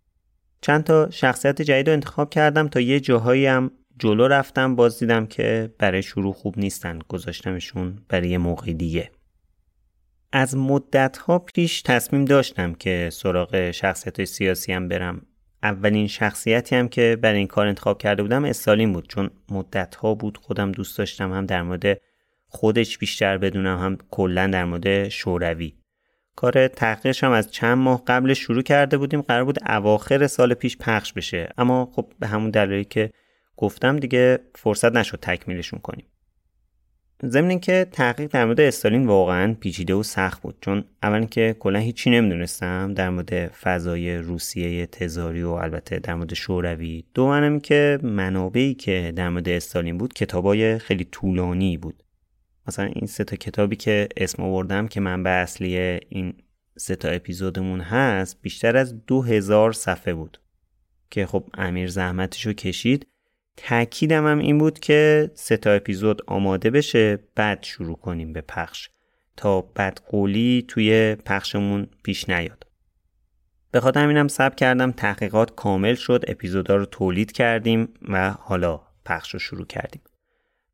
[0.62, 2.68] چند تا شخصیت جدید رو انتخاب کردم.
[2.68, 7.00] تا یه جاهایی هم جلو رفتم باز دیدم که برای شروع خوب نیستن.
[7.08, 9.12] گذاشتمشون برای یه موقع دیگه.
[10.36, 15.26] از مدت ها پیش تصمیم داشتم که سراغ شخصیت های سیاسی هم برم.
[15.64, 20.16] اولین شخصیتی هم که برای این کار انتخاب کرده بودم استالین بود چون مدت ها
[20.16, 22.02] بود خودم دوست داشتم هم در مورد
[22.48, 25.74] خودش بیشتر بدونم هم کلا در مورد شوروی.
[26.36, 29.22] کار تحقیقش هم از چند ماه قبل شروع کرده بودیم.
[29.22, 31.50] قرار بود اواخر سال پیش پخش بشه.
[31.58, 33.12] اما خب به همون دلایلی که
[33.58, 36.06] گفتم دیگه فرصت نشد تکمیلشون کنیم.
[37.26, 40.56] ضمن که تحقیق در مورد استالین واقعا پیچیده و سخت بود.
[40.62, 46.34] چون اولا که کلا هیچی نمی‌دونستم در مورد فضای روسیه تزاری و البته در مورد
[46.34, 47.04] شوروی.
[47.14, 52.04] دومنم که منابعی که در مورد استالین بود کتابای خیلی طولانی بود.
[52.68, 55.78] مثلا این سه تا کتابی که اسم آوردم که منبع اصلی
[56.10, 56.34] این
[56.78, 60.40] سه تا اپیزودمون هست بیشتر از دو هزار صفحه بود.
[61.10, 63.08] که خب امیر زحمتشو کشید.
[63.58, 68.90] تأکیدم هم این بود که سه تا اپیزود آماده بشه بعد شروع کنیم به پخش.
[69.38, 72.68] تا بعد قولی توی پخشمون پیش نیاد.
[73.72, 79.34] به خاطر همینم سب کردم تحقیقات کامل شد اپیزودا رو تولید کردیم و حالا پخش
[79.34, 80.02] رو شروع کردیم.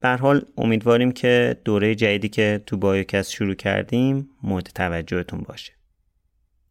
[0.02, 5.79] به حال امیدواریم که دوره جدیدی که تو بایوکست شروع کردیم مورد توجهتون باشه.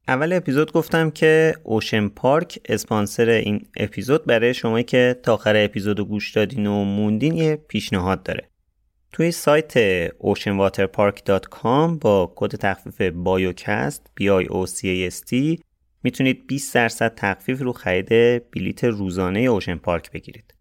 [0.09, 6.01] اول اپیزود گفتم که اوشن پارک اسپانسر این اپیزود برای شما که تا آخر اپیزود
[6.01, 8.48] گوش دادین و موندین یه پیشنهاد داره
[9.12, 15.60] توی سایت oceanwaterpark.com با کد تخفیف بایوکست B-I-O-C-A-S-T
[16.02, 18.09] می‌تونید 20 درصد تخفیف رو خرید
[18.51, 20.55] بلیت روزانه Ocean Park بگیرید.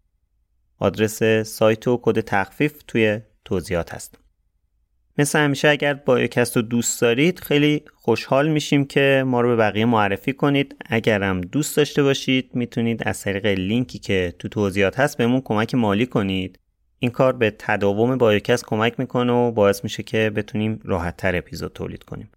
[0.78, 4.18] آدرس سایت و کد تخفیف توی توضیحات هست.
[5.18, 9.84] مثل همیشه اگر بایوکست رو دوست دارید خیلی خوشحال میشیم که ما رو به بقیه
[9.84, 10.76] معرفی کنید.
[10.86, 16.06] اگرم دوست داشته باشید می‌تونید از طریق لینکی که تو توضیحات هست بهمون کمک مالی
[16.06, 16.58] کنید.
[16.98, 21.72] این کار به تداوم بایوکست کمک می‌کنه و باعث میشه که بتونیم راحت تر اپیزود
[21.72, 22.30] تولید کنیم.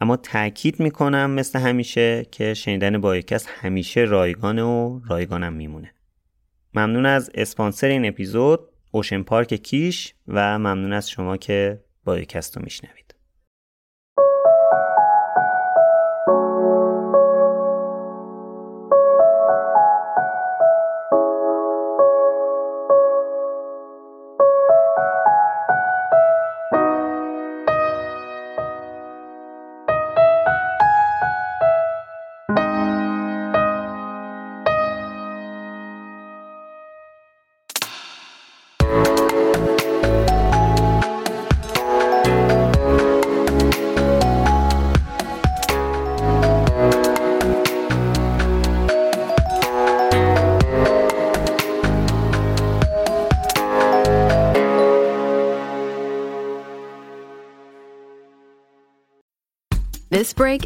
[0.00, 5.94] اما تاکید می‌کنم مثل همیشه که شنیدن بایوکست همیشه رایگانه و رایگانم میمونه.
[6.74, 12.62] ممنون از اسپانسر این اپیزود اوشن پارک کیش و ممنون از شما که بایوکست رو
[12.62, 13.07] میشنوید.